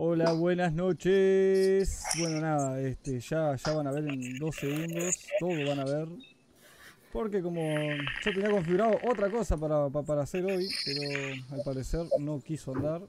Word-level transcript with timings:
Hola, 0.00 0.32
buenas 0.32 0.72
noches. 0.72 2.06
Bueno, 2.20 2.40
nada, 2.40 2.80
este, 2.80 3.18
ya, 3.18 3.56
ya 3.56 3.72
van 3.72 3.86
a 3.88 3.90
ver 3.90 4.04
en 4.06 4.38
dos 4.38 4.54
segundos, 4.54 5.16
todo 5.40 5.66
van 5.66 5.80
a 5.80 5.84
ver. 5.84 6.08
Porque 7.12 7.42
como 7.42 7.64
yo 8.24 8.32
tenía 8.32 8.48
configurado 8.50 8.96
otra 9.10 9.28
cosa 9.28 9.56
para, 9.56 9.88
pa- 9.88 10.04
para 10.04 10.22
hacer 10.22 10.44
hoy, 10.44 10.68
pero 10.84 11.00
al 11.50 11.62
parecer 11.64 12.06
no 12.20 12.38
quiso 12.40 12.72
andar. 12.72 13.02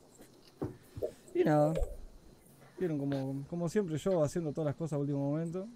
Y 1.36 1.44
nada, 1.44 1.74
vieron 2.80 2.98
como, 2.98 3.46
como 3.48 3.70
siempre 3.70 3.96
yo 3.98 4.24
haciendo 4.24 4.52
todas 4.52 4.68
las 4.68 4.76
cosas 4.76 4.94
a 4.94 4.98
último 4.98 5.20
momento. 5.20 5.68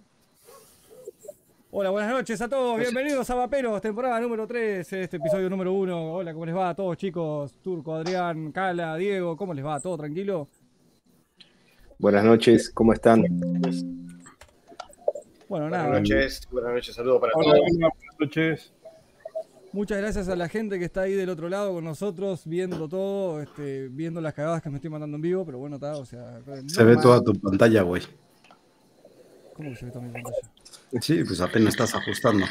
Hola, 1.69 1.91
buenas 1.91 2.11
noches 2.11 2.41
a 2.41 2.47
todos, 2.49 2.79
bienvenidos 2.79 3.29
a 3.29 3.35
Vaperos, 3.35 3.81
temporada 3.81 4.19
número 4.19 4.47
3, 4.47 4.91
este 4.93 5.17
episodio 5.17 5.47
número 5.49 5.73
1. 5.73 6.13
Hola, 6.15 6.33
¿cómo 6.33 6.45
les 6.47 6.55
va 6.55 6.69
a 6.69 6.75
todos 6.75 6.97
chicos? 6.97 7.53
Turco, 7.63 7.93
Adrián, 7.93 8.51
Cala, 8.51 8.95
Diego, 8.95 9.37
¿cómo 9.37 9.53
les 9.53 9.63
va? 9.63 9.79
¿Todo 9.79 9.97
tranquilo? 9.97 10.47
Buenas 12.03 12.25
noches, 12.25 12.69
¿cómo 12.69 12.91
están? 12.91 13.21
Bueno, 13.21 13.69
Buenas 15.47 15.71
nada, 15.71 15.87
noches, 15.87 16.45
buenas 16.51 16.73
noches, 16.73 16.95
saludos 16.95 17.21
para 17.21 17.31
Hola, 17.33 17.53
todos. 17.53 17.69
buenas 17.69 17.93
noches. 18.19 18.73
muchas 19.71 19.99
gracias 19.99 20.27
a 20.27 20.35
la 20.35 20.49
gente 20.49 20.79
que 20.79 20.83
está 20.83 21.03
ahí 21.03 21.13
del 21.13 21.29
otro 21.29 21.47
lado 21.47 21.71
con 21.75 21.85
nosotros, 21.85 22.41
viendo 22.45 22.89
todo, 22.89 23.41
este, 23.41 23.87
viendo 23.87 24.19
las 24.19 24.33
cagadas 24.33 24.61
que 24.61 24.69
me 24.69 24.75
estoy 24.75 24.89
mandando 24.89 25.15
en 25.15 25.21
vivo, 25.21 25.45
pero 25.45 25.59
bueno, 25.59 25.77
está, 25.77 25.95
o 25.95 26.03
sea... 26.03 26.41
Se 26.67 26.83
ve 26.83 26.97
toda 26.97 27.23
tu 27.23 27.31
pantalla, 27.35 27.83
güey. 27.83 28.01
¿Cómo 29.53 29.69
que 29.69 29.77
se 29.77 29.85
ve 29.85 29.91
toda 29.91 30.03
mi 30.03 30.11
pantalla? 30.11 30.35
Sí, 30.99 31.23
pues 31.23 31.39
apenas 31.39 31.69
estás 31.69 31.95
ajustando. 31.95 32.45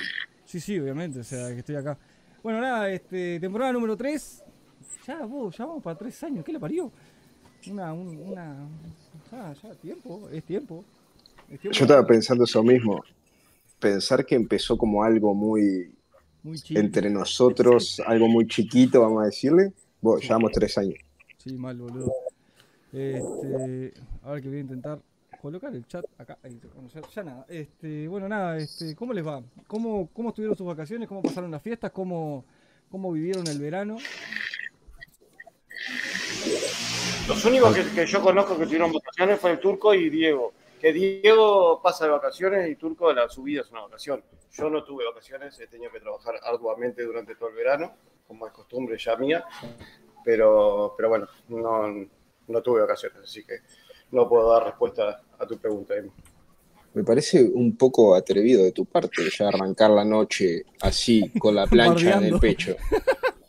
Sí, 0.46 0.60
sí, 0.60 0.80
obviamente, 0.80 1.20
o 1.20 1.24
sea, 1.24 1.48
que 1.48 1.58
estoy 1.58 1.76
acá. 1.76 1.98
Bueno, 2.42 2.58
nada, 2.58 2.90
este, 2.90 3.38
temporada 3.38 3.70
número 3.74 3.98
3. 3.98 4.44
Ya, 5.06 5.26
vos, 5.26 5.54
ya 5.54 5.66
vamos 5.66 5.82
para 5.82 5.98
3 5.98 6.22
años, 6.22 6.42
¿qué 6.42 6.54
le 6.54 6.58
parió? 6.58 6.90
Una, 7.70 7.92
un- 7.92 8.18
una... 8.18 8.68
Ya, 9.30 9.54
ya, 9.62 9.74
tiempo, 9.76 10.28
es 10.30 10.44
tiempo. 10.44 10.84
Es 11.50 11.60
tiempo 11.60 11.78
Yo 11.78 11.84
estaba 11.84 12.06
pensando 12.06 12.44
eso 12.44 12.62
mismo. 12.62 13.02
Pensar 13.78 14.24
que 14.26 14.34
empezó 14.34 14.76
como 14.76 15.02
algo 15.02 15.34
muy 15.34 15.92
muy 16.42 16.60
entre 16.70 17.08
nosotros, 17.08 18.00
algo 18.06 18.28
muy 18.28 18.46
chiquito, 18.46 19.00
vamos 19.00 19.22
a 19.22 19.26
decirle. 19.26 19.72
Bueno, 20.00 20.20
llevamos 20.20 20.52
tres 20.52 20.76
años. 20.78 20.98
Sí, 21.38 21.52
mal, 21.54 21.78
boludo. 21.78 22.12
Este, 22.92 23.94
a 24.22 24.32
ver 24.32 24.42
que 24.42 24.48
voy 24.48 24.58
a 24.58 24.60
intentar 24.60 25.00
colocar 25.40 25.74
el 25.74 25.86
chat 25.86 26.04
acá. 26.18 26.38
Ahí, 26.42 26.60
bueno, 26.74 26.88
ya, 26.88 27.00
ya 27.14 27.22
nada. 27.24 27.46
Este, 27.48 28.06
bueno, 28.08 28.28
nada, 28.28 28.58
este, 28.58 28.94
¿cómo 28.94 29.12
les 29.12 29.26
va? 29.26 29.42
¿Cómo, 29.66 30.08
¿Cómo 30.12 30.28
estuvieron 30.28 30.56
sus 30.56 30.66
vacaciones? 30.66 31.08
¿Cómo 31.08 31.22
pasaron 31.22 31.50
las 31.50 31.62
fiestas? 31.62 31.90
¿Cómo, 31.92 32.44
cómo 32.90 33.12
vivieron 33.12 33.46
el 33.46 33.58
verano? 33.58 33.96
Los 37.32 37.46
únicos 37.46 37.74
que, 37.74 37.84
que 37.94 38.06
yo 38.06 38.20
conozco 38.20 38.58
que 38.58 38.66
tuvieron 38.66 38.92
vacaciones 38.92 39.40
fue 39.40 39.52
el 39.52 39.58
Turco 39.58 39.94
y 39.94 40.10
Diego. 40.10 40.52
Que 40.78 40.92
Diego 40.92 41.80
pasa 41.82 42.04
de 42.04 42.10
vacaciones 42.10 42.68
y 42.68 42.76
Turco 42.76 43.08
de 43.08 43.14
la 43.14 43.28
subida 43.30 43.62
es 43.62 43.70
una 43.70 43.80
vacación. 43.80 44.22
Yo 44.52 44.68
no 44.68 44.84
tuve 44.84 45.06
vacaciones, 45.06 45.58
he 45.58 45.66
tenido 45.66 45.90
que 45.90 46.00
trabajar 46.00 46.34
arduamente 46.42 47.02
durante 47.02 47.34
todo 47.34 47.48
el 47.48 47.54
verano, 47.54 47.94
como 48.28 48.46
es 48.46 48.52
costumbre 48.52 48.98
ya 48.98 49.16
mía. 49.16 49.46
Pero, 50.22 50.92
pero 50.94 51.08
bueno, 51.08 51.26
no, 51.48 52.06
no 52.48 52.62
tuve 52.62 52.82
vacaciones, 52.82 53.18
así 53.22 53.42
que 53.44 53.60
no 54.10 54.28
puedo 54.28 54.52
dar 54.52 54.64
respuesta 54.64 55.22
a 55.38 55.46
tu 55.46 55.56
pregunta. 55.56 55.96
Emma. 55.96 56.12
Me 56.92 57.02
parece 57.02 57.42
un 57.42 57.78
poco 57.78 58.14
atrevido 58.14 58.62
de 58.62 58.72
tu 58.72 58.84
parte 58.84 59.22
ya 59.30 59.48
arrancar 59.48 59.90
la 59.90 60.04
noche 60.04 60.64
así, 60.82 61.32
con 61.38 61.54
la 61.54 61.66
plancha 61.66 62.18
en 62.18 62.24
el 62.24 62.38
pecho. 62.38 62.76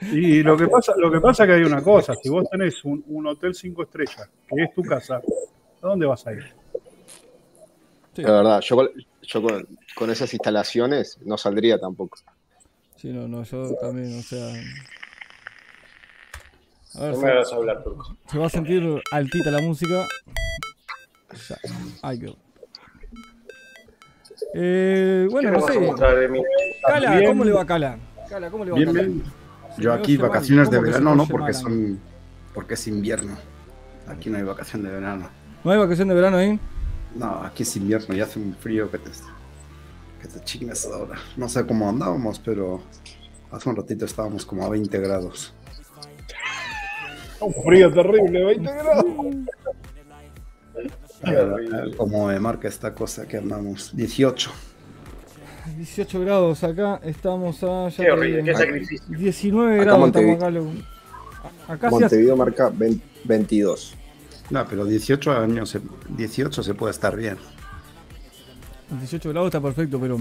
Y 0.00 0.42
lo 0.42 0.56
que 0.56 0.68
pasa, 0.68 0.94
lo 0.96 1.10
que 1.10 1.20
pasa 1.20 1.44
es 1.44 1.48
que 1.48 1.54
hay 1.54 1.62
una 1.64 1.82
cosa, 1.82 2.14
si 2.22 2.28
vos 2.28 2.48
tenés 2.50 2.84
un, 2.84 3.02
un 3.08 3.26
hotel 3.26 3.54
cinco 3.54 3.82
estrellas, 3.82 4.28
que 4.48 4.62
es 4.62 4.74
tu 4.74 4.82
casa, 4.82 5.16
¿a 5.16 5.86
dónde 5.86 6.06
vas 6.06 6.26
a 6.26 6.32
ir? 6.32 6.44
Sí, 8.14 8.22
La 8.22 8.32
verdad, 8.32 8.60
yo, 8.60 8.76
con- 8.76 8.90
yo 9.22 9.42
con, 9.42 9.66
con 9.94 10.10
esas 10.10 10.32
instalaciones 10.32 11.18
no 11.24 11.36
saldría 11.38 11.78
tampoco. 11.78 12.18
sí, 12.96 13.08
no, 13.08 13.26
no, 13.26 13.42
yo 13.42 13.74
también, 13.80 14.18
o 14.18 14.22
sea. 14.22 14.46
A 16.94 17.00
ver, 17.00 17.10
No 17.12 17.16
se, 17.16 17.26
me 17.26 17.32
hagas 17.32 17.52
hablar, 17.52 17.82
Turco. 17.84 18.16
se 18.30 18.38
va 18.38 18.46
a 18.46 18.50
sentir 18.50 19.00
altita 19.12 19.50
la 19.50 19.60
música. 19.60 20.06
Ya, 21.48 21.56
ahí 22.02 22.18
quedó. 22.18 22.36
Eh, 24.54 25.28
bueno, 25.30 25.50
no 25.50 25.66
¿Qué 25.66 25.72
sé. 25.74 25.94
Cala. 26.86 27.22
¿cómo 27.26 27.44
le 27.44 27.52
va 27.52 27.62
a 27.62 27.66
Cala? 27.66 27.98
Cala, 28.28 28.50
¿cómo 28.50 28.64
le 28.64 28.70
va 28.70 28.76
a 28.76 28.80
Bien, 28.80 28.94
Cala? 28.94 29.08
Yo 29.78 29.92
aquí 29.92 30.16
vacaciones 30.16 30.70
de 30.70 30.76
¿Cómo 30.76 30.86
que 30.86 30.92
se 30.92 30.98
verano 30.98 31.16
no, 31.16 31.26
porque 31.26 31.52
son 31.52 32.00
porque 32.54 32.74
es 32.74 32.86
invierno. 32.88 33.36
Aquí 34.06 34.30
no 34.30 34.38
hay 34.38 34.44
vacación 34.44 34.82
de 34.82 34.90
verano. 34.90 35.28
¿No 35.62 35.70
hay 35.70 35.78
vacación 35.78 36.08
de 36.08 36.14
verano 36.14 36.38
ahí? 36.38 36.58
No, 37.14 37.42
aquí 37.44 37.64
es 37.64 37.76
invierno 37.76 38.14
y 38.14 38.20
hace 38.20 38.38
un 38.38 38.54
frío 38.54 38.90
que 38.90 38.98
te 38.98 39.10
que 40.20 40.28
te 40.28 40.40
chingas 40.44 40.86
ahora. 40.86 41.18
No 41.36 41.48
sé 41.48 41.66
cómo 41.66 41.88
andábamos, 41.88 42.38
pero 42.38 42.82
hace 43.50 43.68
un 43.68 43.76
ratito 43.76 44.04
estábamos 44.04 44.46
como 44.46 44.64
a 44.64 44.70
20 44.70 44.98
grados. 45.00 45.54
Un 47.40 47.52
frío 47.64 47.92
terrible, 47.92 48.44
20 48.44 48.72
grados. 48.72 49.04
A 51.22 51.30
ver, 51.30 51.94
me 51.98 52.40
marca 52.40 52.68
esta 52.68 52.94
cosa 52.94 53.26
que 53.26 53.36
andamos. 53.36 53.94
18. 53.94 54.50
18 55.76 56.20
grados 56.20 56.62
acá, 56.64 57.00
estamos 57.04 57.62
a. 57.62 57.88
ya 57.88 58.04
Qué 58.04 58.10
horrible, 58.10 58.44
qué 58.44 58.54
sacrificio. 58.54 59.06
19 59.08 59.74
Acá 59.74 59.84
grados 59.84 60.08
Montevi- 60.10 60.32
estamos 60.32 60.74
acá. 61.66 61.72
Acá 61.72 61.88
sí 61.90 61.94
hace- 61.96 62.04
Montevideo 62.04 62.36
marca 62.36 62.70
20 62.72 63.04
22. 63.24 63.94
No, 64.50 64.66
pero 64.66 64.84
18 64.84 65.32
años, 65.32 65.70
se- 65.70 65.80
18 66.08 66.62
se 66.62 66.74
puede 66.74 66.92
estar 66.92 67.16
bien. 67.16 67.36
18 68.90 69.30
grados 69.30 69.48
está 69.48 69.60
perfecto, 69.60 69.98
pero 70.00 70.20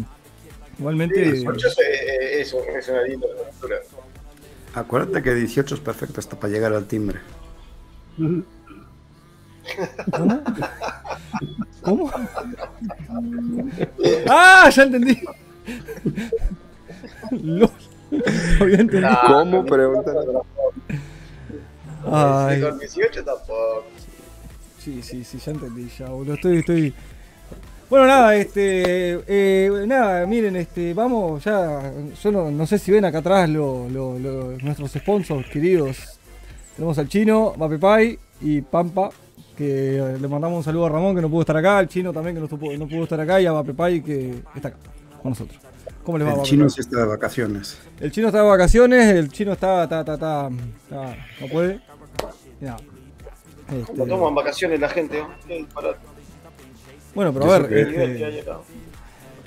igualmente. 0.79 1.21
18 1.21 1.67
es, 1.67 1.77
eh, 1.79 2.41
es, 2.41 2.53
es 2.53 2.89
una 2.89 3.01
linda 3.03 3.27
temperatura. 3.27 3.77
Acuérdate 4.73 5.21
que 5.23 5.33
18 5.35 5.75
es 5.75 5.81
perfecto 5.81 6.19
hasta 6.19 6.37
para 6.39 6.51
llegar 6.51 6.73
al 6.73 6.85
timbre. 6.85 7.19
¿Cómo? 10.11 10.41
¿Cómo? 11.81 12.11
¡Ah! 14.29 14.69
Ya 14.75 14.83
entendí. 14.83 15.21
LOL. 17.31 17.71
Había 18.61 18.75
entendido. 18.79 19.07
Ah, 19.09 19.23
¿Cómo? 19.27 19.45
no, 19.45 19.65
Preguntan. 19.65 20.15
Ay. 22.11 22.61
Con 22.61 22.79
18 22.79 23.23
tampoco. 23.23 23.83
Sí, 24.79 25.01
sí, 25.01 25.23
sí, 25.23 25.39
ya 25.43 25.51
entendí, 25.51 25.89
ya, 25.97 26.09
boludo. 26.09 26.35
Estoy, 26.35 26.57
estoy. 26.59 26.93
Bueno, 27.89 28.05
nada, 28.07 28.35
este. 28.35 29.21
eh, 29.27 29.83
nada, 29.87 30.25
miren, 30.27 30.55
este, 30.55 30.93
vamos, 30.93 31.43
ya. 31.43 31.91
Yo 32.23 32.31
no, 32.31 32.51
no 32.51 32.67
sé 32.67 32.77
si 32.77 32.91
ven 32.91 33.05
acá 33.05 33.19
atrás 33.19 33.49
lo- 33.49 33.89
lo- 33.89 34.19
lo- 34.19 34.51
nuestros 34.59 34.91
sponsors 34.91 35.47
queridos. 35.49 35.97
Tenemos 36.75 36.97
al 36.99 37.07
chino, 37.07 37.53
Vapepai 37.57 38.19
y 38.41 38.61
Pampa. 38.61 39.09
Que 39.57 40.17
le 40.19 40.27
mandamos 40.27 40.57
un 40.57 40.63
saludo 40.63 40.85
a 40.87 40.89
Ramón 40.89 41.15
que 41.15 41.21
no 41.21 41.29
pudo 41.29 41.41
estar 41.41 41.55
acá, 41.55 41.77
al 41.77 41.87
chino 41.87 42.11
también 42.11 42.35
que 42.35 42.41
no, 42.41 42.47
no 42.77 42.87
pudo 42.87 43.03
estar 43.03 43.19
acá 43.21 43.39
y 43.39 43.45
a 43.45 43.53
Vapepai 43.53 44.01
que 44.03 44.35
está 44.53 44.67
acá 44.67 44.77
con 45.25 45.31
nosotros. 45.31 45.59
¿Cómo 46.03 46.19
les 46.19 46.27
va, 46.27 46.33
El 46.33 46.41
chino 46.43 46.69
sí 46.69 46.81
está 46.81 46.99
de 46.99 47.05
vacaciones. 47.07 47.79
El 47.99 48.11
chino 48.11 48.27
está 48.27 48.43
de 48.43 48.47
vacaciones, 48.47 49.07
el 49.15 49.29
chino 49.31 49.53
está, 49.53 49.83
está, 49.85 50.01
está, 50.01 50.13
está, 50.13 50.49
está- 50.83 51.15
no 51.41 51.47
puede. 51.47 51.81
Y 52.61 52.65
nada. 52.65 52.77
Este, 53.71 53.91
¿Cómo 53.93 54.05
toman 54.05 54.35
vacaciones 54.35 54.79
la 54.79 54.87
gente? 54.89 55.23
bueno, 57.15 57.33
pero 57.33 57.45
Yo 57.47 57.51
a 57.53 57.57
ver, 57.59 57.69
que- 57.69 57.81
este, 57.81 58.45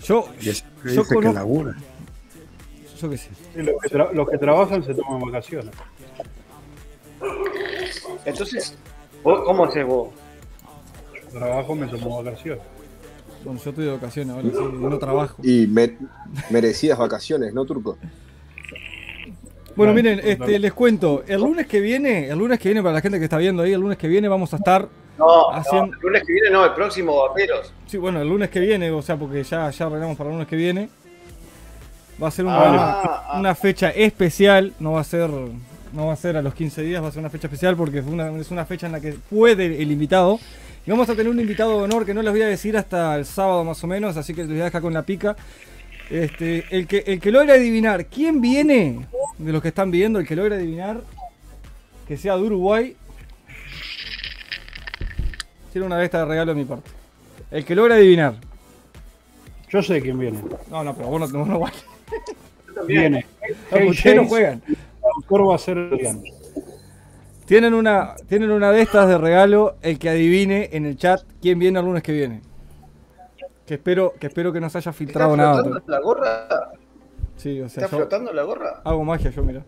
yo, 0.03 0.25
que 0.25 0.43
yo 0.43 0.51
dice 0.51 0.65
que 1.09 1.15
conozco, 1.15 1.33
labura. 1.33 1.77
yo 3.01 3.11
qué 3.11 3.17
sé. 3.19 3.29
Los, 3.55 3.81
que 3.81 3.89
tra- 3.91 4.13
los 4.13 4.29
que 4.29 4.39
trabajan 4.39 4.83
se 4.83 4.95
toman 4.95 5.21
vacaciones. 5.21 5.71
Entonces, 8.25 8.77
¿vos 9.23 9.43
¿cómo 9.45 9.65
haces 9.65 9.87
vos? 9.87 10.09
Yo 11.33 11.39
trabajo, 11.39 11.75
me 11.77 11.87
tomo 11.87 12.21
vacaciones. 12.23 12.65
Bueno, 13.45 13.61
yo 13.63 13.71
estoy 13.71 13.85
de 13.87 13.93
vacaciones 13.93 14.35
ahora, 14.37 14.49
sí, 14.51 14.77
no 14.81 14.99
trabajo. 14.99 15.37
Y 15.43 15.67
me- 15.67 15.97
merecidas 16.51 16.99
vacaciones, 16.99 17.55
¿no, 17.55 17.65
Turco? 17.65 17.97
Bueno, 19.77 19.95
miren, 19.95 20.21
este, 20.25 20.59
les 20.59 20.73
cuento, 20.73 21.23
el 21.29 21.41
lunes 21.41 21.67
que 21.69 21.81
viene, 21.81 22.29
el 22.29 22.37
lunes 22.39 22.59
que 22.59 22.69
viene, 22.69 22.83
para 22.83 22.95
la 22.95 23.01
gente 23.01 23.19
que 23.19 23.25
está 23.25 23.39
viendo 23.39 23.63
ahí, 23.63 23.73
el 23.73 23.81
lunes 23.81 23.97
que 23.97 24.09
viene 24.09 24.27
vamos 24.27 24.53
a 24.53 24.57
estar, 24.57 24.89
No, 25.17 25.53
no, 25.53 25.85
el 25.85 25.91
lunes 26.01 26.25
que 26.27 26.33
viene 26.33 26.51
no, 26.51 26.65
el 26.65 26.73
próximo 26.75 27.17
Vaperos. 27.29 27.73
sí, 27.87 27.97
bueno, 27.97 28.21
el 28.21 28.29
lunes 28.29 28.51
que 28.51 28.59
viene, 28.59 28.91
o 28.91 29.03
sea, 29.03 29.17
porque 29.17 29.45
ya, 29.45 29.71
ya 29.71 29.87
arreglamos 29.87 30.17
para 30.17 30.31
el 30.31 30.35
lunes 30.35 30.49
que 30.49 30.57
viene. 30.57 30.89
Va 32.21 32.27
a 32.27 32.31
ser 32.33 32.45
una, 32.47 32.57
Ah, 32.59 33.25
ah. 33.35 33.39
una 33.39 33.55
fecha 33.55 33.91
especial, 33.91 34.73
no 34.81 34.93
va 34.93 35.01
a 35.03 35.05
ser, 35.05 35.31
no 35.93 36.07
va 36.09 36.13
a 36.13 36.17
ser 36.17 36.37
a 36.37 36.43
los 36.43 36.55
15 36.55 36.83
días, 36.83 37.01
va 37.01 37.07
a 37.09 37.13
ser 37.13 37.21
una 37.21 37.31
fecha 37.31 37.47
especial 37.47 37.77
porque 37.77 37.99
es 38.01 38.05
una, 38.07 38.37
es 38.37 38.51
una 38.51 38.65
fecha 38.65 38.87
en 38.87 38.93
la 38.93 39.01
que 39.01 39.13
puede 39.31 39.81
el 39.81 39.93
invitado. 39.93 40.41
Y 40.89 40.91
vamos 40.91 41.07
a 41.11 41.15
tener 41.15 41.31
un 41.31 41.39
invitado 41.39 41.77
de 41.77 41.85
honor 41.85 42.07
que 42.07 42.15
no 42.15 42.23
les 42.23 42.33
voy 42.33 42.41
a 42.41 42.47
decir 42.47 42.75
hasta 42.75 43.15
el 43.17 43.27
sábado 43.27 43.63
más 43.63 43.85
o 43.85 43.87
menos, 43.87 44.17
así 44.17 44.33
que 44.33 44.41
les 44.41 44.49
voy 44.49 44.61
a 44.63 44.65
dejar 44.65 44.81
con 44.81 44.95
la 44.95 45.03
pica. 45.03 45.37
Este, 46.09 46.65
el 46.71 46.87
que, 46.87 47.05
el 47.07 47.21
que 47.21 47.31
logre 47.31 47.53
adivinar 47.53 48.07
quién 48.07 48.41
viene 48.41 49.07
de 49.37 49.53
los 49.53 49.61
que 49.61 49.69
están 49.69 49.91
viendo, 49.91 50.19
el 50.19 50.27
que 50.27 50.35
logre 50.35 50.55
adivinar 50.55 51.03
que 52.07 52.17
sea 52.17 52.39
de 52.39 52.43
Uruguay, 52.43 52.97
Tiene 55.75 55.87
una 55.87 55.99
de 55.99 56.07
estas 56.07 56.23
de 56.23 56.25
regalo 56.25 56.55
de 56.55 56.59
mi 56.59 56.65
parte. 56.65 56.89
El 57.51 57.67
que 57.67 57.75
logra 57.75 57.97
adivinar. 57.97 58.37
Yo 59.69 59.83
sé 59.83 60.01
quién 60.01 60.19
viene. 60.19 60.41
No, 60.71 60.83
no, 60.85 60.95
pero 60.95 61.09
vos 61.11 61.21
no, 61.31 61.39
vos 61.39 61.49
no 61.49 61.59
vale. 61.61 61.77
Viene. 62.87 63.27
No, 63.71 63.91
ustedes 63.91 64.17
no 64.17 64.27
juegan. 64.27 64.63
el 64.67 65.47
va 65.47 65.55
a 65.55 65.59
ser 65.59 65.77
Adrián. 65.77 66.23
Tienen 67.49 67.73
una, 67.73 68.15
tienen 68.29 68.51
una 68.51 68.71
de 68.71 68.83
estas 68.83 69.09
de 69.09 69.17
regalo. 69.19 69.77
El 69.83 69.99
que 69.99 70.11
adivine 70.11 70.69
en 70.73 70.85
el 70.87 70.97
chat 70.97 71.23
quién 71.41 71.59
viene 71.59 71.79
el 71.81 71.85
lunes 71.87 72.03
que 72.03 72.13
viene. 72.13 72.43
Que 73.67 73.75
espero 73.75 74.15
que, 74.21 74.27
espero 74.27 74.53
que 74.53 74.61
no 74.61 74.69
se 74.69 74.79
haya 74.79 74.91
¿Está 74.91 74.99
filtrado 74.99 75.35
nada. 75.37 75.63
flotando 75.65 75.83
la 75.93 76.01
gorra? 76.01 76.49
Sí, 77.37 77.61
o 77.61 77.69
sea, 77.69 77.85
¿Está 77.85 77.97
flotando 77.97 78.33
la 78.35 78.43
gorra? 78.43 78.83
hago 78.85 79.03
magia 79.05 79.31
yo, 79.31 79.43
mira. 79.43 79.65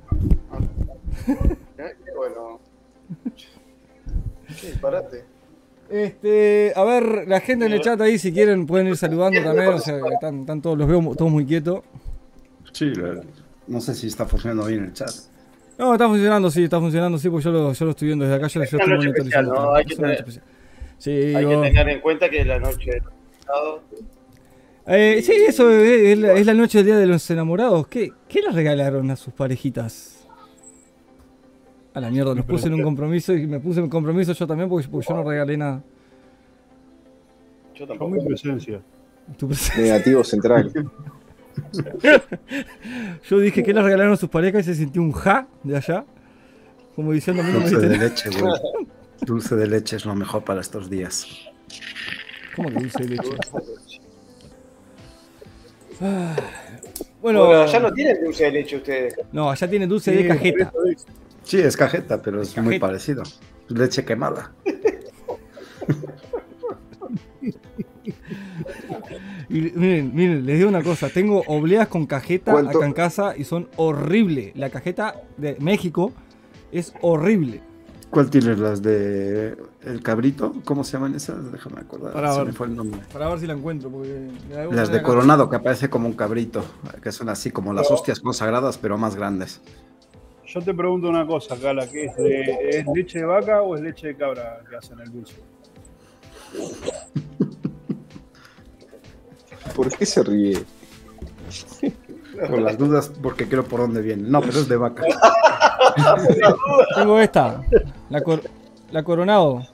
Eh, 1.78 1.96
qué 2.04 2.12
bueno. 2.16 2.60
Sí, 4.54 4.74
parate. 4.80 5.24
Este, 5.88 6.72
a 6.76 6.84
ver, 6.84 7.26
la 7.26 7.40
gente 7.40 7.64
en 7.66 7.72
el 7.72 7.80
chat 7.80 8.00
ahí, 8.00 8.18
si 8.18 8.32
quieren, 8.32 8.66
pueden 8.66 8.88
ir 8.88 8.96
saludando 8.96 9.42
también. 9.42 9.68
O 9.68 9.78
sea, 9.78 10.00
que 10.00 10.08
están, 10.14 10.40
están 10.40 10.60
todos, 10.62 10.76
los 10.78 10.86
veo 10.86 11.00
todos 11.16 11.30
muy 11.30 11.46
quietos. 11.46 11.80
Sí, 12.72 12.94
la- 12.94 13.22
no 13.66 13.80
sé 13.80 13.94
si 13.94 14.06
está 14.08 14.26
funcionando 14.26 14.66
bien 14.66 14.84
el 14.84 14.92
chat. 14.92 15.10
No, 15.80 15.92
está 15.94 16.06
funcionando, 16.08 16.50
sí, 16.50 16.64
está 16.64 16.78
funcionando, 16.78 17.16
sí, 17.18 17.28
porque 17.30 17.44
yo 17.44 17.50
lo, 17.52 17.72
yo 17.72 17.84
lo 17.86 17.90
estoy 17.92 18.06
viendo 18.08 18.24
desde 18.24 18.36
acá. 18.36 18.46
Yo, 18.48 18.60
yo 18.60 18.64
Es 18.64 18.72
estoy 18.74 18.86
monitorizando. 18.96 19.22
especial, 19.24 19.46
¿no? 19.46 19.74
Hay 19.74 19.84
que 19.86 19.96
tener- 19.96 20.14
especial. 20.14 20.44
Sí, 20.98 21.10
Hay 21.10 21.44
digo- 21.46 21.62
que 21.62 21.68
tener 21.70 21.88
en 21.88 22.00
cuenta 22.00 22.28
que 22.28 22.44
la 22.44 22.58
noche 22.58 22.90
del 22.90 23.02
pasado 23.02 23.82
Eh, 24.86 25.20
sí, 25.22 25.32
eso 25.48 25.70
es, 25.70 26.00
es 26.12 26.18
la, 26.18 26.32
es 26.34 26.44
la 26.46 26.52
noche 26.54 26.78
del 26.78 26.86
día 26.86 26.96
de 26.98 27.06
los 27.06 27.30
enamorados. 27.30 27.86
¿Qué, 27.88 28.12
¿Qué 28.28 28.42
le 28.42 28.50
regalaron 28.50 29.10
a 29.10 29.16
sus 29.16 29.32
parejitas? 29.32 30.26
A 31.94 32.00
la 32.00 32.10
mierda, 32.10 32.34
los 32.34 32.44
puse 32.44 32.66
en 32.68 32.74
un 32.74 32.82
compromiso 32.82 33.32
y 33.34 33.46
me 33.46 33.58
puse 33.60 33.80
en 33.80 33.88
compromiso 33.88 34.32
yo 34.32 34.46
también 34.46 34.68
porque, 34.68 34.86
porque 34.88 35.06
yo 35.08 35.14
no 35.16 35.28
regalé 35.28 35.56
nada. 35.56 35.82
Yo 37.74 37.86
Con 37.86 37.98
tampoco. 37.98 38.10
mi 38.22 38.26
presencia. 38.28 38.80
Tu 39.38 39.48
presencia. 39.48 39.82
Negativo 39.82 40.22
central. 40.24 40.72
Yo 43.28 43.38
dije 43.38 43.62
que 43.62 43.72
le 43.74 43.82
regalaron 43.82 44.12
a 44.14 44.16
sus 44.16 44.28
parejas 44.28 44.62
y 44.62 44.64
se 44.64 44.74
sintió 44.74 45.02
un 45.02 45.12
ja 45.12 45.46
de 45.62 45.76
allá. 45.76 46.04
Como 46.96 47.12
diciendo, 47.12 47.42
no 47.42 47.52
Dulce 47.60 47.76
de 47.78 47.96
leche, 47.98 48.30
güey. 48.30 48.52
Dulce 49.22 49.56
de 49.56 49.66
leche 49.66 49.96
es 49.96 50.04
lo 50.04 50.14
mejor 50.14 50.44
para 50.44 50.60
estos 50.60 50.88
días. 50.90 51.26
¿Cómo 52.56 52.68
que 52.70 52.74
dulce 52.80 53.02
de 53.04 53.08
leche? 53.10 53.30
Ah, 56.00 56.34
Bueno, 57.20 57.46
Bueno, 57.46 57.66
ya 57.66 57.80
no 57.80 57.92
tienen 57.92 58.24
dulce 58.24 58.44
de 58.44 58.50
leche 58.52 58.76
ustedes. 58.76 59.14
no, 59.32 59.50
allá 59.50 59.68
tiene 59.68 59.86
dulce 59.86 60.10
de 60.12 60.26
cajeta. 60.28 60.72
Sí, 61.42 61.58
es 61.60 61.76
cajeta, 61.76 62.20
pero 62.22 62.42
es 62.42 62.56
muy 62.56 62.66
Cajeta. 62.78 62.86
parecido. 62.86 63.22
Leche 63.68 64.04
quemada. 64.04 64.52
Y 69.48 69.60
miren, 69.74 70.14
miren, 70.14 70.46
les 70.46 70.58
digo 70.58 70.68
una 70.68 70.82
cosa, 70.82 71.08
tengo 71.08 71.42
obleas 71.46 71.88
con 71.88 72.06
cajeta 72.06 72.52
¿Cuánto? 72.52 72.78
acá 72.78 72.86
en 72.86 72.92
casa 72.92 73.34
y 73.36 73.44
son 73.44 73.68
horrible. 73.76 74.52
La 74.54 74.70
cajeta 74.70 75.20
de 75.36 75.56
México 75.58 76.12
es 76.72 76.94
horrible. 77.00 77.60
¿Cuál 78.10 78.28
tienes? 78.28 78.58
¿Las 78.58 78.82
de 78.82 79.56
el 79.84 80.02
cabrito? 80.02 80.54
¿Cómo 80.64 80.82
se 80.82 80.92
llaman 80.92 81.14
esas? 81.14 81.52
Déjame 81.52 81.80
acordar. 81.80 82.12
Para 82.12 82.32
se 82.32 82.38
ver. 82.38 82.46
me 82.48 82.52
fue 82.52 82.66
el 82.66 82.76
nombre. 82.76 83.00
Para 83.12 83.28
ver 83.28 83.38
si 83.38 83.46
la 83.46 83.54
encuentro. 83.54 83.88
Porque 83.88 84.28
la 84.50 84.60
debo 84.60 84.72
Las 84.72 84.90
de 84.90 85.00
coronado, 85.02 85.48
que 85.48 85.56
aparece 85.56 85.88
como 85.88 86.08
un 86.08 86.14
cabrito. 86.14 86.64
Que 87.02 87.12
son 87.12 87.28
así 87.28 87.52
como 87.52 87.72
las 87.72 87.90
hostias 87.90 88.18
consagradas, 88.18 88.78
pero 88.78 88.98
más 88.98 89.14
grandes. 89.14 89.60
Yo 90.44 90.60
te 90.60 90.74
pregunto 90.74 91.08
una 91.08 91.24
cosa, 91.24 91.56
Cala, 91.56 91.88
¿qué 91.88 92.06
es, 92.06 92.16
de, 92.16 92.70
¿es 92.70 92.86
leche 92.92 93.20
de 93.20 93.24
vaca 93.24 93.62
o 93.62 93.76
es 93.76 93.82
leche 93.82 94.08
de 94.08 94.16
cabra 94.16 94.60
que 94.68 94.74
hacen 94.74 94.98
el 94.98 95.12
dulce? 95.12 95.36
¿Por 99.80 99.96
qué 99.96 100.04
se 100.04 100.22
ríe? 100.22 100.62
Por 102.48 102.60
las 102.60 102.76
dudas, 102.76 103.10
porque 103.22 103.48
creo 103.48 103.64
por 103.64 103.80
dónde 103.80 104.02
viene. 104.02 104.28
No, 104.28 104.40
pero 104.42 104.52
es 104.58 104.68
de 104.68 104.76
vaca. 104.76 105.04
Tengo 106.96 107.18
esta, 107.18 107.62
la, 108.10 108.20
cor- 108.20 108.42
la 108.90 109.02
coronado. 109.02 109.66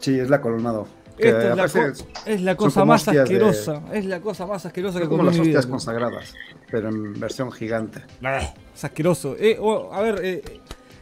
Sí, 0.00 0.18
es 0.20 0.28
la 0.28 0.40
coronado. 0.42 0.86
Que 1.16 1.28
Esta 1.28 1.64
es 1.64 1.74
la, 1.74 1.94
es 2.26 2.42
la 2.42 2.56
cosa 2.56 2.84
más 2.84 3.06
de- 3.06 3.20
asquerosa. 3.20 3.82
Es 3.90 4.04
la 4.04 4.20
cosa 4.20 4.44
más 4.44 4.66
asquerosa 4.66 5.00
que 5.00 5.08
como 5.08 5.22
las 5.22 5.32
vida. 5.32 5.42
hostias 5.44 5.66
consagradas, 5.66 6.34
pero 6.70 6.90
en 6.90 7.18
versión 7.18 7.50
gigante. 7.50 8.02
Es 8.74 8.84
asqueroso. 8.84 9.34
Eh, 9.38 9.56
oh, 9.58 9.90
a 9.94 10.02
ver, 10.02 10.20
eh, 10.22 10.42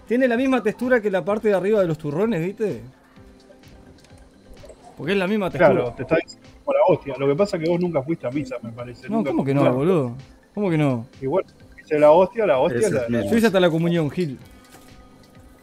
tiene 0.06 0.28
la 0.28 0.36
misma 0.36 0.62
textura 0.62 1.00
que 1.00 1.10
la 1.10 1.24
parte 1.24 1.48
de 1.48 1.54
arriba 1.54 1.80
de 1.80 1.88
los 1.88 1.98
turrones, 1.98 2.40
¿viste? 2.40 2.80
Porque 4.96 5.12
es 5.14 5.18
la 5.18 5.26
misma 5.26 5.50
textura. 5.50 5.72
Claro, 5.72 5.94
te 5.96 6.02
está 6.02 6.14
diciendo 6.14 6.43
como 6.64 6.78
la 6.78 6.84
hostia. 6.88 7.14
Lo 7.18 7.26
que 7.28 7.34
pasa 7.34 7.56
es 7.56 7.64
que 7.64 7.70
vos 7.70 7.80
nunca 7.80 8.02
fuiste 8.02 8.26
a 8.26 8.30
misa, 8.30 8.56
me 8.62 8.72
parece. 8.72 9.08
no, 9.08 9.16
nunca 9.16 9.30
¿cómo 9.30 9.44
que 9.44 9.54
no, 9.54 9.72
boludo? 9.72 10.16
¿Cómo 10.54 10.70
que 10.70 10.78
no? 10.78 11.06
Igual, 11.20 11.44
dice 11.76 11.98
la 11.98 12.10
hostia, 12.10 12.46
la 12.46 12.58
hostia. 12.58 12.80
Esas 12.80 13.10
La, 13.10 13.20
la-. 13.20 13.30
Yo 13.30 13.36
hice 13.36 13.46
hasta 13.46 13.60
la 13.60 13.70
comunión, 13.70 14.10
Gil. 14.10 14.38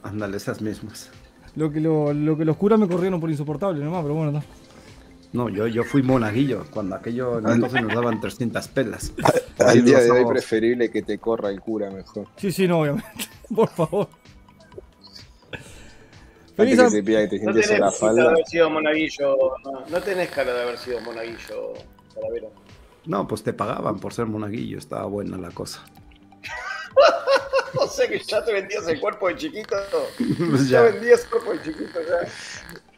Ándale, 0.03 0.38
esas 0.38 0.62
mismas. 0.62 1.09
Lo 1.56 1.71
que, 1.71 1.80
lo, 1.80 2.13
lo 2.13 2.38
que 2.38 2.45
los 2.45 2.57
curas 2.57 2.80
me 2.80 2.88
corrieron 2.88 3.19
por 3.19 3.30
insoportable 3.30 3.83
nomás, 3.83 4.01
pero 4.03 4.15
bueno, 4.15 4.31
no. 4.31 4.44
No, 5.33 5.48
yo, 5.48 5.65
yo 5.68 5.83
fui 5.86 6.03
monaguillo, 6.03 6.65
cuando 6.71 6.95
aquello 6.95 7.38
entonces 7.38 7.81
nos 7.81 7.94
daban 7.94 8.19
300 8.19 8.68
pelas. 8.69 9.13
Al 9.59 9.83
día 9.86 10.00
de 10.00 10.12
hoy 10.12 10.25
preferible 10.25 10.92
que 10.92 11.04
te 11.04 11.19
corra 11.19 11.50
el 11.50 11.62
cura 11.62 11.89
mejor. 11.89 12.27
Sí, 12.36 12.51
sí, 12.51 12.68
no, 12.68 12.81
obviamente. 12.81 13.09
Por 13.56 13.69
favor. 13.69 14.09
Antes 16.62 16.80
que 16.92 16.98
te 16.98 17.04
pida 17.04 17.22
que 17.30 17.38
te 17.40 17.46
No 17.46 17.52
tenés 17.54 17.69
en 17.72 17.81
la 17.81 17.90
pinta 17.90 18.06
de 18.06 18.16
falda. 18.16 18.30
haber 18.31 18.46
sido 18.48 18.69
monaguillo. 18.69 19.38
No, 19.63 19.86
no 19.90 20.02
tenés 20.02 20.30
cara 20.30 20.54
de 20.54 20.62
haber 20.62 20.78
sido 20.78 21.02
monaguillo, 21.02 21.74
Calavera. 22.13 22.48
No, 23.06 23.28
pues 23.28 23.42
te 23.44 23.54
pagaban 23.54 24.00
por 24.00 24.13
ser 24.13 24.25
monaguillo, 24.28 24.78
estaba 24.78 25.06
buena 25.06 25.38
la 25.38 25.50
cosa. 25.52 25.84
O 27.80 27.88
sea 27.88 28.06
que 28.08 28.19
ya 28.19 28.44
te 28.44 28.52
vendías 28.52 28.86
el 28.90 29.00
cuerpo 29.00 29.30
de 29.30 29.38
chiquito. 29.38 29.75
Pues 30.18 30.68
Ya 30.69 30.84
ya. 30.86 30.92
vendías 30.92 31.24
el 31.24 31.30
cuerpo 31.30 31.52
de 31.54 31.62
chiquito 31.63 32.00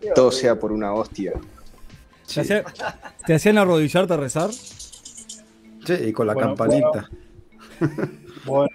ya. 0.01 0.13
Todo 0.15 0.31
sea 0.31 0.59
por 0.59 0.71
una 0.71 0.91
hostia. 0.93 1.33
¿Te, 2.33 2.41
hacía- 2.41 2.63
te 3.25 3.35
hacían 3.35 3.59
arrodillarte 3.59 4.13
a 4.13 4.17
rezar? 4.17 4.51
Sí, 4.51 5.93
y 6.05 6.11
con 6.11 6.25
la 6.25 6.33
Bueno, 6.33 6.49
campanita. 6.55 7.09
Bueno, 8.45 8.69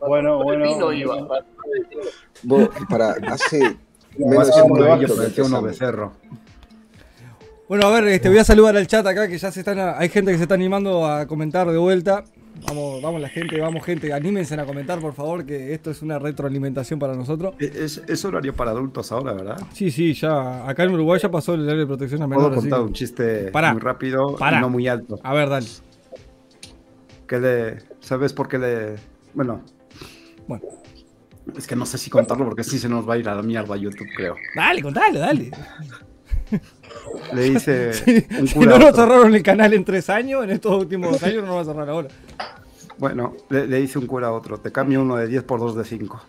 bueno, 0.00 0.38
Con 0.44 0.54
el 0.62 0.68
bueno. 0.68 0.88
vino 0.88 0.92
iba. 0.92 1.44
Vos, 2.42 2.68
para, 2.90 3.12
hace 3.28 3.76
menos 4.18 4.50
parecía 5.16 5.44
uno 5.44 5.62
becerro. 5.62 6.12
Bueno, 7.68 7.86
a 7.86 7.90
ver, 7.90 8.08
este, 8.08 8.28
voy 8.28 8.38
a 8.38 8.44
saludar 8.44 8.76
al 8.76 8.86
chat 8.86 9.06
acá, 9.06 9.26
que 9.26 9.38
ya 9.38 9.50
se 9.50 9.60
están, 9.60 9.78
hay 9.78 10.08
gente 10.10 10.30
que 10.30 10.36
se 10.36 10.42
está 10.44 10.54
animando 10.54 11.06
a 11.06 11.26
comentar 11.26 11.70
de 11.70 11.78
vuelta. 11.78 12.24
Vamos, 12.68 13.02
vamos 13.02 13.20
la 13.20 13.28
gente, 13.28 13.58
vamos 13.60 13.84
gente, 13.84 14.12
anímense 14.12 14.54
a 14.54 14.64
comentar, 14.64 15.00
por 15.00 15.12
favor, 15.14 15.44
que 15.44 15.72
esto 15.74 15.90
es 15.90 16.02
una 16.02 16.18
retroalimentación 16.18 16.98
para 17.00 17.14
nosotros. 17.16 17.54
Es, 17.58 18.00
es 18.06 18.24
horario 18.24 18.54
para 18.54 18.70
adultos 18.70 19.10
ahora, 19.10 19.32
¿verdad? 19.32 19.56
Sí, 19.72 19.90
sí, 19.90 20.12
ya, 20.14 20.68
acá 20.68 20.84
en 20.84 20.92
Uruguay 20.92 21.18
ya 21.20 21.30
pasó 21.30 21.54
el 21.54 21.64
área 21.68 21.80
de 21.80 21.86
protección 21.86 22.22
a 22.22 22.26
Puedo 22.26 22.40
menores. 22.50 22.58
así 22.58 22.68
contar 22.68 22.78
que- 22.80 22.84
un 22.86 22.92
chiste 22.92 23.50
Pará, 23.50 23.72
muy 23.72 23.80
rápido 23.82 24.36
pará. 24.36 24.58
y 24.58 24.60
no 24.60 24.68
muy 24.70 24.86
alto. 24.86 25.18
A 25.22 25.34
ver, 25.34 25.48
dale. 25.48 25.66
Que 27.26 27.38
le, 27.40 27.78
¿Sabes 28.00 28.32
por 28.34 28.46
qué 28.48 28.58
le...? 28.58 28.96
Bueno, 29.32 29.62
Bueno, 30.46 30.64
es 31.56 31.66
que 31.66 31.76
no 31.76 31.86
sé 31.86 31.98
si 31.98 32.10
contarlo 32.10 32.44
porque 32.44 32.64
sí 32.64 32.78
se 32.78 32.88
nos 32.88 33.08
va 33.08 33.14
a 33.14 33.18
ir 33.18 33.28
a 33.28 33.34
la 33.34 33.42
mierda 33.42 33.76
YouTube, 33.76 34.08
creo. 34.14 34.36
dale, 34.54 34.82
contale, 34.82 35.18
dale. 35.18 35.50
Le 37.32 37.42
dice 37.42 38.26
un 38.38 38.48
Si 38.48 38.58
no 38.58 38.78
nos 38.78 38.94
cerraron 38.94 39.34
el 39.34 39.42
canal 39.42 39.72
en 39.74 39.84
tres 39.84 40.08
años, 40.10 40.44
en 40.44 40.50
estos 40.50 40.80
últimos 40.80 41.12
dos 41.12 41.22
años 41.22 41.42
no 41.42 41.48
nos 41.48 41.56
va 41.56 41.60
a 41.60 41.64
cerrar 41.64 41.88
ahora. 41.88 42.08
Bueno, 42.98 43.34
le, 43.50 43.66
le 43.66 43.80
dice 43.80 43.98
un 43.98 44.06
cura 44.06 44.28
a 44.28 44.32
otro, 44.32 44.58
te 44.58 44.70
cambio 44.70 45.02
uno 45.02 45.16
de 45.16 45.26
10 45.26 45.42
por 45.42 45.60
dos 45.60 45.76
de 45.76 45.84
5. 45.84 46.22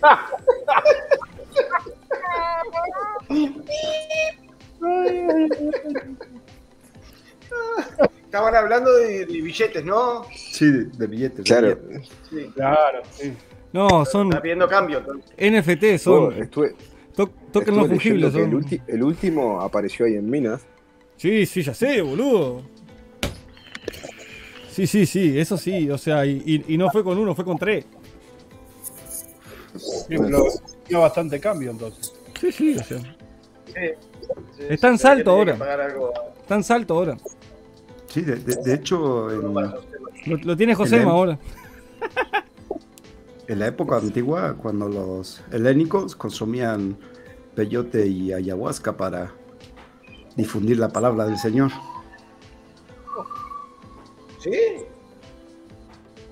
Estaban 8.30 8.54
hablando 8.54 8.92
de, 8.96 9.26
de 9.26 9.40
billetes, 9.40 9.84
¿no? 9.84 10.24
Sí, 10.32 10.64
de, 10.70 10.84
de 10.84 11.06
billetes. 11.08 11.44
Claro. 11.44 11.76
billetes. 11.76 12.08
Sí. 12.30 12.46
Claro, 12.54 13.02
sí. 13.10 13.32
No, 13.72 14.04
son 14.04 14.28
Está 14.28 14.40
pidiendo 14.40 14.68
cambio. 14.68 14.98
entonces. 14.98 15.32
NFT, 15.36 16.00
son 16.00 16.32
estuve, 16.40 16.76
to- 17.16 17.26
token 17.52 17.74
estuve 17.74 17.76
no 17.76 17.82
leyendo 17.82 17.88
fungibles. 17.88 18.34
el, 18.36 18.40
Son... 18.42 18.52
ulti- 18.52 18.82
el 18.86 19.02
último 19.02 19.60
apareció 19.60 20.06
ahí 20.06 20.14
en 20.14 20.30
Minas. 20.30 20.62
Sí, 21.16 21.44
sí, 21.44 21.62
ya 21.62 21.74
sé, 21.74 22.00
boludo. 22.02 22.62
Sí, 24.70 24.86
sí, 24.86 25.06
sí, 25.06 25.36
eso 25.36 25.56
sí, 25.56 25.90
o 25.90 25.98
sea, 25.98 26.24
y, 26.24 26.40
y- 26.46 26.74
y 26.74 26.78
no 26.78 26.88
fue 26.90 27.02
con 27.02 27.18
uno, 27.18 27.34
fue 27.34 27.44
con 27.44 27.58
tres. 27.58 27.84
Sí, 29.76 30.04
pero 30.16 30.44
tiene 30.86 31.02
bastante 31.02 31.40
cambio 31.40 31.72
entonces. 31.72 32.12
Sí, 32.40 32.52
sí, 32.52 32.76
o 32.78 32.84
sea, 32.84 32.98
Sí, 33.66 33.74
sí, 34.56 34.62
Está 34.68 34.86
en 34.88 34.98
salto 34.98 35.32
ahora. 35.32 35.52
que 35.54 35.58
pagar 35.58 35.80
algo 35.80 36.12
está 36.40 36.54
en 36.54 36.62
salto 36.64 36.94
ahora. 36.94 37.16
Sí, 38.10 38.20
de, 38.22 38.36
de- 38.36 38.56
de 38.56 38.74
hecho, 38.74 39.30
en, 39.30 39.54
Lo, 39.54 40.36
lo 40.44 40.56
tiene 40.56 40.74
Josema 40.74 41.02
El- 41.04 41.08
ahora. 41.08 41.38
en 43.48 43.58
la 43.58 43.66
época 43.68 43.96
antigua, 43.96 44.54
cuando 44.54 44.88
los 44.88 45.42
helénicos 45.50 46.14
consumían 46.16 46.96
peyote 47.54 48.06
y 48.06 48.32
ayahuasca 48.32 48.96
para 48.96 49.32
difundir 50.36 50.78
la 50.78 50.88
palabra 50.88 51.24
del 51.24 51.38
Señor. 51.38 51.70
¿Sí? 54.40 54.52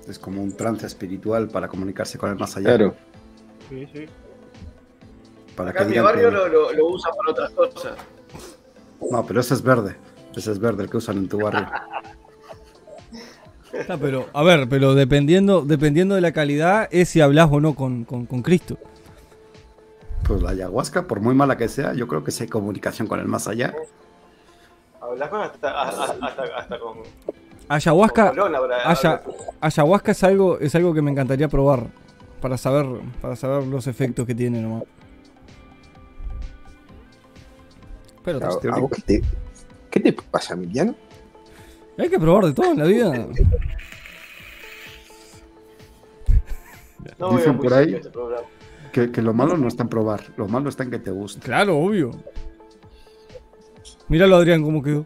Es 0.07 0.17
como 0.17 0.41
un 0.41 0.55
trance 0.55 0.85
espiritual 0.85 1.47
para 1.49 1.67
comunicarse 1.67 2.17
con 2.17 2.29
el 2.31 2.37
más 2.37 2.55
allá. 2.57 2.75
Claro. 2.75 2.95
Sí, 3.69 3.87
sí. 3.93 4.05
Para 5.55 5.69
Acá 5.71 5.85
que 5.85 5.91
mi 5.91 5.99
barrio 5.99 6.29
que- 6.29 6.35
lo, 6.35 6.47
lo, 6.47 6.73
lo 6.73 6.87
usan 6.87 7.11
para 7.15 7.31
otras 7.31 7.51
cosas. 7.51 7.97
No, 9.11 9.25
pero 9.25 9.39
ese 9.41 9.53
es 9.53 9.61
verde. 9.61 9.95
Ese 10.35 10.51
es 10.51 10.59
verde 10.59 10.83
el 10.83 10.89
que 10.89 10.97
usan 10.97 11.17
en 11.17 11.27
tu 11.29 11.39
barrio. 11.41 11.65
Ah, 13.87 13.97
pero, 14.01 14.25
a 14.33 14.41
ver, 14.41 14.67
pero 14.67 14.95
dependiendo, 14.95 15.61
dependiendo 15.61 16.15
de 16.15 16.21
la 16.21 16.31
calidad, 16.31 16.87
es 16.91 17.07
si 17.09 17.21
hablas 17.21 17.49
o 17.51 17.61
no 17.61 17.75
con, 17.75 18.03
con- 18.03 18.25
con 18.25 18.41
Cristo. 18.41 18.79
Pues 20.27 20.41
la 20.41 20.49
ayahuasca, 20.49 21.03
por 21.05 21.19
muy 21.21 21.35
mala 21.35 21.55
que 21.55 21.69
sea, 21.69 21.93
yo 21.93 22.07
creo 22.07 22.23
que 22.23 22.31
sí 22.31 22.43
hay 22.43 22.49
comunicación 22.49 23.07
con 23.07 23.19
el 23.19 23.27
más 23.27 23.47
allá. 23.47 23.75
Hablas 24.99 25.29
con 25.29 25.41
hasta, 25.41 25.81
hasta, 25.83 26.03
hasta, 26.25 26.43
hasta 26.57 26.79
con, 26.79 26.95
con 26.95 27.03
Ayahuasca, 27.69 28.29
habrá- 28.31 29.21
ayahuasca 29.61 30.11
es 30.13 30.23
algo, 30.23 30.57
es 30.59 30.73
algo 30.73 30.91
que 30.91 31.03
me 31.03 31.11
encantaría 31.11 31.47
probar 31.47 31.85
para 32.41 32.57
saber, 32.57 32.87
para 33.21 33.35
saber 33.35 33.67
los 33.67 33.85
efectos 33.85 34.25
que 34.25 34.33
tiene 34.33 34.61
nomás. 34.63 34.83
Pero 38.25 38.39
¿A, 38.43 38.47
a 38.75 38.79
vos 38.79 38.91
te, 39.05 39.21
qué 39.89 39.99
te 39.99 40.13
pasa, 40.13 40.53
Emiliano? 40.53 40.95
hay 41.97 42.09
que 42.09 42.17
probar 42.19 42.45
de 42.45 42.53
todo 42.53 42.71
en 42.71 42.77
la 42.79 42.85
vida. 42.85 43.27
No 47.17 47.35
Dicen 47.35 47.57
por 47.57 47.73
ahí. 47.73 47.85
serio 47.85 47.97
este. 47.97 48.11
Que, 48.91 49.11
que 49.11 49.21
lo 49.21 49.33
malo 49.33 49.57
no 49.57 49.67
está 49.67 49.83
en 49.83 49.89
probar, 49.89 50.21
lo 50.37 50.47
malo 50.47 50.69
está 50.69 50.83
en 50.83 50.91
que 50.91 50.99
te 50.99 51.11
guste. 51.11 51.39
Claro, 51.41 51.77
obvio. 51.77 52.11
Míralo 54.07 54.35
Adrián 54.37 54.63
cómo 54.63 54.81
quedó. 54.81 55.05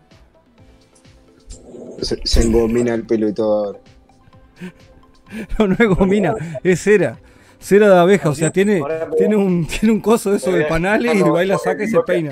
Se, 2.02 2.20
se 2.24 2.44
engomina 2.44 2.94
el 2.94 3.06
pelo 3.06 3.28
y 3.30 3.34
todo 3.34 3.66
ahora. 3.66 3.80
No, 5.58 5.66
no 5.68 5.76
es 5.80 5.88
gomina, 5.98 6.36
es 6.64 6.82
cera. 6.82 7.18
Cera 7.60 7.90
de 7.90 7.98
abeja, 7.98 8.30
o 8.30 8.36
sea, 8.36 8.52
tiene, 8.52 8.84
tiene 9.18 9.36
un, 9.36 9.66
tiene 9.66 9.92
un 9.92 10.00
coso 10.00 10.30
de 10.30 10.38
eso 10.38 10.52
de 10.52 10.66
panales 10.66 11.16
y 11.16 11.22
Ah, 11.22 11.30
va 11.32 11.44
y 11.44 11.48
la 11.48 11.58
saca 11.58 11.84
y 11.84 11.88
se 11.88 12.00
peina. 12.02 12.32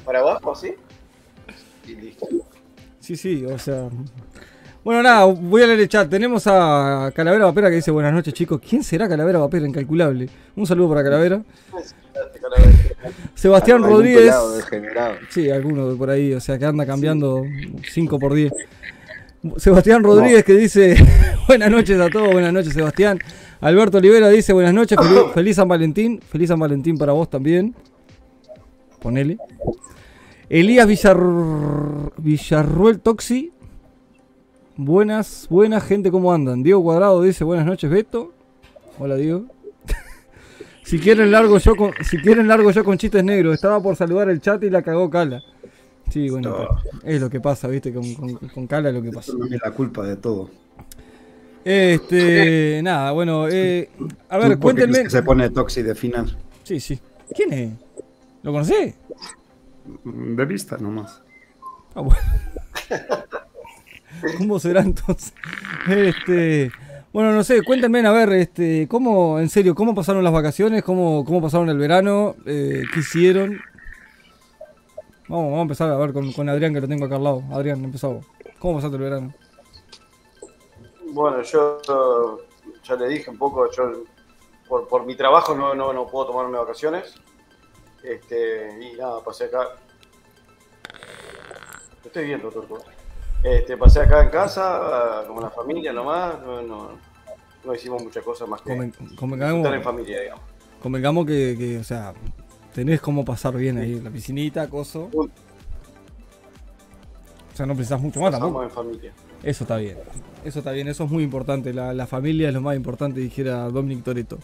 ¿Para 0.00 0.20
abajo, 0.20 0.54
sí? 0.54 0.74
Y 1.86 1.94
listo. 1.96 2.26
Sí, 3.00 3.16
sí, 3.16 3.44
o 3.44 3.58
sea. 3.58 3.88
Bueno, 4.84 5.02
nada, 5.02 5.24
voy 5.24 5.62
a 5.62 5.66
leer 5.66 5.80
el 5.80 5.88
chat. 5.88 6.08
Tenemos 6.08 6.44
a 6.46 7.12
Calavera 7.14 7.44
Vapera 7.44 7.68
que 7.70 7.76
dice 7.76 7.90
buenas 7.90 8.12
noches, 8.12 8.34
chicos. 8.34 8.60
¿Quién 8.66 8.82
será 8.82 9.08
Calavera 9.08 9.38
Vapera? 9.38 9.66
Incalculable. 9.66 10.28
Un 10.56 10.66
saludo 10.66 10.88
para 10.90 11.04
Calavera. 11.04 11.42
Sebastián 13.34 13.78
Algún 13.78 13.90
Rodríguez. 13.90 14.34
Sí, 15.30 15.50
alguno 15.50 15.88
de 15.88 15.96
por 15.96 16.10
ahí, 16.10 16.34
o 16.34 16.40
sea, 16.40 16.58
que 16.58 16.64
anda 16.64 16.84
cambiando 16.84 17.42
5 17.92 18.18
por 18.18 18.34
10. 18.34 18.52
Sebastián 19.56 20.04
Rodríguez 20.04 20.44
que 20.44 20.52
dice 20.54 20.96
buenas 21.48 21.68
noches 21.68 21.98
a 22.00 22.08
todos, 22.08 22.32
buenas 22.32 22.52
noches 22.52 22.72
Sebastián. 22.74 23.18
Alberto 23.60 23.98
Olivera 23.98 24.28
dice 24.28 24.52
buenas 24.52 24.72
noches, 24.72 24.96
feliz, 25.00 25.22
feliz 25.34 25.56
San 25.56 25.66
Valentín, 25.66 26.20
feliz 26.20 26.48
San 26.48 26.60
Valentín 26.60 26.96
para 26.96 27.12
vos 27.12 27.28
también. 27.28 27.74
Ponele. 29.00 29.38
Elías 30.52 30.86
Villar... 30.86 31.18
Villarruel 32.18 33.00
Toxi. 33.00 33.52
Buenas, 34.76 35.46
buenas 35.48 35.82
gente, 35.82 36.10
¿cómo 36.10 36.30
andan? 36.30 36.62
Diego 36.62 36.82
Cuadrado 36.82 37.22
dice 37.22 37.42
buenas 37.42 37.64
noches 37.64 37.90
Beto. 37.90 38.32
Hola 38.98 39.16
Diego. 39.16 39.44
si 40.84 40.98
quieren 40.98 41.30
largo 41.30 41.56
yo 41.56 41.74
con, 41.74 41.92
si 42.04 42.18
quieren 42.18 42.48
largo 42.48 42.70
yo 42.70 42.84
con 42.84 42.98
chistes 42.98 43.24
negros. 43.24 43.54
Estaba 43.54 43.82
por 43.82 43.96
saludar 43.96 44.28
el 44.28 44.42
chat 44.42 44.62
y 44.62 44.68
la 44.68 44.82
cagó 44.82 45.08
Cala. 45.08 45.42
Sí, 46.10 46.28
bueno, 46.28 46.50
No. 46.50 46.68
es 47.02 47.18
lo 47.18 47.30
que 47.30 47.40
pasa, 47.40 47.68
viste, 47.68 47.90
con, 47.94 48.14
con, 48.14 48.34
con 48.48 48.66
Cala 48.66 48.90
es 48.90 48.94
lo 48.94 49.00
que 49.00 49.10
pasa. 49.10 49.32
Es 49.50 49.60
la 49.64 49.70
culpa 49.70 50.06
de 50.06 50.16
todo. 50.16 50.50
Este, 51.64 52.80
nada, 52.82 53.12
bueno, 53.12 53.48
eh, 53.48 53.88
a 54.28 54.36
ver, 54.36 54.54
¿Tú 54.54 54.60
por 54.60 54.74
qué 54.74 54.82
crees 54.82 54.90
cuéntenme. 54.90 55.02
que 55.04 55.10
se 55.10 55.22
pone 55.22 55.48
Toxi 55.48 55.80
de 55.80 55.94
final? 55.94 56.36
Sí, 56.62 56.78
sí. 56.78 56.98
¿Quién 57.34 57.52
es? 57.54 57.70
¿Lo 58.42 58.52
conocés? 58.52 58.94
De 60.04 60.44
vista 60.44 60.76
nomás. 60.78 61.22
Ah, 61.94 62.00
bueno. 62.00 62.20
¿Cómo 64.38 64.58
será 64.58 64.80
entonces? 64.80 65.34
Este, 65.88 66.70
bueno, 67.12 67.32
no 67.32 67.44
sé, 67.44 67.62
cuéntenme, 67.62 68.06
a 68.06 68.12
ver, 68.12 68.32
este, 68.32 68.86
cómo, 68.88 69.38
en 69.38 69.48
serio, 69.48 69.74
cómo 69.74 69.94
pasaron 69.94 70.22
las 70.24 70.32
vacaciones, 70.32 70.82
cómo, 70.82 71.24
cómo 71.24 71.42
pasaron 71.42 71.68
el 71.68 71.78
verano, 71.78 72.36
eh, 72.46 72.82
qué 72.92 73.00
hicieron. 73.00 73.60
Vamos, 75.28 75.44
vamos 75.46 75.58
a 75.58 75.62
empezar 75.62 75.90
a 75.90 75.96
ver 75.96 76.12
con, 76.12 76.32
con 76.32 76.48
Adrián, 76.48 76.72
que 76.72 76.80
lo 76.80 76.88
tengo 76.88 77.06
acá 77.06 77.16
al 77.16 77.24
lado. 77.24 77.42
Adrián, 77.52 77.82
empezamos. 77.84 78.24
¿Cómo 78.58 78.76
pasaste 78.76 78.96
el 78.96 79.02
verano? 79.02 79.34
Bueno, 81.12 81.42
yo 81.42 81.80
ya 82.84 82.96
le 82.96 83.08
dije 83.08 83.30
un 83.30 83.38
poco, 83.38 83.70
yo 83.70 84.04
por, 84.68 84.88
por 84.88 85.04
mi 85.04 85.16
trabajo 85.16 85.54
no, 85.54 85.74
no, 85.74 85.92
no 85.92 86.06
puedo 86.06 86.26
tomarme 86.26 86.58
vacaciones. 86.58 87.14
Este, 88.02 88.68
y 88.80 88.96
nada, 88.96 89.22
pasé 89.24 89.44
acá. 89.44 89.68
Estoy 92.04 92.24
viendo, 92.26 92.50
Turco. 92.50 92.82
Este, 93.42 93.76
pasé 93.76 94.00
acá 94.00 94.22
en 94.22 94.30
casa, 94.30 94.62
ah, 95.20 95.24
con 95.26 95.40
la 95.42 95.50
familia 95.50 95.92
nomás. 95.92 96.40
No, 96.42 96.62
no, 96.62 96.90
no 97.64 97.74
hicimos 97.74 98.02
muchas 98.02 98.22
cosas 98.24 98.48
más 98.48 98.60
que 98.62 98.70
Conven- 98.72 98.90
estar 98.90 99.06
en 99.08 99.16
Convengamos, 99.16 99.84
familia, 99.84 100.20
digamos. 100.20 100.42
convengamos 100.80 101.26
que, 101.26 101.56
que, 101.58 101.78
o 101.78 101.84
sea, 101.84 102.12
tenés 102.74 103.00
cómo 103.00 103.24
pasar 103.24 103.54
bien 103.56 103.78
ahí, 103.78 104.00
la 104.00 104.10
piscinita, 104.10 104.68
coso. 104.68 105.10
O 105.12 105.28
sea, 107.54 107.66
no 107.66 107.74
precisás 107.74 108.00
mucho 108.00 108.20
más 108.20 108.30
tampoco. 108.32 108.62
En 108.62 108.70
familia. 108.70 109.12
Eso 109.42 109.64
está 109.64 109.76
bien. 109.76 109.98
Eso 110.44 110.58
está 110.60 110.72
bien, 110.72 110.88
eso 110.88 111.04
es 111.04 111.10
muy 111.10 111.22
importante. 111.22 111.72
La, 111.72 111.92
la 111.92 112.06
familia 112.06 112.48
es 112.48 112.54
lo 112.54 112.60
más 112.60 112.74
importante, 112.76 113.20
dijera 113.20 113.68
Dominic 113.68 114.02
Toretto. 114.04 114.38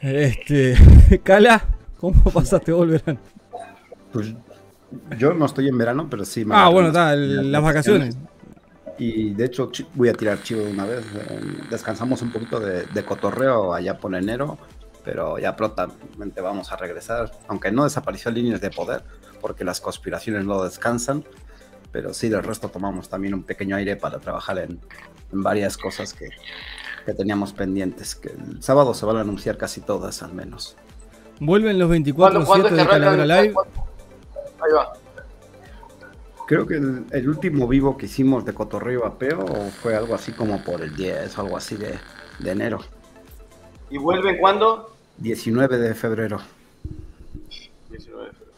Este. 0.00 0.74
Cala, 1.22 1.64
¿cómo 2.12 2.30
pasaste 2.34 2.72
vos 2.72 2.84
el 2.84 2.90
verano? 2.92 3.18
Pues 4.12 4.34
yo 5.18 5.34
no 5.34 5.46
estoy 5.46 5.68
en 5.68 5.78
verano, 5.78 6.06
pero 6.10 6.24
sí. 6.24 6.44
me 6.44 6.54
Ah, 6.54 6.68
bueno, 6.68 6.88
está, 6.88 7.12
el- 7.14 7.50
las 7.52 7.62
vacaciones. 7.62 8.16
Y 8.98 9.34
de 9.34 9.44
hecho 9.44 9.70
voy 9.94 10.08
a 10.08 10.14
tirar 10.14 10.42
chivo 10.42 10.62
de 10.62 10.70
una 10.72 10.86
vez. 10.86 11.04
Descansamos 11.70 12.22
un 12.22 12.32
poquito 12.32 12.58
de, 12.60 12.84
de 12.86 13.04
cotorreo 13.04 13.74
allá 13.74 13.98
por 13.98 14.14
enero, 14.14 14.56
pero 15.04 15.38
ya 15.38 15.54
prontamente 15.54 16.40
vamos 16.40 16.72
a 16.72 16.76
regresar. 16.76 17.30
Aunque 17.48 17.70
no 17.70 17.84
desapareció 17.84 18.30
líneas 18.30 18.60
de 18.62 18.70
poder, 18.70 19.02
porque 19.42 19.64
las 19.64 19.80
conspiraciones 19.82 20.44
no 20.46 20.62
descansan. 20.64 21.24
Pero 21.92 22.14
sí, 22.14 22.28
del 22.30 22.42
resto 22.42 22.68
tomamos 22.68 23.08
también 23.10 23.34
un 23.34 23.42
pequeño 23.42 23.76
aire 23.76 23.96
para 23.96 24.18
trabajar 24.18 24.58
en, 24.58 24.80
en 25.32 25.42
varias 25.42 25.76
cosas 25.76 26.14
que, 26.14 26.28
que 27.04 27.12
teníamos 27.12 27.52
pendientes. 27.52 28.14
Que 28.14 28.28
el 28.30 28.62
sábado 28.62 28.94
se 28.94 29.04
van 29.04 29.18
a 29.18 29.20
anunciar 29.20 29.58
casi 29.58 29.82
todas, 29.82 30.22
al 30.22 30.32
menos. 30.32 30.74
Vuelven 31.40 31.78
los 31.78 31.88
¿Cuándo- 31.88 32.44
cuándo 32.46 32.68
24-7 32.68 32.70
es 32.70 32.76
de 32.76 32.86
Calavera 32.86 33.22
el- 33.22 33.28
Live. 33.28 33.54
Ahí 34.60 34.72
va. 34.74 34.92
Creo 36.46 36.66
que 36.66 36.74
el, 36.74 37.04
el 37.10 37.28
último 37.28 37.66
vivo 37.66 37.96
que 37.96 38.06
hicimos 38.06 38.44
de 38.44 38.54
Cotorreo 38.54 39.04
Apeo 39.04 39.44
fue 39.82 39.96
algo 39.96 40.14
así 40.14 40.32
como 40.32 40.62
por 40.62 40.80
el 40.80 40.94
10 40.94 41.36
o 41.38 41.40
algo 41.42 41.56
así 41.56 41.76
de, 41.76 41.98
de 42.38 42.50
enero. 42.50 42.78
¿Y 43.90 43.98
vuelven 43.98 44.38
cuándo? 44.38 44.92
19 45.18 45.78
de 45.78 45.94
febrero. 45.94 46.40
19 47.90 48.26
de 48.26 48.32
febrero. 48.32 48.52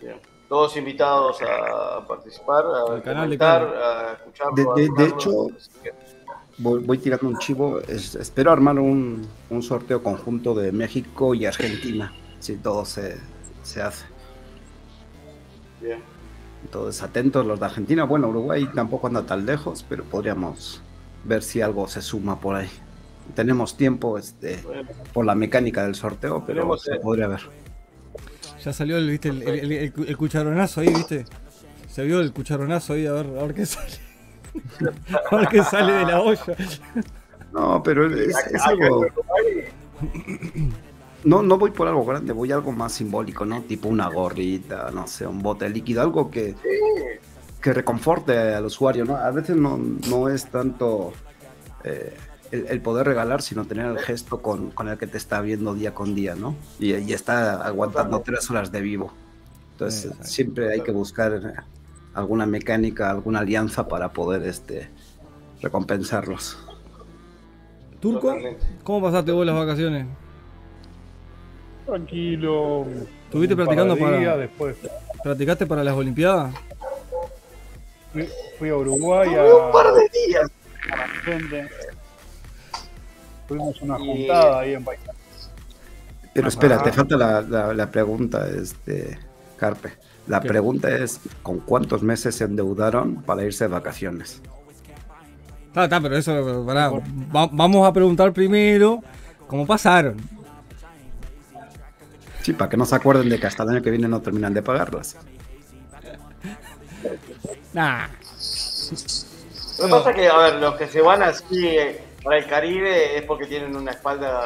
Bien. 0.00 0.16
Todos 0.48 0.76
invitados 0.78 1.38
a 1.42 2.06
participar, 2.06 2.64
a 2.64 2.94
Al 2.94 3.02
canal 3.02 3.28
de 3.30 3.38
comentar, 3.38 3.62
a 3.76 4.12
escucharlo. 4.14 4.54
De- 4.54 4.62
a 4.62 4.74
de- 4.74 5.02
de 5.04 5.08
hecho- 5.10 5.46
así 5.56 5.70
que- 5.82 5.92
Voy, 6.58 6.82
voy 6.82 6.98
tirando 6.98 7.28
un 7.28 7.38
chivo. 7.38 7.80
Es- 7.80 8.14
espero 8.14 8.50
armar 8.52 8.78
un, 8.78 9.26
un 9.50 9.62
sorteo 9.62 10.02
conjunto 10.02 10.54
de 10.54 10.72
México 10.72 11.34
y 11.34 11.46
Argentina. 11.46 12.12
Si 12.40 12.56
todo 12.56 12.84
se, 12.84 13.16
se 13.62 13.82
hace. 13.82 14.06
Bien. 15.80 16.00
Entonces, 16.64 17.02
atentos 17.02 17.46
los 17.46 17.60
de 17.60 17.66
Argentina. 17.66 18.04
Bueno, 18.04 18.28
Uruguay 18.28 18.68
tampoco 18.74 19.06
anda 19.06 19.22
tan 19.24 19.46
lejos, 19.46 19.84
pero 19.88 20.04
podríamos 20.04 20.82
ver 21.24 21.42
si 21.42 21.60
algo 21.60 21.86
se 21.88 22.02
suma 22.02 22.40
por 22.40 22.56
ahí. 22.56 22.68
Tenemos 23.34 23.76
tiempo 23.76 24.18
este, 24.18 24.56
Bueno, 24.62 24.88
por 25.12 25.24
la 25.26 25.34
mecánica 25.34 25.84
del 25.84 25.94
sorteo, 25.94 26.42
pero 26.46 26.60
Tenemos, 26.60 26.82
se 26.82 26.94
eh, 26.94 27.00
podría 27.00 27.28
ver. 27.28 27.40
Ya 28.64 28.72
salió 28.72 28.96
el, 28.96 29.08
¿viste? 29.08 29.28
El, 29.28 29.42
el- 29.42 29.72
el- 29.72 29.92
el 30.08 30.16
cucharonazo 30.16 30.80
ahí, 30.80 30.88
¿viste? 30.88 31.24
Se 31.90 32.04
vio 32.04 32.20
el 32.20 32.32
cucharonazo 32.32 32.94
ahí, 32.94 33.06
a 33.06 33.12
ver, 33.12 33.26
a 33.38 33.42
ver 33.44 33.54
qué 33.54 33.66
sale. 33.66 34.07
qué 35.50 35.62
sale 35.62 35.92
de 35.92 36.04
la 36.04 36.20
olla. 36.20 36.56
No, 37.52 37.82
pero 37.82 38.06
es, 38.06 38.36
es 38.52 38.62
algo. 38.62 39.06
No, 41.24 41.42
no 41.42 41.58
voy 41.58 41.70
por 41.72 41.88
algo 41.88 42.04
grande, 42.04 42.32
voy 42.32 42.52
a 42.52 42.56
algo 42.56 42.72
más 42.72 42.92
simbólico, 42.92 43.44
¿no? 43.44 43.62
Tipo 43.62 43.88
una 43.88 44.08
gorrita, 44.08 44.90
no 44.92 45.06
sé, 45.06 45.26
un 45.26 45.42
bote 45.42 45.68
líquido, 45.68 46.02
algo 46.02 46.30
que, 46.30 46.54
que 47.60 47.72
reconforte 47.72 48.38
al 48.54 48.66
usuario, 48.66 49.04
¿no? 49.04 49.16
A 49.16 49.30
veces 49.30 49.56
no, 49.56 49.78
no 49.78 50.28
es 50.28 50.46
tanto 50.46 51.12
eh, 51.82 52.16
el, 52.52 52.66
el 52.68 52.80
poder 52.80 53.06
regalar, 53.06 53.42
sino 53.42 53.64
tener 53.64 53.86
el 53.86 53.98
gesto 53.98 54.40
con, 54.40 54.70
con 54.70 54.88
el 54.88 54.96
que 54.96 55.08
te 55.08 55.18
está 55.18 55.40
viendo 55.40 55.74
día 55.74 55.92
con 55.92 56.14
día, 56.14 56.36
¿no? 56.36 56.54
Y, 56.78 56.94
y 56.94 57.12
está 57.12 57.66
aguantando 57.66 58.20
tres 58.20 58.48
horas 58.50 58.70
de 58.70 58.80
vivo. 58.80 59.12
Entonces, 59.72 60.04
Exacto. 60.06 60.26
siempre 60.26 60.72
hay 60.72 60.80
que 60.82 60.92
buscar 60.92 61.64
alguna 62.18 62.46
mecánica, 62.46 63.10
alguna 63.10 63.40
alianza 63.40 63.86
para 63.88 64.10
poder 64.12 64.42
este, 64.42 64.88
recompensarlos. 65.62 66.58
Turco, 68.00 68.28
Totalmente. 68.28 68.66
¿cómo 68.84 69.02
pasaste 69.02 69.32
vos 69.32 69.44
las 69.46 69.54
vacaciones? 69.56 70.06
Tranquilo. 71.86 72.86
¿Estuviste 73.24 73.56
practicando 73.56 73.96
para- 73.96 74.18
días, 74.18 74.38
Después 74.38 74.76
¿Practicaste 75.22 75.66
para 75.66 75.82
las 75.82 75.94
Olimpiadas? 75.94 76.54
fui, 78.12 78.28
fui 78.58 78.68
a 78.68 78.76
Uruguay 78.76 79.28
Un 79.28 79.72
par 79.72 79.86
a, 79.88 79.92
de 79.92 80.08
días. 80.26 80.50
a 80.92 80.96
la 80.96 81.06
gente. 81.24 81.68
Tuvimos 83.48 83.80
una 83.82 83.98
Y- 83.98 84.06
juntada 84.06 84.60
ahí 84.60 84.74
en 84.74 84.84
Paisano. 84.84 85.18
Pero 86.34 86.48
espera, 86.48 86.76
Ajá. 86.76 86.84
te 86.84 86.92
falta 86.92 87.16
la, 87.16 87.40
la- 87.42 87.74
la 87.74 87.90
pregunta, 87.90 88.46
este, 88.48 89.18
Carpe. 89.56 89.92
La 90.28 90.40
pregunta 90.40 90.88
es, 90.94 91.20
¿con 91.42 91.58
cuántos 91.60 92.02
meses 92.02 92.34
se 92.36 92.44
endeudaron 92.44 93.22
para 93.22 93.44
irse 93.44 93.64
de 93.64 93.68
vacaciones? 93.68 94.40
Está, 95.68 95.84
está, 95.84 96.00
pero 96.00 96.16
eso, 96.16 96.64
pará, 96.66 96.90
va- 96.90 97.48
vamos 97.50 97.86
a 97.86 97.92
preguntar 97.92 98.32
primero 98.32 99.02
cómo 99.46 99.66
pasaron. 99.66 100.16
Sí, 102.42 102.52
para 102.52 102.70
que 102.70 102.76
no 102.76 102.84
se 102.86 102.94
acuerden 102.94 103.28
de 103.28 103.38
que 103.40 103.46
hasta 103.46 103.62
el 103.62 103.68
año 103.70 103.82
que 103.82 103.90
viene 103.90 104.08
no 104.08 104.20
terminan 104.20 104.54
de 104.54 104.62
pagarlas. 104.62 105.16
Nah. 107.72 108.06
Lo 109.78 109.84
que 109.84 109.90
pasa 109.90 110.10
es 110.10 110.16
que, 110.16 110.28
a 110.28 110.36
ver, 110.38 110.54
los 110.56 110.74
que 110.76 110.88
se 110.88 111.00
van 111.02 111.22
así 111.22 111.66
eh, 111.68 112.02
para 112.24 112.38
el 112.38 112.46
Caribe 112.46 113.16
es 113.18 113.22
porque 113.24 113.46
tienen 113.46 113.76
una 113.76 113.92
espalda 113.92 114.42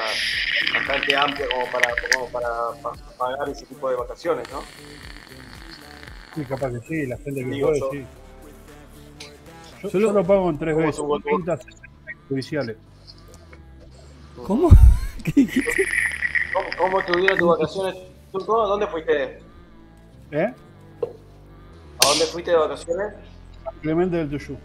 bastante 0.74 1.16
amplia 1.16 1.46
como 1.50 1.66
para, 1.70 1.94
como 2.12 2.28
para 2.28 2.48
pa- 2.82 2.92
pagar 3.16 3.48
ese 3.48 3.64
tipo 3.64 3.88
de 3.88 3.96
vacaciones, 3.96 4.46
¿no? 4.52 4.62
Sí, 6.34 6.44
capaz 6.44 6.70
que 6.70 6.80
sí, 6.80 7.06
la 7.06 7.16
gente 7.18 7.44
que 7.44 7.50
Digo 7.50 7.68
puede, 7.68 7.80
yo. 7.80 7.90
sí. 7.92 8.04
Yo, 9.82 9.88
Yo 9.90 9.98
lo- 10.00 10.06
yo 10.08 10.12
lo 10.12 10.24
pago 10.24 10.48
en 10.50 10.58
tres 10.58 10.74
¿Cómo 10.74 10.86
veces, 10.86 11.24
30 11.24 11.58
judiciales. 12.28 12.76
¿Cómo? 14.46 14.68
¿Qué 15.24 15.32
dijiste? 15.36 15.84
¿Cómo, 16.52 16.66
cómo 16.78 17.00
estuvieron 17.00 17.38
tus 17.38 17.48
vacaciones, 17.48 17.94
Turco? 18.32 18.66
¿Dónde 18.66 18.86
fuiste? 18.86 19.38
¿Eh? 20.30 20.54
¿A 22.02 22.06
dónde 22.06 22.24
fuiste 22.26 22.50
de 22.50 22.56
vacaciones? 22.56 23.14
Clemente 23.82 24.16
del 24.16 24.30
Tuyú. 24.30 24.56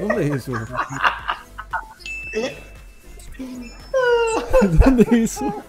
¿Dónde 0.00 0.26
es 0.28 0.30
eso? 0.36 0.52
¿Dónde 4.84 5.02
es 5.02 5.12
eso? 5.12 5.62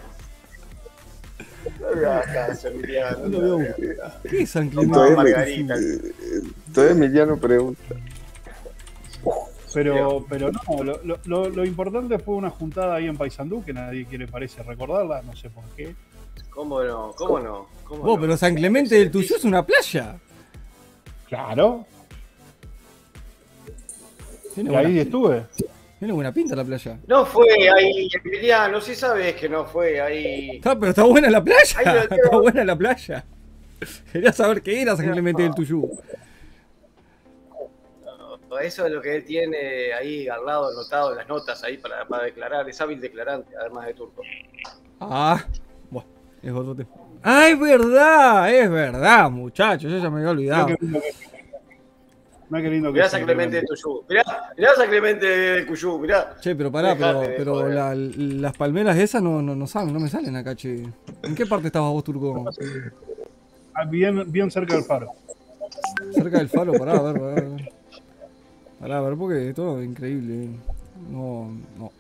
¿Qué 4.30 4.42
es 4.42 4.50
San 4.50 4.70
Clemente? 4.70 4.94
Todavía, 4.94 5.16
Margarita. 5.18 5.76
me, 5.76 6.74
todavía 6.74 6.96
Emiliano 6.96 7.38
pregunta. 7.38 7.82
Pero, 9.74 10.26
pero 10.28 10.52
no, 10.52 10.84
lo, 10.84 11.04
lo- 11.04 11.20
lo, 11.26 11.50
lo 11.50 11.66
importante 11.66 12.18
fue 12.18 12.36
una 12.36 12.50
juntada 12.50 12.96
ahí 12.96 13.06
en 13.06 13.18
Paysandú, 13.18 13.64
que 13.64 13.72
nadie 13.72 14.06
quiere, 14.06 14.28
parece, 14.28 14.64
recordarla, 14.64 15.22
no 15.22 15.36
sé 15.36 15.50
por 15.52 15.64
qué. 15.76 15.96
¿Cómo 16.50 16.84
no? 16.84 17.14
¿Cómo 17.16 17.40
no? 17.40 17.68
¿Cómo 17.84 18.02
Vos, 18.04 18.16
no? 18.16 18.22
pero 18.22 18.36
San 18.38 18.56
Clemente 18.56 18.96
del 18.96 19.12
Tuyo 19.12 19.36
es 19.36 19.44
una 19.44 19.64
playa. 19.66 20.18
Claro, 21.28 21.86
Tiene 24.56 24.72
y 24.72 24.76
ahí 24.76 25.00
estuve. 25.00 25.44
Tiene 26.00 26.14
buena 26.14 26.34
pinta 26.34 26.56
la 26.56 26.64
playa. 26.64 26.98
No 27.08 27.26
fue 27.26 27.46
ahí, 27.70 28.08
Emiliano, 28.24 28.80
sí 28.80 28.96
sabes 28.96 29.36
que 29.36 29.50
no 29.50 29.66
fue 29.66 30.00
ahí. 30.00 30.56
Está, 30.56 30.80
pero 30.80 30.92
está 30.92 31.04
buena 31.04 31.30
la 31.30 31.44
playa. 31.44 31.78
Ahí 31.78 31.98
Está 32.10 32.38
buena 32.38 32.64
la 32.64 32.78
playa. 32.78 33.26
Quería 34.12 34.32
saber 34.32 34.62
qué 34.62 34.82
era 34.82 34.96
San 34.96 35.12
Clemente 35.12 35.44
del 35.44 35.54
Tuyú. 35.54 35.92
Eso 38.62 38.86
es 38.86 38.92
lo 38.92 39.02
que 39.02 39.18
él 39.18 39.26
tiene 39.26 39.94
ahí 39.94 40.28
al 40.28 40.46
lado, 40.46 40.70
anotado 40.70 41.12
en 41.12 41.18
las 41.18 41.28
notas 41.28 41.64
ahí 41.64 41.78
para, 41.78 42.08
para 42.08 42.24
declarar. 42.24 42.68
Es 42.70 42.80
hábil 42.80 43.00
declarante, 43.00 43.54
además 43.60 43.86
de 43.86 43.94
turco. 43.94 44.22
Ah, 45.00 45.46
bueno, 45.90 46.08
es 46.42 46.52
otro 46.52 46.76
tema. 46.76 46.90
Ah, 47.22 47.50
es 47.50 47.60
verdad, 47.60 48.54
es 48.54 48.70
verdad, 48.70 49.30
muchachos. 49.30 49.92
Yo 49.92 49.98
ya 50.00 50.10
me 50.10 50.20
había 50.20 50.32
olvidado. 50.32 50.68
Mirá 52.50 52.64
qué 52.64 52.70
lindo 52.70 52.90
que- 52.90 52.94
mirá 52.94 52.94
qué 52.94 52.94
lindo 52.94 52.94
que 52.94 52.94
Mirá 52.94 53.06
es 53.06 53.12
San 53.12 53.20
San 53.20 53.26
Clemente 53.26 53.56
de 53.58 53.64
Tuyú. 53.68 54.04
Mirá, 54.10 54.24
mirá 54.58 54.76
San 54.76 54.90
Clemente 54.90 55.26
de 55.26 55.66
Cuyú, 55.68 56.00
mirá. 56.00 56.36
Che, 56.42 56.56
pero 56.56 56.72
pará, 56.72 56.96
pero, 56.96 57.08
Dejate 57.08 57.30
de 57.32 57.38
pero 57.38 57.54
joder. 57.54 57.74
la- 57.76 57.96
las 57.96 58.58
palmeras 58.58 58.98
esas 58.98 59.22
no, 59.22 59.42
no, 59.42 59.56
no 59.56 59.68
salen, 59.68 59.94
no 59.94 60.00
me 60.00 60.10
salen 60.10 60.36
acá, 60.36 60.56
che. 60.56 60.84
¿En 61.24 61.36
qué 61.36 61.46
parte 61.46 61.68
estabas 61.68 61.92
vos, 61.92 62.04
Turco? 62.04 62.46
Ah, 63.74 63.86
Bien, 63.86 64.30
bien 64.32 64.50
cerca 64.52 64.74
del 64.76 64.84
faro. 64.84 65.12
Cerca 66.12 66.40
del 66.40 66.50
faro, 66.50 66.74
pará, 66.74 66.94
a 66.98 67.02
ver, 67.02 67.14
pará, 67.22 67.32
a 67.32 67.36
ver. 67.36 67.70
Pará, 68.80 68.98
a 68.98 69.02
ver, 69.02 69.16
porque 69.18 69.50
esto 69.50 69.80
es 69.80 69.86
increíble. 69.88 70.50
No, 71.10 71.50
no. 71.78 71.92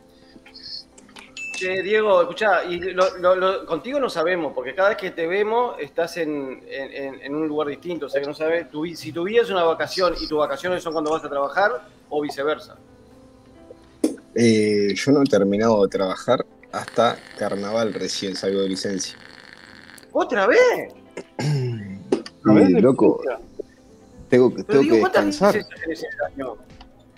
Che, 1.59 1.81
Diego, 1.83 2.21
escuchá, 2.21 2.63
y 2.63 2.79
lo- 2.79 3.17
lo- 3.17 3.35
lo- 3.35 3.65
contigo 3.65 3.99
no 3.99 4.09
sabemos, 4.09 4.53
porque 4.53 4.73
cada 4.73 4.89
vez 4.89 4.97
que 4.97 5.11
te 5.11 5.27
vemos 5.27 5.75
estás 5.77 6.15
en, 6.15 6.63
en- 6.69 6.93
en- 6.93 7.21
en 7.21 7.35
un 7.35 7.49
lugar 7.49 7.67
distinto. 7.67 8.05
O 8.05 8.09
sea 8.09 8.21
que 8.21 8.27
no 8.27 8.33
sabes 8.33 8.69
tu 8.71 8.85
si 8.95 9.11
tu 9.11 9.23
vida 9.23 9.41
es 9.41 9.49
una 9.49 9.63
vacación 9.63 10.13
y 10.21 10.25
tus 10.27 10.37
vacaciones 10.37 10.81
son 10.81 10.93
cuando 10.93 11.11
vas 11.11 11.23
a 11.25 11.29
trabajar 11.29 11.85
o 12.09 12.21
viceversa. 12.21 12.77
Eh, 14.35 14.93
yo 14.95 15.11
no 15.11 15.21
he 15.21 15.25
terminado 15.25 15.81
de 15.83 15.89
trabajar 15.89 16.45
hasta 16.71 17.17
carnaval 17.37 17.93
recién 17.93 18.37
salgo 18.37 18.61
de 18.61 18.69
licencia. 18.69 19.17
¿Otra 20.13 20.47
vez? 20.47 20.93
De 22.45 22.81
loco, 22.81 23.19
licencia. 23.21 23.45
tengo, 24.29 24.49
que- 24.55 24.63
Pero 24.63 24.79
tengo 24.79 24.81
digo, 24.83 24.95
que 24.95 24.99
¿cuántas 25.01 25.25
descansar. 25.25 25.55
licencias 25.55 25.81
tenés 25.81 26.03
en 26.03 26.09
el 26.13 26.25
año? 26.41 26.55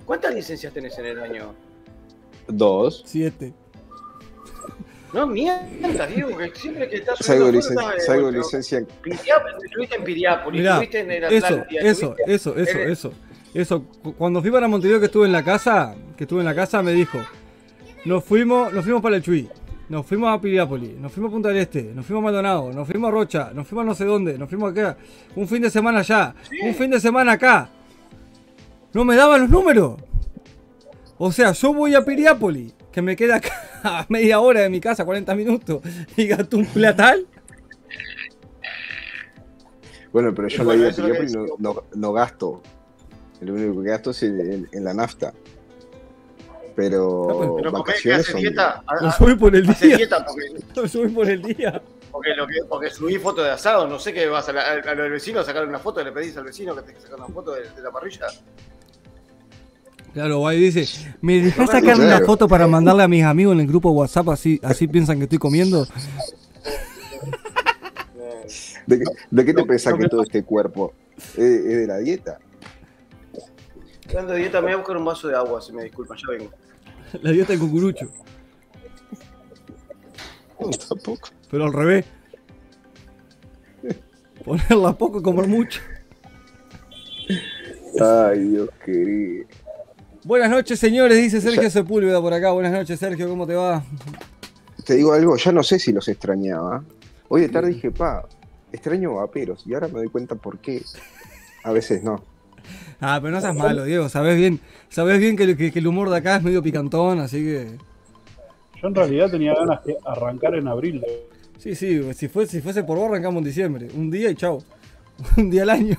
¿Cuántas 0.06 0.34
licencias 0.34 0.74
tenés 0.74 0.98
en 0.98 1.06
el 1.06 1.20
año? 1.20 1.54
Dos. 2.48 3.04
Siete. 3.06 3.54
No 5.14 5.28
mientas, 5.28 6.10
Diego, 6.16 6.38
que 6.38 6.52
siempre 6.56 6.88
que 6.90 6.96
estás 6.98 7.20
Salgo 7.20 7.52
licencia, 7.52 8.00
salgo 8.00 8.32
licencia 8.32 8.82
Piriápolis, 9.02 9.64
estuviste 9.66 9.96
en 9.98 10.04
Piriápolis, 10.06 10.62
Mirá, 10.62 10.72
estuviste 10.74 11.00
en 11.02 11.12
el 11.12 11.24
eso, 11.26 11.46
Atlántida, 11.48 11.82
eso, 11.82 12.16
estuviste- 12.16 12.34
eso, 12.34 12.56
eso, 12.58 12.80
eso. 12.80 13.14
Eso, 13.54 13.84
Cu- 14.02 14.14
cuando 14.16 14.42
fui 14.42 14.50
para 14.52 14.70
Montevideo 14.70 15.02
que 15.02 15.08
estuve 15.08 15.26
en 15.26 15.34
la 15.34 15.44
casa, 15.44 15.94
que 16.16 16.24
estuve 16.24 16.40
en 16.40 16.46
la 16.46 16.56
casa, 16.56 16.82
me 16.82 16.94
dijo, 16.94 17.20
nos 18.06 18.24
fuimos, 18.24 18.72
nos 18.72 18.86
fuimos 18.86 19.02
para 19.02 19.18
el 19.18 19.22
Chuy, 19.22 19.50
nos 19.90 20.06
fuimos 20.06 20.30
a 20.34 20.40
Piriápolis, 20.40 20.98
nos 20.98 21.12
fuimos 21.12 21.30
a 21.30 21.34
Punta 21.34 21.50
del 21.50 21.58
Este, 21.58 21.84
nos 21.94 22.06
fuimos 22.06 22.22
a 22.22 22.26
Maldonado, 22.26 22.72
nos 22.72 22.88
fuimos 22.88 23.10
a 23.10 23.12
Rocha, 23.12 23.52
nos 23.54 23.68
fuimos 23.68 23.84
a 23.84 23.88
no 23.88 23.94
sé 23.96 24.06
dónde, 24.06 24.38
nos 24.38 24.48
fuimos 24.48 24.72
acá, 24.72 24.96
un 25.36 25.46
fin 25.50 25.62
de 25.62 25.70
semana 25.70 26.00
allá, 26.00 26.34
un 26.64 26.74
fin 26.74 26.90
de 26.90 27.02
semana 27.02 27.34
acá. 27.34 27.70
No 28.94 29.04
me 29.04 29.18
daban 29.18 29.42
los 29.42 29.50
números. 29.50 29.96
O 31.18 31.32
sea, 31.34 31.52
yo 31.52 31.74
voy 31.74 31.94
a 31.96 32.06
Piriápolis, 32.06 32.74
que 32.94 33.02
me 33.02 33.18
queda 33.18 33.36
acá 33.36 33.52
a 33.84 34.06
media 34.10 34.40
hora 34.40 34.62
de 34.62 34.70
mi 34.70 34.80
casa, 34.80 35.06
40 35.06 35.36
minutos, 35.36 35.82
y 36.18 36.28
gasto 36.28 36.58
un 36.58 36.66
platal. 36.66 37.26
Bueno, 40.12 40.34
pero 40.36 40.48
yo 40.50 40.58
en 40.62 40.66
Bueno, 40.66 40.84
la 40.84 40.92
vida 41.08 41.26
no, 41.32 41.46
no, 41.58 41.84
no 41.96 42.14
gasto. 42.14 42.62
Lo 43.40 43.54
único 43.54 43.82
que 43.82 43.90
gasto 43.90 44.12
es 44.12 44.24
en, 44.24 44.40
en- 44.42 44.70
en 44.72 44.84
la 44.84 44.94
nafta. 44.94 45.34
Pero, 46.76 47.24
pues, 47.28 47.50
Pero 47.58 47.72
¿por 47.72 47.84
qué 47.86 47.92
vacaciones 47.92 48.20
haces 48.22 48.32
son. 48.32 48.42
dieta? 48.42 48.84
Lo 49.02 49.12
subí 49.12 49.36
por 49.36 49.56
el 49.56 49.66
día. 49.68 49.98
dieta 49.98 50.26
porque, 50.26 50.46
Lo 50.82 50.88
subí 50.88 51.10
por 51.10 51.30
el 51.30 51.42
día. 51.42 51.82
porque, 52.12 52.34
lo 52.36 52.48
que, 52.48 52.54
porque 52.68 52.90
subí 52.90 53.18
foto 53.18 53.42
de 53.44 53.52
asado, 53.52 53.88
no 53.88 54.00
sé 54.00 54.14
qué 54.14 54.28
vas 54.28 54.48
a 54.50 54.54
la- 54.54 54.72
al 54.72 55.10
vecino 55.12 55.40
a 55.40 55.44
sacar 55.44 55.66
una 55.68 55.80
foto, 55.80 56.04
le 56.04 56.12
pedís 56.12 56.36
al 56.38 56.44
vecino 56.46 56.76
que 56.76 56.82
te 56.94 57.00
saque 57.00 57.16
una 57.16 57.28
foto 57.28 57.52
de, 57.52 57.70
de 57.70 57.82
la 57.82 57.92
parrilla. 57.92 58.28
Claro, 60.14 60.42
va 60.42 60.54
y 60.54 60.60
dice, 60.60 60.86
¿me 61.22 61.52
Claro. 61.52 61.72
sacar 61.72 61.98
una 62.00 62.20
foto 62.22 62.48
para 62.48 62.68
mandarle 62.68 63.04
a 63.04 63.08
mis 63.08 63.24
amigos 63.24 63.54
en 63.54 63.62
el 63.62 63.68
grupo 63.68 63.92
WhatsApp 63.92 64.28
así, 64.30 64.60
así 64.62 64.88
piensan 64.88 65.18
que 65.20 65.24
estoy 65.24 65.38
comiendo? 65.40 65.88
¿De, 68.88 69.00
qué- 69.00 69.06
de 69.30 69.46
qué 69.46 69.54
te 69.54 69.64
pensás 69.64 69.94
que 69.94 70.08
todo 70.10 70.24
este 70.24 70.44
cuerpo? 70.44 70.94
¿Es, 71.18 71.38
es 71.40 71.64
de 71.78 71.88
la 71.88 71.98
dieta? 72.00 72.40
Hablando 74.10 74.34
de 74.34 74.40
dieta, 74.40 74.60
me 74.60 74.66
voy 74.66 74.74
a 74.74 74.78
buscar 74.78 74.98
un 74.98 75.06
vaso 75.06 75.28
de 75.30 75.36
agua, 75.36 75.62
si 75.62 75.72
me 75.72 75.84
disculpan, 75.84 76.18
ya 76.18 76.38
vengo. 76.38 76.52
La 77.22 77.32
dieta 77.32 77.54
de 77.54 77.60
cucurucho. 77.60 78.10
Tampoco. 80.90 81.30
Pero 81.50 81.66
al 81.66 81.74
revés. 81.74 82.06
Ponerla 84.44 84.98
poco 84.98 85.20
y 85.20 85.24
comer 85.24 85.48
mucho. 85.48 85.80
Ay, 88.02 88.40
Dios 88.50 88.70
querido. 88.84 89.46
Buenas 90.24 90.50
noches, 90.52 90.80
señores, 90.80 91.18
dice 91.18 91.42
Sergio 91.42 91.70
Sepúlveda 91.70 92.22
por 92.22 92.34
acá. 92.34 92.52
Buenas 92.52 92.72
noches, 92.72 93.00
Sergio, 93.00 93.28
¿cómo 93.28 93.48
te 93.48 93.56
va? 93.56 93.84
Te 94.86 94.96
digo 94.96 95.14
algo, 95.14 95.36
ya 95.38 95.52
no 95.52 95.64
sé 95.64 95.80
si 95.80 95.92
los 95.92 96.08
extrañaba. 96.08 96.84
Hoy 97.28 97.42
de 97.42 97.50
tarde 97.50 97.70
dije, 97.70 97.92
pa, 97.92 98.28
extraño 98.72 99.16
vaperos. 99.16 99.64
Y 99.66 99.74
ahora 99.74 99.88
me 99.88 99.96
doy 100.00 100.10
cuenta 100.10 100.36
por 100.36 100.60
qué. 100.60 100.84
A 101.64 101.72
veces 101.72 102.04
no. 102.04 102.24
Ah, 103.00 103.18
pero 103.22 103.34
no 103.34 103.42
seas 103.42 103.56
malo, 103.56 103.84
Diego. 103.84 104.10
Sabes 104.10 104.38
bien, 104.38 104.60
sabes 104.90 105.20
bien 105.20 105.36
que, 105.36 105.56
que- 105.58 105.72
que 105.72 105.80
el 105.80 105.88
humor 105.88 106.10
de 106.10 106.18
acá 106.18 106.36
es 106.38 106.44
medio 106.44 106.62
picantón, 106.62 107.20
así 107.20 107.38
que. 107.44 107.78
Yo 108.82 108.88
en 108.88 108.96
realidad 108.96 109.30
tenía 109.32 109.56
ganas 109.56 109.84
de 109.86 109.98
arrancar 110.06 110.56
en 110.56 110.68
abril. 110.68 111.04
Sí, 111.58 111.74
sí, 111.76 112.14
si, 112.14 112.28
fue, 112.28 112.46
si 112.48 112.62
fuese 112.62 112.84
por 112.84 112.98
vos 112.98 113.08
arrancamos 113.10 113.40
en 113.40 113.46
diciembre. 113.46 113.88
Un 113.96 114.10
día 114.12 114.30
y 114.30 114.36
chao. 114.36 114.64
Un 115.38 115.50
día 115.50 115.64
al 115.64 115.70
año. 115.72 115.98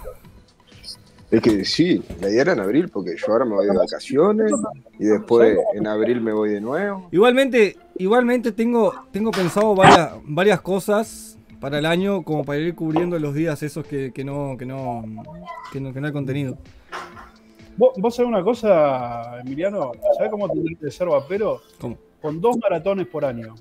Es 1.33 1.41
que 1.41 1.65
sí, 1.65 2.05
la 2.21 2.29
idea 2.29 2.43
era 2.43 2.53
en 2.53 2.61
abril, 2.61 2.91
porque 2.91 3.17
yo 3.17 3.33
ahora 3.33 3.47
me 3.47 3.55
voy 3.55 3.67
de 3.67 3.75
vacaciones 3.75 4.53
y 4.99 5.07
después 5.07 5.57
en 5.73 5.87
abril 5.87 6.21
me 6.21 6.31
voy 6.31 6.51
de 6.51 6.61
nuevo. 6.61 7.09
Igualmente, 7.11 7.79
igualmente 7.97 8.53
tengo, 8.53 8.93
tengo 9.11 9.31
pensado 9.31 9.75
varias, 9.75 10.11
varias 10.25 10.61
cosas 10.61 11.39
para 11.59 11.79
el 11.79 11.87
año 11.87 12.23
como 12.23 12.45
para 12.45 12.59
ir 12.59 12.75
cubriendo 12.75 13.19
los 13.19 13.33
días 13.33 13.63
esos 13.63 13.87
que, 13.87 14.13
que 14.13 14.25
no, 14.25 14.59
que 14.59 14.67
no, 14.67 15.05
que 15.73 15.81
no, 15.81 15.95
que 15.95 16.03
no 16.03 16.07
hay 16.07 16.13
contenido. 16.13 16.59
¿Vos, 17.79 17.93
vos 17.97 18.15
sabés 18.15 18.29
una 18.29 18.45
cosa, 18.45 19.41
Emiliano? 19.41 19.93
¿Sabés 20.19 20.31
cómo 20.31 20.51
tener 20.51 20.77
que 20.77 20.91
ser 20.91 21.09
vapero? 21.09 21.63
¿Cómo? 21.81 21.97
Con 22.21 22.43
dos 22.43 22.59
maratones 22.59 23.07
por 23.07 23.25
año. 23.25 23.55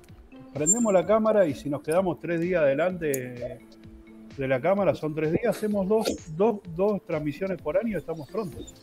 Prendemos 0.52 0.92
la 0.92 1.06
cámara 1.06 1.46
y 1.46 1.54
si 1.54 1.70
nos 1.70 1.80
quedamos 1.80 2.20
tres 2.20 2.38
días 2.38 2.60
adelante 2.60 3.60
de 4.36 4.48
la 4.48 4.60
cámara, 4.60 4.94
son 4.94 5.14
tres 5.14 5.32
días, 5.32 5.56
hacemos 5.56 5.86
dos, 5.88 6.06
dos, 6.36 6.60
dos 6.74 7.02
transmisiones 7.06 7.60
por 7.60 7.76
año 7.76 7.94
y 7.94 7.96
estamos 7.96 8.28
prontos. 8.28 8.74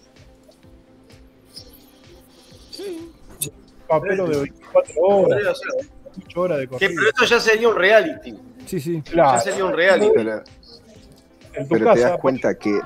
Papelo 3.87 4.27
de 4.27 4.37
24 4.37 4.93
horas, 5.01 5.27
Podría 5.27 5.55
ser. 5.55 5.89
8 6.25 6.41
horas 6.41 6.59
de 6.59 6.67
Que, 6.67 6.89
pero 6.89 7.07
esto 7.07 7.25
ya 7.25 7.39
sería 7.39 7.69
un 7.69 7.75
reality. 7.75 8.35
Sí, 8.65 8.79
sí. 8.79 9.01
Ya 9.05 9.11
Claro, 9.11 9.41
sería 9.41 9.65
un 9.65 9.73
reality. 9.73 10.11
Pero, 10.15 10.43
en 11.53 11.67
tu 11.67 11.69
pero 11.69 11.93
te 11.93 11.99
das 12.01 12.19
cuenta 12.19 12.55
que 12.55 12.79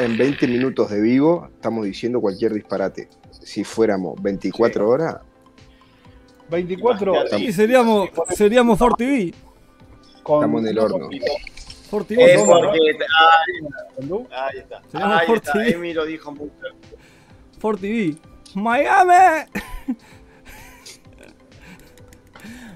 en 0.00 0.16
20 0.16 0.48
minutos 0.48 0.90
de 0.90 1.00
vivo 1.00 1.48
estamos 1.54 1.84
diciendo 1.84 2.20
cualquier 2.20 2.52
disparate. 2.52 3.08
Si 3.30 3.64
fuéramos 3.64 4.20
24 4.22 4.88
horas, 4.88 5.16
24 6.50 7.12
horas. 7.12 7.40
Y 7.40 7.52
seríamos, 7.52 8.10
seríamos 8.30 8.78
Fort 8.78 8.98
TV. 8.98 9.32
Con- 10.22 10.40
estamos 10.40 10.62
en 10.62 10.68
el 10.68 10.78
horno. 10.78 11.08
Fort 11.90 12.08
TV. 12.08 12.34
Es 12.34 12.42
porque. 12.42 12.78
Ahí 14.30 14.58
está. 14.58 14.82
Ahí 14.94 15.26
está. 15.34 15.52
TV. 15.52 15.72
Emi 15.72 15.92
lo 15.92 16.04
dijo 16.06 16.32
mucho. 16.32 16.52
Fort 17.58 17.80
TV. 17.80 18.16
Miami. 18.54 19.46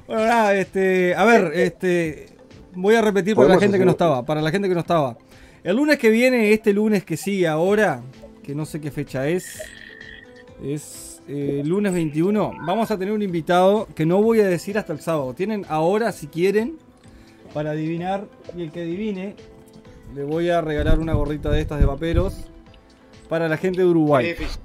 Bueno, 0.06 0.22
nada, 0.24 0.54
este, 0.54 1.16
a 1.16 1.24
ver, 1.24 1.50
este, 1.54 2.28
voy 2.74 2.94
a 2.94 3.02
repetir 3.02 3.34
para 3.34 3.48
la 3.48 3.58
gente 3.58 3.76
que 3.76 3.84
no 3.84 3.90
estaba, 3.90 4.24
para 4.24 4.40
la 4.40 4.52
gente 4.52 4.68
que 4.68 4.74
no 4.74 4.80
estaba. 4.80 5.18
El 5.64 5.76
lunes 5.76 5.98
que 5.98 6.10
viene, 6.10 6.52
este 6.52 6.72
lunes 6.72 7.04
que 7.04 7.16
sigue 7.16 7.48
ahora, 7.48 8.02
que 8.44 8.54
no 8.54 8.64
sé 8.66 8.80
qué 8.80 8.92
fecha 8.92 9.26
es, 9.26 9.60
es 10.62 11.20
eh, 11.26 11.62
lunes 11.64 11.92
21, 11.92 12.52
vamos 12.64 12.92
a 12.92 12.96
tener 12.98 13.12
un 13.12 13.22
invitado 13.22 13.88
que 13.96 14.06
no 14.06 14.22
voy 14.22 14.38
a 14.38 14.46
decir 14.46 14.78
hasta 14.78 14.92
el 14.92 15.00
sábado. 15.00 15.34
Tienen 15.34 15.66
ahora, 15.68 16.12
si 16.12 16.28
quieren, 16.28 16.78
para 17.56 17.70
adivinar, 17.70 18.28
y 18.54 18.64
el 18.64 18.70
que 18.70 18.82
adivine, 18.82 19.34
le 20.14 20.24
voy 20.24 20.50
a 20.50 20.60
regalar 20.60 20.98
una 20.98 21.14
gorrita 21.14 21.48
de 21.48 21.62
estas 21.62 21.80
de 21.80 21.86
vaperos 21.86 22.34
para 23.30 23.48
la 23.48 23.56
gente 23.56 23.80
de 23.80 23.86
Uruguay. 23.86 24.26
Es 24.26 24.38
difícil. 24.38 24.60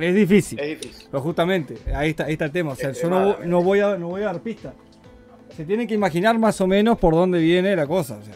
Es 0.00 0.14
difícil. 0.14 0.60
Es 0.60 0.80
difícil. 0.80 1.08
Pero 1.10 1.20
justamente, 1.24 1.76
ahí 1.92 2.10
está, 2.10 2.26
ahí 2.26 2.34
está 2.34 2.44
el 2.44 2.52
tema. 2.52 2.70
O 2.70 2.76
sea, 2.76 2.90
Es 2.90 3.02
yo 3.02 3.10
no, 3.10 3.62
voy 3.64 3.80
a, 3.80 3.96
no 3.96 4.06
voy 4.10 4.22
a 4.22 4.26
dar 4.26 4.40
pista. 4.40 4.74
Se 5.56 5.64
tiene 5.64 5.88
que 5.88 5.94
imaginar 5.94 6.38
más 6.38 6.60
o 6.60 6.68
menos 6.68 6.96
por 7.00 7.14
dónde 7.14 7.40
viene 7.40 7.74
la 7.74 7.88
cosa. 7.88 8.18
O 8.18 8.22
sea. 8.22 8.34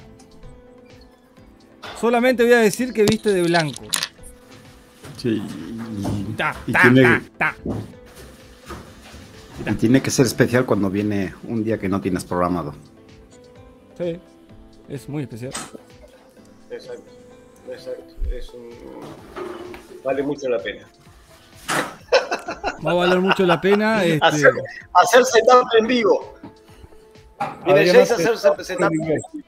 Solamente 2.01 2.43
voy 2.43 2.55
a 2.55 2.59
decir 2.59 2.93
que 2.93 3.05
viste 3.05 3.33
de 3.33 3.45
blanco. 3.45 3.85
Sí. 5.19 5.41
Ta, 6.37 6.57
Y 6.67 6.73
ta, 6.73 6.83
tiene- 6.83 7.03
ta, 7.39 7.55
ta. 7.55 7.57
Y 9.71 9.75
tiene 9.77 10.03
que 10.03 10.11
ser 10.11 10.27
especial 10.27 10.67
cuando 10.67 10.91
viene 10.91 11.33
un 11.45 11.63
día 11.63 11.79
que 11.79 11.89
no 11.89 12.01
tienes 12.01 12.25
programado. 12.25 12.75
Sí, 13.99 14.21
es 14.89 15.09
muy 15.09 15.23
especial. 15.23 15.53
Exacto. 16.71 17.11
Exacto. 17.71 18.15
Es 18.31 18.49
un... 18.51 18.71
Vale 20.05 20.23
mucho 20.23 20.49
la 20.49 20.59
pena. 20.59 20.87
Va 22.87 22.91
a 22.91 22.95
valer 22.95 23.21
mucho 23.21 23.47
la 23.47 23.61
pena. 23.61 24.05
Este, 24.05 24.27
Hacer, 24.27 24.53
hacer 24.93 25.25
setup 25.25 25.67
en 25.79 25.87
vivo. 25.87 26.35
Viene 27.65 27.81
Además, 27.81 28.09
Jace 28.09 28.13
a 28.13 28.17
hacer 28.17 28.65
setup 28.65 28.93
en 28.93 29.01
vivo. 29.01 29.45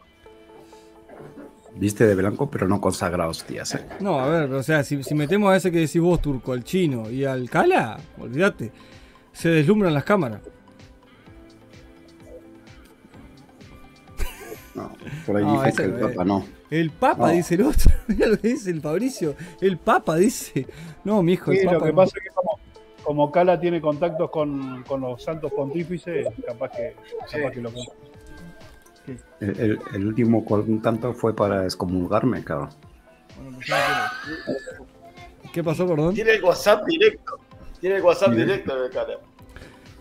Viste 1.75 2.07
de 2.07 2.15
blanco, 2.15 2.51
pero 2.51 2.67
no 2.67 2.81
consagra 2.81 3.29
hostias. 3.29 3.75
¿eh? 3.75 3.85
no, 4.01 4.19
a 4.19 4.29
ver, 4.29 4.53
o 4.53 4.63
sea, 4.63 4.83
si, 4.83 5.03
si 5.03 5.15
metemos 5.15 5.53
a 5.53 5.57
ese 5.57 5.71
que 5.71 5.81
decís 5.81 6.01
vos, 6.01 6.23
turco, 6.23 6.53
al 6.53 6.65
chino 6.65 7.11
y 7.11 7.27
al 7.27 7.51
cala, 7.51 7.99
olvídate. 8.19 8.73
Se 9.33 9.51
deslumbran 9.51 9.93
las 9.93 10.05
cámaras. 10.05 10.41
No, 14.77 14.93
por 15.27 15.37
ahí 15.37 15.45
No, 15.45 15.63
dice 15.63 15.77
que 15.77 15.83
el. 15.85 15.93
Papa 15.95 16.25
no. 16.25 16.45
El 16.71 16.91
Papa, 16.91 17.29
No. 17.29 17.33
dice 17.33 17.55
el 17.55 17.63
otro. 17.63 17.91
Mira 18.09 18.27
lo 18.29 18.39
que 18.39 18.49
dice 18.49 18.71
el 18.71 18.81
Fabricio. 18.81 19.35
El 19.61 19.79
Papa 19.79 20.17
dice. 20.17 20.67
No, 21.05 21.23
mi 21.23 21.33
hijo, 21.35 21.51
el 21.51 21.59
Sí, 21.59 21.65
Papa. 21.65 21.79
lo 21.79 21.83
que 21.85 21.91
no. 21.91 21.97
pasa 21.97 22.13
es 22.19 22.23
que 22.25 22.31
como, 22.35 22.59
como 23.03 23.33
Cala 23.33 23.59
tiene 23.61 23.81
contactos 23.81 24.31
con, 24.31 24.83
con 24.85 25.01
los 25.01 25.23
santos 25.23 25.53
pontífices, 25.53 26.27
capaz 26.47 26.71
que, 26.73 26.95
capaz 27.31 27.51
que 27.53 27.61
lo 27.61 27.71
El, 29.41 29.61
el- 29.61 29.79
el 29.95 30.07
último 30.07 30.45
contacto 30.45 31.13
fue 31.15 31.35
para 31.35 31.65
excomulgarme, 31.65 32.43
cabrón. 32.45 32.71
Bueno, 33.39 33.59
pues. 33.59 35.53
¿Qué 35.53 35.63
pasó, 35.65 35.87
perdón? 35.87 36.15
Tiene 36.15 36.33
el 36.33 36.45
WhatsApp 36.45 36.85
directo. 36.87 37.39
Tiene 37.81 37.97
el 37.97 38.03
WhatsApp 38.03 38.33
directo 38.33 38.83
de 38.83 38.91
cara. 38.91 39.15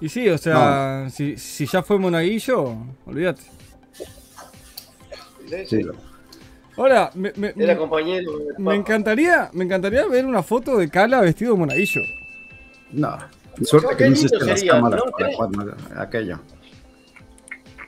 Y 0.01 0.09
sí, 0.09 0.27
o 0.27 0.37
sea, 0.37 1.07
si, 1.09 1.37
si 1.37 1.65
ya 1.65 1.81
fue 1.83 1.97
monaguillo, 1.99 2.75
olvídate. 3.05 3.43
Sí. 5.67 5.81
Ahora, 6.77 7.09
me, 7.13 7.31
me- 7.37 7.53
Era 7.55 7.73
me- 7.73 7.77
compañero 7.77 8.37
del 8.37 8.47
me 8.57 8.63
Papa. 8.65 8.75
encantaría, 8.75 9.49
me 9.53 9.63
encantaría 9.63 10.05
ver 10.07 10.25
una 10.25 10.43
foto 10.43 10.77
de 10.77 10.89
Cala 10.89 11.21
vestido 11.21 11.53
de 11.53 11.59
monaguillo. 11.59 12.01
No. 12.91 13.17
Suerte 13.63 13.87
No, 13.91 13.91
que 13.91 13.97
qué 13.97 14.03
no 14.09 14.15
lindo 14.15 14.25
existen 14.25 14.47
las 14.47 14.59
sería, 14.59 14.73
cámaras 14.73 15.01
¿no 15.05 15.11
para 15.11 15.31
cuando 15.33 15.75
aquello. 15.97 16.39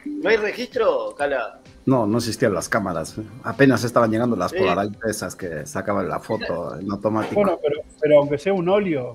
¿No 0.06 0.30
hay 0.30 0.38
registro, 0.38 1.14
Cala? 1.18 1.60
No, 1.86 2.06
no 2.08 2.18
existían 2.18 2.54
las 2.54 2.68
cámaras. 2.70 3.16
Apenas 3.44 3.84
estaban 3.84 4.10
llegando 4.12 4.36
las 4.36 4.52
Sí. 4.52 4.58
Polaroid 4.58 4.94
esas 5.10 5.36
que 5.36 5.66
sacaban 5.66 6.08
la 6.08 6.20
foto 6.20 6.78
en 6.80 6.90
automático. 6.92 7.36
Bueno, 7.36 7.60
pero, 7.62 7.82
pero 8.02 8.20
aunque 8.20 8.38
sea 8.38 8.54
un 8.54 8.68
óleo, 8.70 9.14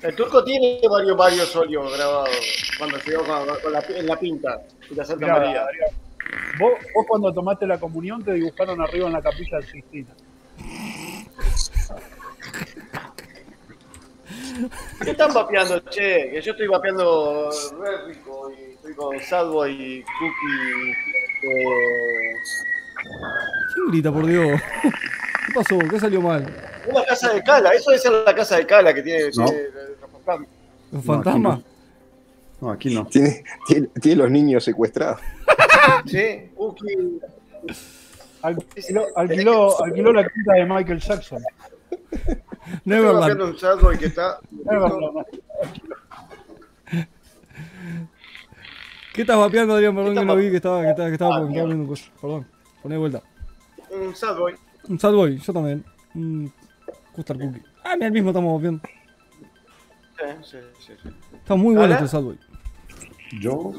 El 0.00 0.14
turco 0.14 0.44
tiene 0.44 0.80
varios, 0.88 1.16
varios 1.16 1.56
óleos 1.56 1.92
grabados 1.96 2.30
cuando 2.78 2.98
llegó 2.98 3.24
con, 3.24 3.48
con 3.62 3.72
la, 3.72 3.80
en 3.88 4.06
la 4.06 4.16
pinta 4.18 4.60
y 4.90 4.94
la 4.94 5.04
Santa 5.04 5.26
mirá, 5.26 5.38
María. 5.40 5.62
Adrián, 5.64 5.90
vos, 6.58 6.72
vos 6.94 7.06
cuando 7.08 7.32
tomaste 7.32 7.66
la 7.66 7.78
comunión 7.78 8.22
te 8.24 8.32
dibujaron 8.34 8.80
arriba 8.80 9.06
en 9.06 9.12
la 9.14 9.22
capilla 9.22 9.58
de 9.58 9.66
Sistina. 9.66 10.14
¿Qué 15.04 15.10
están 15.12 15.32
vapeando, 15.32 15.78
che? 15.90 16.30
Que 16.32 16.42
yo 16.42 16.52
estoy 16.52 16.66
vapeando 16.66 17.50
re 17.80 18.06
rico 18.08 18.50
y 18.50 18.72
estoy 18.72 18.94
con 18.94 19.18
Sadboy 19.20 19.70
y 19.72 20.02
Cookie. 20.02 20.90
eh, 21.42 22.34
¿Quién 23.74 23.86
grita, 23.88 24.12
por 24.12 24.26
Dios? 24.26 24.60
¿Qué 24.82 25.52
pasó? 25.54 25.78
¿Qué 25.78 26.00
salió 26.00 26.20
mal? 26.20 26.46
una 26.90 27.04
casa 27.04 27.32
de 27.34 27.42
Cala, 27.42 27.70
eso 27.70 27.90
debe 27.90 28.00
ser 28.02 28.12
la 28.12 28.34
casa 28.34 28.56
de 28.56 28.66
Cala 28.66 28.94
que 28.94 29.02
tiene. 29.02 29.24
No. 29.36 29.44
tiene 29.44 29.62
los 30.00 30.10
fantasmas. 30.10 30.48
¿Un 30.90 30.98
No, 30.98 31.02
fantasma? 31.02 31.62
No, 32.60 32.70
aquí 32.70 32.94
no. 32.94 33.06
tiene, 33.06 33.44
tiene, 33.66 33.86
tiene 34.00 34.16
los 34.22 34.30
niños 34.30 34.64
secuestrados. 34.64 35.20
Sí, 36.06 36.50
Cookie. 36.54 37.20
Alquiló, 38.42 39.06
alquiló, 39.16 39.84
alquiló 39.84 40.12
la 40.12 40.28
quinta 40.28 40.52
de 40.54 40.64
Michael 40.64 41.00
Jackson. 41.00 41.42
Estoy 42.10 42.36
Neverland. 42.84 43.42
un 43.42 43.58
Sadboy 43.58 43.98
que 43.98 44.06
está. 44.06 44.38
Neverland. 44.50 45.26
¿Qué 49.12 49.22
estás 49.22 49.36
vapeando, 49.36 49.74
Adrián? 49.74 49.94
Perdón 49.96 50.14
¿Qué 50.14 50.20
que 50.20 50.26
no 50.26 50.36
vi 50.36 50.50
que 50.50 50.56
estaba, 50.56 50.82
que 50.82 50.90
estaba, 50.90 51.08
que 51.08 51.14
estaba, 51.14 51.36
Ah, 51.36 51.40
estaba 51.40 51.64
viendo. 51.66 51.94
Perdón. 52.20 52.46
Poné 52.82 52.94
de 52.94 52.98
vuelta. 53.00 53.22
Un 53.90 54.14
Sadboy. 54.14 54.54
Un 54.88 54.98
sad 54.98 55.12
boy, 55.12 55.38
yo 55.38 55.52
también. 55.52 55.84
Un 56.14 56.52
Custard 57.12 57.38
Cookie. 57.38 57.62
Ah, 57.84 57.94
mira, 57.94 58.06
el 58.06 58.12
mismo 58.12 58.30
estamos 58.30 58.54
vapeando. 58.54 58.82
Sí, 60.18 60.24
sí, 60.42 60.58
sí, 60.86 60.92
sí. 61.02 61.08
Está 61.36 61.54
muy 61.56 61.74
bueno 61.74 61.94
este 61.94 62.08
sad 62.08 62.22
boy. 62.22 62.38
Yo, 63.40 63.72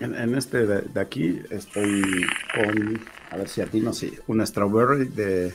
en, 0.00 0.14
en 0.14 0.34
este 0.34 0.66
de, 0.66 0.80
de 0.82 1.00
aquí, 1.00 1.40
estoy 1.50 2.26
con, 2.54 3.00
a 3.30 3.36
ver 3.36 3.48
si 3.48 3.60
atino, 3.60 3.92
sí, 3.92 4.18
un 4.26 4.44
strawberry 4.44 5.06
de, 5.08 5.54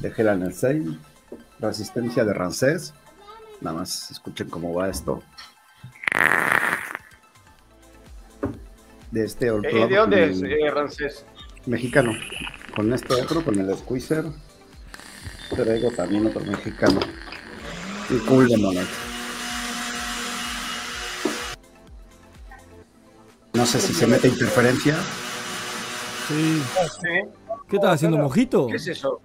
de 0.00 0.12
Hell 0.16 0.28
and 0.28 0.44
el 0.44 0.54
6, 0.54 0.84
resistencia 1.60 2.24
de 2.24 2.32
Rancés. 2.32 2.94
Nada 3.60 3.78
más 3.78 4.10
escuchen 4.10 4.48
cómo 4.48 4.72
va 4.74 4.88
esto. 4.88 5.22
De 9.10 9.24
este 9.24 9.50
otro 9.50 9.68
Eh, 9.68 9.74
¿De 9.74 9.80
lado, 9.80 9.96
dónde 10.02 10.30
es, 10.30 10.42
eh, 10.42 10.70
Rancés? 10.70 11.24
Mexicano. 11.66 12.12
con 12.74 12.92
este 12.92 13.14
otro, 13.14 13.44
con 13.44 13.58
el 13.58 13.76
Squeezer, 13.76 14.24
traigo 15.50 15.90
también 15.92 16.26
otro 16.26 16.44
mexicano. 16.44 17.00
Y 18.10 18.18
cool 18.26 18.48
de 18.48 18.56
Monet. 18.56 19.13
No 23.54 23.64
sé 23.64 23.80
si 23.80 23.94
se 23.94 24.04
mete 24.08 24.26
interferencia. 24.26 24.96
Sí. 26.26 26.60
¿Qué 27.68 27.76
estás 27.76 27.94
haciendo, 27.94 28.18
mojito? 28.18 28.66
¿Qué 28.66 28.76
es 28.76 28.88
eso? 28.88 29.20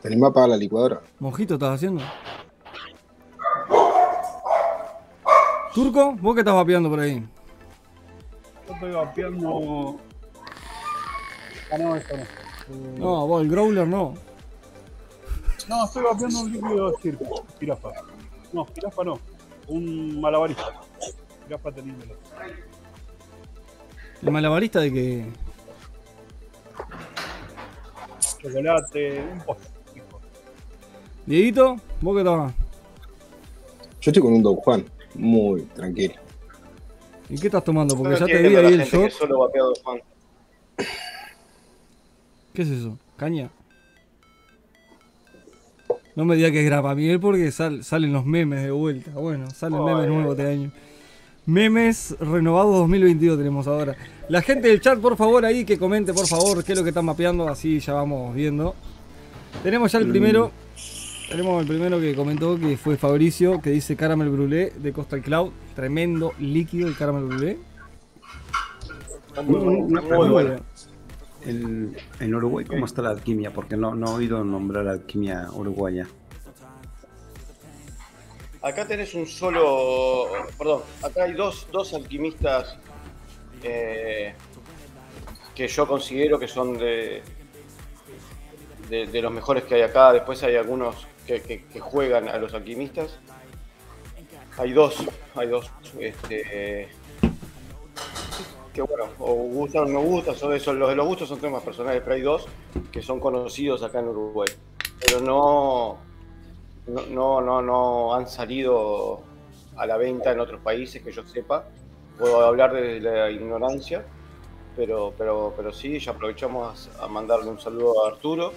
Tenemos 0.00 0.32
para 0.32 0.48
la 0.48 0.56
licuadora. 0.56 1.02
Mojito 1.18 1.54
estás 1.54 1.74
haciendo. 1.74 2.02
Turco, 5.74 6.14
¿vos 6.14 6.34
qué 6.34 6.40
estás 6.40 6.54
vapeando 6.54 6.88
por 6.88 7.00
ahí? 7.00 7.22
Yo 8.66 8.74
estoy 8.74 8.90
vapeando. 8.90 10.00
Ah, 11.70 11.78
no, 11.78 11.94
esto 11.94 12.16
no. 12.16 12.98
No, 12.98 13.26
vos, 13.26 13.42
el 13.42 13.50
growler 13.50 13.86
no. 13.86 14.14
No, 15.68 15.84
estoy 15.84 16.04
vapeando 16.04 16.40
un 16.40 16.52
líquido 16.52 16.90
de 16.90 16.96
circo. 17.02 17.44
Jirafa. 17.60 17.90
No, 18.50 18.64
jirafa 18.74 19.04
no. 19.04 19.20
Un 19.66 20.20
malabarista. 20.22 20.72
Jirafa 21.44 21.70
teniéndolo. 21.70 22.14
El 24.22 24.30
malabarista 24.30 24.80
de 24.80 24.92
que. 24.92 25.24
Chocolate, 28.42 29.22
un 29.32 29.40
postre. 29.40 29.68
Dieguito, 31.26 31.76
¿vos 32.00 32.14
qué 32.14 32.20
estás? 32.20 32.52
Yo 34.00 34.10
estoy 34.10 34.22
con 34.22 34.32
un 34.34 34.42
Don 34.42 34.56
Juan, 34.56 34.84
muy 35.14 35.62
tranquilo. 35.62 36.14
¿Y 37.28 37.38
qué 37.38 37.48
estás 37.48 37.64
tomando? 37.64 37.94
Porque 37.96 38.12
No 38.14 38.18
ya 38.18 38.26
te 38.26 38.48
vi 38.48 38.56
ahí 38.56 38.72
el 38.74 38.84
shot. 38.84 39.10
solo 39.10 39.40
vapeado 39.40 39.72
Juan. 39.84 40.00
¿Qué 42.54 42.62
es 42.62 42.68
eso? 42.68 42.96
¿Caña? 43.16 43.50
No 46.16 46.24
me 46.24 46.34
digas 46.36 46.50
que 46.50 46.60
es 46.60 46.66
grapa 46.66 46.94
Miguel 46.94 47.20
porque 47.20 47.50
sal- 47.52 47.84
salen 47.84 48.12
los 48.12 48.24
memes 48.24 48.62
de 48.62 48.70
vuelta. 48.70 49.10
Bueno, 49.12 49.50
salen 49.50 49.84
memes 49.84 50.08
nuevos 50.08 50.36
este 50.38 50.50
año. 50.50 50.72
Memes 51.48 52.14
renovados 52.20 52.76
2022 52.80 53.38
tenemos 53.38 53.66
ahora. 53.66 53.96
La 54.28 54.42
gente 54.42 54.68
del 54.68 54.82
chat, 54.82 55.00
por 55.00 55.16
favor, 55.16 55.46
ahí 55.46 55.64
que 55.64 55.78
comente, 55.78 56.12
por 56.12 56.26
favor, 56.26 56.62
qué 56.62 56.72
es 56.72 56.78
lo 56.78 56.84
que 56.84 56.90
están 56.90 57.06
mapeando, 57.06 57.48
así 57.48 57.80
ya 57.80 57.94
vamos 57.94 58.34
viendo. 58.34 58.74
Tenemos 59.62 59.90
ya 59.90 59.98
el 59.98 60.08
primero. 60.08 60.50
Tenemos 61.30 61.62
el 61.62 61.66
primero 61.66 61.98
que 62.00 62.14
comentó 62.14 62.58
que 62.58 62.76
fue 62.76 62.98
Fabricio, 62.98 63.62
que 63.62 63.70
dice 63.70 63.96
Caramel 63.96 64.28
Brûlé 64.28 64.74
de 64.74 64.92
Coastal 64.92 65.22
Cloud. 65.22 65.52
Tremendo 65.74 66.34
líquido 66.38 66.86
el 66.86 66.94
Caramel 66.98 67.24
Brûlé. 67.24 67.56
Una 69.46 70.02
pregunta. 70.02 70.60
en 71.46 72.34
Uruguay, 72.34 72.66
¿cómo 72.66 72.84
está 72.84 73.00
la 73.00 73.08
alquimia? 73.08 73.54
Porque 73.54 73.78
no, 73.78 73.94
no 73.94 74.08
he 74.08 74.14
oído 74.16 74.44
nombrar 74.44 74.86
alquimia 74.86 75.48
uruguaya. 75.54 76.08
Acá 78.62 78.86
tenés 78.86 79.14
un 79.14 79.26
solo. 79.26 80.28
Perdón, 80.58 80.82
acá 81.02 81.24
hay 81.24 81.32
dos, 81.32 81.68
dos 81.70 81.94
alquimistas 81.94 82.76
eh, 83.62 84.34
que 85.54 85.68
yo 85.68 85.86
considero 85.86 86.38
que 86.38 86.48
son 86.48 86.76
de, 86.78 87.22
de, 88.88 89.22
los 89.22 89.32
mejores 89.32 89.64
que 89.64 89.76
hay 89.76 89.82
acá. 89.82 90.12
Después 90.12 90.42
hay 90.42 90.56
algunos 90.56 91.06
que, 91.26 91.66
juegan 91.80 92.28
a 92.28 92.36
los 92.38 92.52
alquimistas. 92.54 93.18
Hay 94.56 94.72
dos, 94.72 95.04
hay 95.36 95.48
dos. 95.48 95.70
Este, 96.00 96.88
que 98.74 98.82
bueno, 98.82 99.06
o 99.18 99.34
gustan 99.34 99.84
o 99.84 99.86
no 99.86 100.00
gustan, 100.00 100.36
son 100.36 100.52
esos, 100.52 100.74
los 100.76 100.88
de 100.88 100.96
los 100.96 101.06
gustos 101.06 101.28
son 101.28 101.40
temas 101.40 101.62
personales, 101.62 102.00
pero 102.02 102.14
hay 102.14 102.22
dos 102.22 102.46
que 102.92 103.02
son 103.02 103.20
conocidos 103.20 103.82
acá 103.82 104.00
en 104.00 104.08
Uruguay. 104.08 104.48
Pero 105.00 105.20
no, 105.20 105.98
no, 106.88 107.02
no, 107.06 107.40
no, 107.40 107.62
no 107.62 108.14
han 108.14 108.28
salido 108.28 109.20
a 109.76 109.86
la 109.86 109.96
venta 109.96 110.32
en 110.32 110.40
otros 110.40 110.60
países 110.60 111.02
que 111.02 111.12
yo 111.12 111.26
sepa. 111.26 111.64
Puedo 112.18 112.44
hablar 112.44 112.72
desde 112.72 113.00
la 113.00 113.30
ignorancia, 113.30 114.04
pero, 114.76 115.12
pero, 115.16 115.54
pero 115.56 115.72
sí, 115.72 115.98
ya 116.00 116.12
aprovechamos 116.12 116.90
a 117.00 117.06
mandarle 117.06 117.48
un 117.50 117.60
saludo 117.60 118.04
a 118.04 118.08
Arturo. 118.08 118.52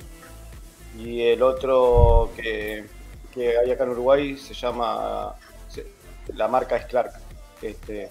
Y 0.98 1.22
el 1.22 1.42
otro 1.42 2.32
que, 2.36 2.86
que 3.34 3.58
hay 3.58 3.72
acá 3.72 3.84
en 3.86 3.92
Uruguay 3.92 4.36
se 4.38 4.54
llama, 4.54 5.36
se- 5.70 5.88
la 6.34 6.48
marca 6.48 6.76
es 6.78 6.86
Clark. 6.86 7.14
Este, 7.62 8.10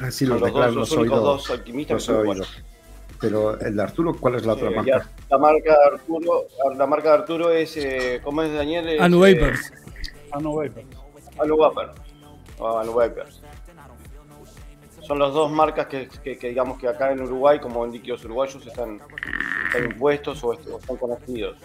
Así 0.00 0.24
son 0.26 0.40
los 0.40 0.52
dos, 0.52 0.74
los 0.74 0.92
únicos 0.92 1.22
dos 1.22 1.50
alquimistas 1.50 2.08
los 2.08 2.26
que. 2.48 2.69
Pero 3.20 3.58
el 3.60 3.76
de 3.76 3.82
Arturo, 3.82 4.16
¿cuál 4.18 4.36
es 4.36 4.46
la 4.46 4.54
otra 4.54 4.70
Eh, 4.70 4.74
marca? 4.76 5.10
la 5.28 5.38
marca 5.38 5.72
de 5.78 5.84
Arturo, 5.94 6.46
la 6.76 6.86
marca 6.86 7.08
de 7.10 7.14
Arturo 7.16 7.50
es, 7.50 7.76
eh, 7.76 8.20
¿cómo 8.24 8.42
es 8.42 8.52
Daniel? 8.52 8.88
Es, 8.88 9.00
Anu 9.00 9.24
eh, 9.26 9.34
Vapers. 9.34 9.72
No, 10.40 10.54
Vapor. 10.54 10.82
Anu 11.38 11.56
Vapor. 11.58 11.92
O 12.58 12.78
Anu 12.78 12.94
Vapers. 12.94 13.42
Son 15.02 15.18
las 15.18 15.32
dos 15.34 15.50
marcas 15.50 15.86
que, 15.86 16.08
que- 16.22 16.38
que 16.38 16.48
digamos 16.48 16.78
que 16.78 16.86
acá 16.88 17.10
en 17.10 17.20
Uruguay, 17.20 17.58
como 17.58 17.84
en 17.84 17.92
líquidos 17.92 18.24
uruguayos, 18.24 18.64
están, 18.64 19.00
están 19.66 19.84
impuestos 19.90 20.42
o, 20.44 20.52
est- 20.54 20.66
o 20.68 20.78
están 20.78 20.96
conocidos. 20.96 21.58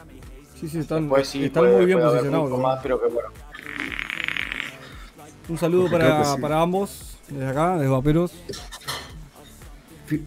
Sí, 0.55 0.67
sí, 0.67 0.79
están, 0.79 1.03
Después 1.03 1.27
sí 1.27 1.45
están 1.45 1.63
puede- 1.63 1.75
muy 1.77 1.85
bien 1.85 1.99
posicionados. 2.01 2.49
mucho 2.49 2.57
¿no? 2.61 2.63
más, 2.67 2.79
pero 2.81 2.99
que 2.99 3.07
bueno. 3.07 3.29
Un 5.47 5.57
saludo 5.57 5.91
para, 5.91 6.17
que 6.19 6.25
sí. 6.25 6.41
para 6.41 6.59
ambos, 6.61 7.17
desde 7.29 7.47
acá, 7.47 7.75
desde 7.77 7.87
Vaperos. 7.89 8.33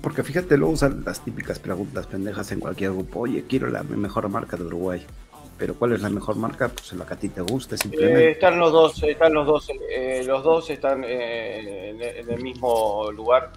Porque 0.01 0.23
fíjate, 0.25 0.57
luego 0.57 0.73
usan 0.75 1.03
las 1.07 1.21
típicas 1.25 1.59
preguntas 1.59 2.07
pendejas 2.07 2.51
en 2.53 2.61
cualquier 2.61 2.93
grupo. 2.93 3.21
Oye, 3.21 3.45
quiero 3.49 3.69
la 3.69 3.83
mejor 3.83 4.29
marca 4.29 4.57
de 4.57 4.65
Uruguay. 4.65 5.05
Pero 5.59 5.75
¿cuál 5.75 5.93
es 5.93 6.03
la 6.03 6.09
mejor 6.11 6.37
marca? 6.37 6.69
Pues 6.69 6.93
la 6.93 7.05
que 7.05 7.15
a 7.15 7.17
ti 7.17 7.29
te 7.29 7.41
guste, 7.41 7.75
Eh, 7.75 7.79
simplemente. 7.79 8.31
están 8.33 8.59
los 8.59 8.73
dos, 8.73 9.03
están 9.03 9.35
los 9.35 9.47
dos, 9.47 9.69
eh, 9.91 10.23
los 10.25 10.45
dos 10.45 10.71
están 10.71 11.03
eh, 11.05 11.91
en, 11.91 12.01
en 12.01 12.31
el 12.31 12.41
mismo 12.43 13.11
lugar 13.13 13.51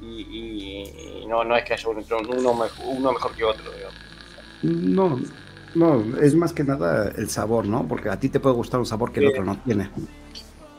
y, 0.00 0.06
y- 0.22 1.22
y 1.22 1.26
no, 1.26 1.42
no 1.42 1.56
es 1.56 1.64
que 1.64 1.74
haya 1.74 1.88
uno, 1.88 2.00
uno, 2.28 2.66
uno 2.86 3.12
mejor 3.12 3.32
que 3.34 3.44
otro. 3.44 3.64
digamos. 3.72 3.96
No, 4.62 5.20
no, 5.74 6.16
es 6.20 6.34
más 6.34 6.52
que 6.52 6.62
nada 6.64 7.12
el 7.16 7.28
sabor, 7.28 7.66
¿no? 7.66 7.86
Porque 7.88 8.08
a 8.08 8.18
ti 8.20 8.28
te 8.28 8.38
puede 8.40 8.54
gustar 8.54 8.78
un 8.80 8.86
sabor 8.86 9.10
que 9.12 9.20
el 9.20 9.26
otro 9.28 9.44
no 9.44 9.56
tiene. 9.64 9.90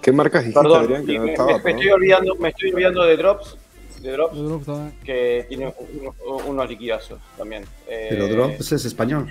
¿Qué 0.01 0.11
marcas 0.13 0.45
dijiste, 0.45 0.61
Perdón, 0.61 0.83
Adrián, 0.85 1.05
que 1.05 1.11
y 1.13 1.17
no 1.17 1.23
me, 1.25 1.31
estaba? 1.31 1.51
estoy 1.57 1.89
olvidando, 1.89 2.35
me 2.35 2.49
estoy 2.49 2.71
olvidando 2.71 3.03
de 3.03 3.17
Drops, 3.17 3.57
de 4.01 4.11
Drops 4.11 4.37
que 5.03 5.45
tiene 5.49 5.73
uno- 5.77 6.15
unos 6.45 6.69
liquidazos 6.69 7.19
también. 7.37 7.63
Eh, 7.87 8.07
Pero 8.11 8.27
Drops 8.27 8.71
es 8.71 8.85
español. 8.85 9.29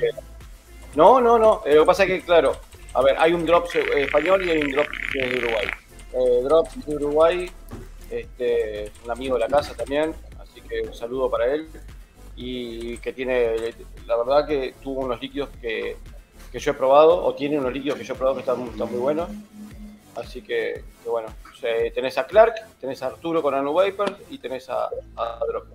No, 0.94 1.20
no, 1.20 1.38
no. 1.38 1.62
eh, 1.66 1.74
lo 1.74 1.82
que 1.82 1.86
pasa 1.86 2.04
es 2.04 2.08
que, 2.10 2.20
claro, 2.22 2.56
a 2.94 3.02
ver, 3.02 3.16
hay 3.18 3.32
un 3.32 3.44
Drops 3.44 3.74
eh, 3.76 3.84
español 4.02 4.44
y 4.46 4.50
hay 4.50 4.58
un 4.62 4.72
Drops 4.72 4.88
que 5.12 5.18
es 5.20 5.30
de 5.30 5.38
Uruguay. 5.38 5.66
Eh, 6.12 6.40
Drops 6.44 6.86
de 6.86 6.96
Uruguay, 6.96 7.50
este, 8.10 8.90
un 9.04 9.10
amigo 9.10 9.34
de 9.34 9.40
la 9.40 9.48
casa 9.48 9.74
también, 9.74 10.14
así 10.40 10.60
que 10.62 10.80
un 10.82 10.94
saludo 10.94 11.30
para 11.30 11.52
él. 11.54 11.68
Y 12.38 12.98
que 12.98 13.12
tiene, 13.14 13.56
la 14.06 14.16
verdad 14.16 14.46
que 14.46 14.74
tuvo 14.82 15.00
unos 15.00 15.20
líquidos 15.22 15.48
que, 15.60 15.96
que 16.52 16.58
yo 16.58 16.70
he 16.70 16.74
probado, 16.74 17.24
o 17.24 17.34
tiene 17.34 17.58
unos 17.58 17.72
líquidos 17.72 17.98
que 17.98 18.04
yo 18.04 18.12
he 18.12 18.16
probado 18.16 18.36
que 18.36 18.40
están, 18.40 18.62
están 18.66 18.90
muy 18.90 19.00
buenos. 19.00 19.28
Así 20.16 20.40
que, 20.42 20.82
que 21.02 21.08
bueno, 21.08 21.28
eh, 21.62 21.90
tenés 21.94 22.16
a 22.18 22.26
Clark, 22.26 22.54
tenés 22.80 23.02
a 23.02 23.06
Arturo 23.08 23.42
con 23.42 23.54
Anu 23.54 23.72
Vapers 23.74 24.14
y 24.30 24.38
tenés 24.38 24.68
a, 24.70 24.86
a 25.16 25.40
Drops. 25.48 25.68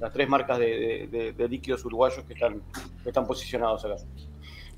Las 0.00 0.12
tres 0.12 0.28
marcas 0.28 0.58
de, 0.58 0.66
de- 0.66 1.06
de- 1.18 1.32
de 1.32 1.48
líquidos 1.48 1.84
uruguayos 1.84 2.24
que 2.24 2.34
están, 2.34 2.60
que 3.02 3.08
están 3.10 3.26
posicionados 3.26 3.84
acá. 3.84 3.94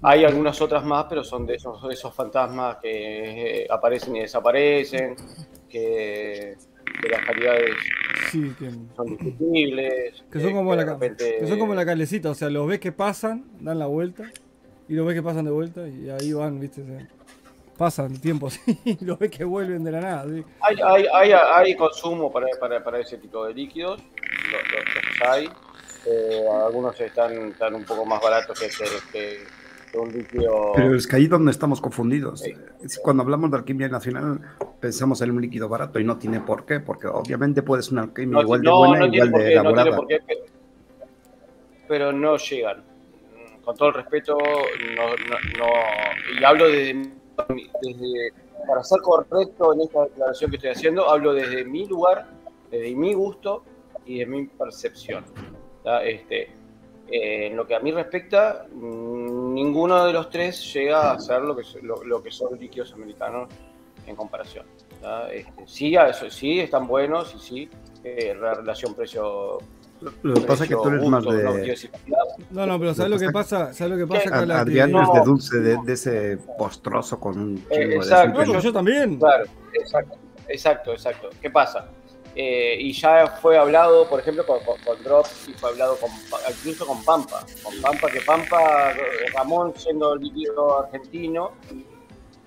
Hay 0.03 0.25
algunas 0.25 0.61
otras 0.61 0.85
más, 0.85 1.07
pero 1.09 1.25
son 1.25 1.47
de 1.47 1.55
esos, 1.55 1.83
de 1.89 1.95
esos 1.95 2.15
fantasmas 2.15 2.77
que 2.83 3.63
eh, 3.63 3.67
aparecen 3.71 4.15
y 4.17 4.21
desaparecen, 4.21 5.17
que, 5.71 6.57
que 7.01 7.09
las 7.09 7.25
calidades 7.25 7.75
Sí, 8.31 8.53
que, 8.59 8.71
son 8.95 9.07
discutibles. 9.07 10.23
que 10.31 10.41
son 10.41 10.51
eh, 10.51 10.55
como 10.55 10.77
de 10.77 10.85
la, 10.85 10.93
repente- 10.93 11.37
que 11.41 11.47
son 11.47 11.59
como 11.59 11.75
la 11.75 11.87
calecita, 11.87 12.31
o 12.31 12.35
sea, 12.35 12.51
los 12.51 12.67
ves 12.69 12.79
que 12.79 12.93
pasan, 12.93 13.47
dan 13.61 13.79
la 13.79 13.87
vuelta, 13.87 14.31
y 14.89 14.95
los 14.95 15.07
ves 15.07 15.15
que 15.15 15.23
pasan 15.23 15.47
de 15.47 15.51
vuelta, 15.51 15.89
y 15.89 16.11
ahí 16.11 16.33
van, 16.35 16.61
viste, 16.61 16.85
se- 16.85 17.07
pasan 17.77 18.13
el 18.13 18.21
tiempo 18.21 18.47
así, 18.49 18.79
y 18.85 19.05
los 19.05 19.19
ves 19.19 19.31
que 19.31 19.45
vuelven 19.45 19.85
de 19.85 19.93
la 19.93 20.01
nada, 20.01 20.25
¿sí? 20.29 20.45
Hay, 20.61 20.77
hay, 20.85 21.07
hay, 21.13 21.33
hay 21.33 21.77
consumo 21.77 22.33
para, 22.33 22.47
para, 22.61 22.83
para 22.83 22.99
ese 23.01 23.19
tipo 23.19 23.45
de 23.47 23.55
líquidos, 23.55 24.01
los, 24.01 24.63
los- 24.73 25.21
los 25.21 25.29
hay. 25.29 25.49
Eh, 26.09 26.45
algunos 26.65 27.01
están, 27.01 27.33
están 27.49 27.75
un 27.75 27.85
poco 27.85 28.07
más 28.07 28.23
baratos 28.23 28.59
que, 28.61 28.69
que, 28.69 28.85
que- 29.13 29.45
que 29.93 29.99
un 29.99 30.13
líquido. 30.13 30.73
Pero 30.75 30.97
es 30.97 31.07
que 31.07 31.17
ahí 31.17 31.27
donde 31.27 31.51
estamos 31.51 31.81
confundidos. 31.81 32.41
Sí. 32.41 32.53
Es 32.83 32.99
Cuando 32.99 33.23
hablamos 33.25 33.51
de 33.51 33.57
alquimia 33.59 33.89
nacional, 33.89 34.41
pensamos 34.81 35.21
en 35.23 35.31
un 35.33 35.41
líquido 35.41 35.69
barato 35.69 35.99
y 36.01 36.05
no 36.05 36.17
tiene 36.19 36.41
por 36.41 36.65
qué, 36.65 36.79
porque 36.81 37.07
obviamente 37.09 37.63
puede 37.63 37.83
ser 37.83 37.95
una 37.95 38.03
alquimia 38.03 38.35
No, 38.35 38.43
igual 38.43 38.61
de 38.63 38.67
no, 38.67 38.79
buena, 38.79 38.99
no 39.07 39.11
tiene 39.11 39.17
igual 39.27 39.31
por 39.33 39.41
de 39.43 39.49
qué, 39.49 39.55
no 39.57 39.63
tiene 39.63 39.73
elaborada. 39.73 39.97
por 39.97 40.07
qué, 40.09 40.19
pero, 40.27 40.41
pero 41.89 42.13
no 42.13 42.37
llegan. 42.37 42.85
Con 43.65 43.77
todo 43.77 43.89
el 43.89 43.95
respeto, 43.95 44.39
no, 44.39 45.07
no, 45.09 45.67
no- 45.67 46.41
y 46.41 46.45
hablo 46.45 46.69
desde, 46.69 47.11
para 47.37 48.83
ser 48.85 49.01
correcto 49.01 49.73
en 49.75 49.83
esta 49.83 50.05
declaración 50.05 50.51
que 50.51 50.57
estoy 50.57 50.71
haciendo, 50.71 51.09
hablo 51.09 51.33
desde 51.35 51.65
mi 51.65 51.87
lugar, 51.87 52.27
desde 52.71 52.95
mi 52.95 53.15
gusto 53.15 53.63
y 54.05 54.19
de 54.19 54.27
mi 54.27 54.47
percepción. 54.47 55.25
Este, 56.03 56.51
Eh, 57.09 57.47
en 57.47 57.57
lo 57.57 57.65
que 57.65 57.77
a 57.77 57.79
mí 57.79 57.93
respecta, 57.93 58.67
ninguno 58.73 60.05
de 60.07 60.13
los 60.13 60.29
tres 60.29 60.75
llega 60.75 61.13
a 61.13 61.21
ser 61.21 61.41
lo 61.43 61.55
que, 61.55 61.63
lo, 61.83 62.03
lo 62.03 62.21
que 62.21 62.33
son 62.33 62.59
líquidos 62.59 62.93
americanos 62.95 63.49
en 64.09 64.17
comparación. 64.17 64.67
Este, 65.31 65.63
sí, 65.67 65.95
sí, 66.31 66.59
están 66.59 66.89
buenos 66.89 67.33
y 67.37 67.39
sí, 67.39 67.71
eh, 68.03 68.35
la 68.35 68.55
relación 68.55 68.95
precio. 68.95 69.59
Lo 70.23 70.35
que 70.35 70.41
pasa 70.43 70.65
es 70.65 70.69
que 70.71 70.77
tú 70.77 70.89
eres 70.89 71.09
más 71.09 71.25
de. 71.25 71.79
No, 72.51 72.67
no, 72.67 72.79
pero 72.79 72.95
¿sabes 72.95 73.11
lo 73.11 73.19
que 73.19 73.31
pasa? 73.33 73.73
¿Sabes 73.73 73.99
lo 73.99 74.07
que 74.07 74.07
pasa. 74.13 74.31
Cala? 74.31 74.61
Adrián 74.61 74.93
Que- 74.93 75.01
es 75.03 75.13
de 75.13 75.21
dulce, 75.25 75.57
de, 75.61 75.77
de 75.85 75.93
ese 75.93 76.39
postroso 76.59 77.19
con 77.21 77.39
un 77.39 77.57
chingo 77.57 77.71
Eh, 77.75 77.87
de 77.89 77.97
exacto. 77.97 78.41
azúcar. 78.41 78.57
No, 78.57 78.61
yo 78.63 78.73
también. 78.73 79.19
Claro, 79.19 79.45
exacto, 79.73 80.17
exacto, 80.49 80.93
exacto. 80.93 81.31
¿Qué 81.41 81.51
pasa? 81.51 81.89
Eh, 82.39 82.77
y 82.81 82.93
ya 82.93 83.27
fue 83.41 83.57
hablado, 83.57 84.07
por 84.09 84.21
ejemplo, 84.21 84.45
con, 84.45 84.59
con, 84.61 84.77
con 84.85 85.03
Drops 85.03 85.49
y 85.49 85.55
fue 85.55 85.71
hablado 85.71 85.97
con, 85.97 86.11
incluso 86.55 86.87
con 86.87 87.03
Pampa. 87.03 87.47
Con 87.63 87.81
Pampa, 87.81 88.09
que 88.11 88.21
Pampa, 88.21 88.93
Ramón 89.35 89.73
siendo 89.75 90.13
el 90.15 90.21
líquido 90.21 90.85
argentino, 90.85 91.53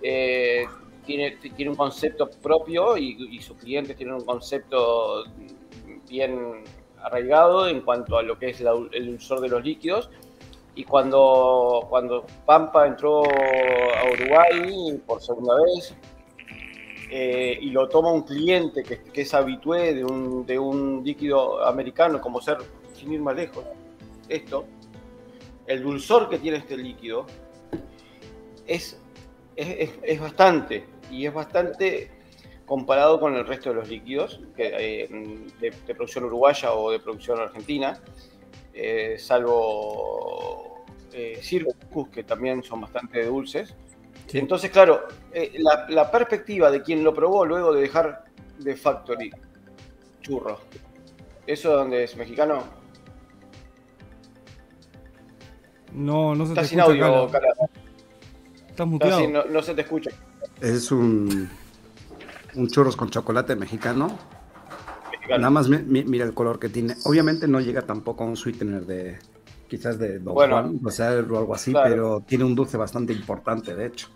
eh, 0.04 0.66
tiene, 1.08 1.32
tiene 1.56 1.72
un 1.72 1.76
concepto 1.78 2.30
propio 2.30 2.98
y, 2.98 3.18
y 3.36 3.42
sus 3.42 3.58
clientes 3.58 3.98
tienen 3.98 4.14
un 4.14 4.26
concepto 4.26 5.24
bien 6.08 6.64
arraigado 7.04 7.68
en 7.68 7.82
cuanto 7.82 8.18
a 8.18 8.24
lo 8.24 8.38
que 8.38 8.50
es 8.50 8.62
la- 8.62 8.74
el 8.92 9.06
dulzor 9.08 9.40
de 9.42 9.50
los 9.50 9.64
líquidos. 9.64 10.10
Y 10.76 10.84
cuando, 10.86 11.86
cuando 11.90 12.26
Pampa 12.46 12.88
entró 12.88 13.24
a 13.26 14.12
Uruguay 14.14 15.02
por 15.06 15.22
segunda 15.22 15.56
vez, 15.64 15.94
eh, 17.12 17.58
y 17.60 17.72
lo 17.72 17.90
toma 17.90 18.12
un 18.14 18.22
cliente 18.22 18.84
que, 18.84 19.02
que 19.02 19.22
es 19.22 19.34
habitué 19.34 19.94
de 19.96 20.06
un, 20.06 20.46
de 20.46 20.60
un 20.60 21.02
líquido 21.04 21.66
americano, 21.66 22.22
como 22.22 22.40
ser, 22.40 22.58
sin 22.94 23.12
ir 23.14 23.20
más 23.22 23.36
lejos, 23.36 23.64
esto, 24.30 24.66
el 25.66 25.82
dulzor 25.84 26.30
que 26.30 26.38
tiene 26.38 26.58
este 26.58 26.78
líquido 26.78 27.26
es, 28.68 29.00
es, 29.56 29.68
es- 29.90 30.00
es 30.04 30.20
bastante, 30.22 30.86
y 31.12 31.26
es 31.26 31.34
bastante 31.34 32.12
comparado 32.70 33.20
con 33.20 33.36
el 33.36 33.46
resto 33.46 33.70
de 33.70 33.76
los 33.76 33.90
líquidos 33.90 34.40
que, 34.56 34.68
eh, 35.04 35.08
de, 35.60 35.72
de 35.86 35.96
producción 35.96 36.24
uruguaya 36.26 36.72
o 36.72 36.92
de 36.92 37.00
producción 37.00 37.40
argentina, 37.40 38.00
eh, 38.74 39.18
salvo 39.20 40.86
eh, 41.12 41.40
Circus, 41.42 42.08
que 42.10 42.24
también 42.24 42.64
son 42.64 42.80
bastante 42.82 43.26
dulces. 43.26 43.76
Sí. 44.28 44.38
Entonces, 44.38 44.70
claro, 44.70 45.02
eh, 45.34 45.54
la, 45.58 45.88
la 45.90 46.12
perspectiva 46.12 46.70
de 46.70 46.84
quien 46.84 47.04
lo 47.04 47.14
probó 47.14 47.44
luego 47.44 47.74
de 47.74 47.82
dejar 47.82 48.26
de 48.60 48.76
Factory 48.78 49.32
churro, 50.22 50.60
¿eso 51.48 51.72
donde 51.76 52.04
es 52.04 52.16
mexicano? 52.16 52.64
No, 55.92 56.36
no 56.36 56.46
se 56.46 56.54
te 56.54 56.60
Está 56.62 56.70
sin 56.70 56.80
escucha, 56.80 57.06
audio. 57.08 57.32
Cala. 57.32 57.48
Estás 57.50 57.70
Está 58.70 58.86
muteado. 58.86 59.20
sin- 59.20 59.34
no, 59.34 59.44
no 59.46 59.62
se 59.64 59.74
te 59.74 59.82
escucha. 59.82 60.12
Es 60.62 60.92
un, 60.92 61.50
un 62.56 62.68
churros 62.68 62.96
con 62.96 63.10
chocolate 63.10 63.56
mexicano. 63.56 64.18
mexicano. 65.12 65.38
Nada 65.40 65.50
más 65.50 65.70
mi- 65.70 65.78
mi- 65.84 66.04
mira 66.04 66.26
el 66.26 66.34
color 66.34 66.60
que 66.60 66.70
tiene. 66.70 66.96
Obviamente 67.06 67.48
no 67.48 67.60
llega 67.60 67.82
tampoco 67.84 68.24
a 68.24 68.28
un 68.28 68.36
sweetener 68.38 68.86
de 68.86 69.20
quizás 69.68 70.00
de 70.00 70.20
Don 70.20 70.34
Bueno, 70.34 70.56
Juan, 70.56 70.80
o 70.84 70.90
sea, 70.92 71.12
o 71.12 71.38
algo 71.38 71.54
así, 71.54 71.72
claro. 71.72 71.90
pero 71.90 72.24
tiene 72.28 72.44
un 72.44 72.56
dulce 72.56 72.76
bastante 72.78 73.14
importante, 73.14 73.76
de 73.76 73.86
hecho. 73.86 74.08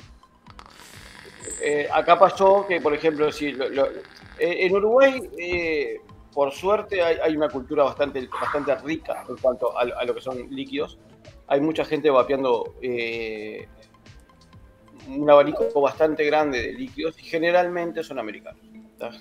Eh, 1.62 1.88
acá 1.93 2.17
pasó 2.17 2.65
que, 2.67 2.82
por 2.82 2.93
ejemplo, 2.93 3.32
si 3.32 3.52
lo- 3.52 3.69
lo- 3.69 3.86
eh, 3.88 4.65
en 4.65 4.76
Uruguay, 4.76 5.22
eh, 5.38 6.02
por 6.34 6.52
suerte, 6.52 7.02
hay, 7.04 7.17
hay 7.24 7.38
una 7.38 7.48
cultura 7.50 7.84
bastante, 7.84 8.28
bastante 8.28 8.76
rica 8.80 9.24
en 9.30 9.38
cuanto 9.38 9.78
a, 9.78 9.82
a 9.84 10.04
lo 10.06 10.15
que 10.15 10.22
son 10.22 10.38
líquidos. 10.50 10.98
Hay 11.48 11.62
mucha 11.62 11.86
gente 11.86 12.10
vapeando 12.10 12.74
un 15.09 15.29
abanico 15.29 15.69
bastante 15.81 16.23
grande 16.25 16.61
de 16.61 16.73
líquidos 16.73 17.17
y 17.19 17.23
generalmente 17.23 18.03
son 18.03 18.19
americanos. 18.19 18.59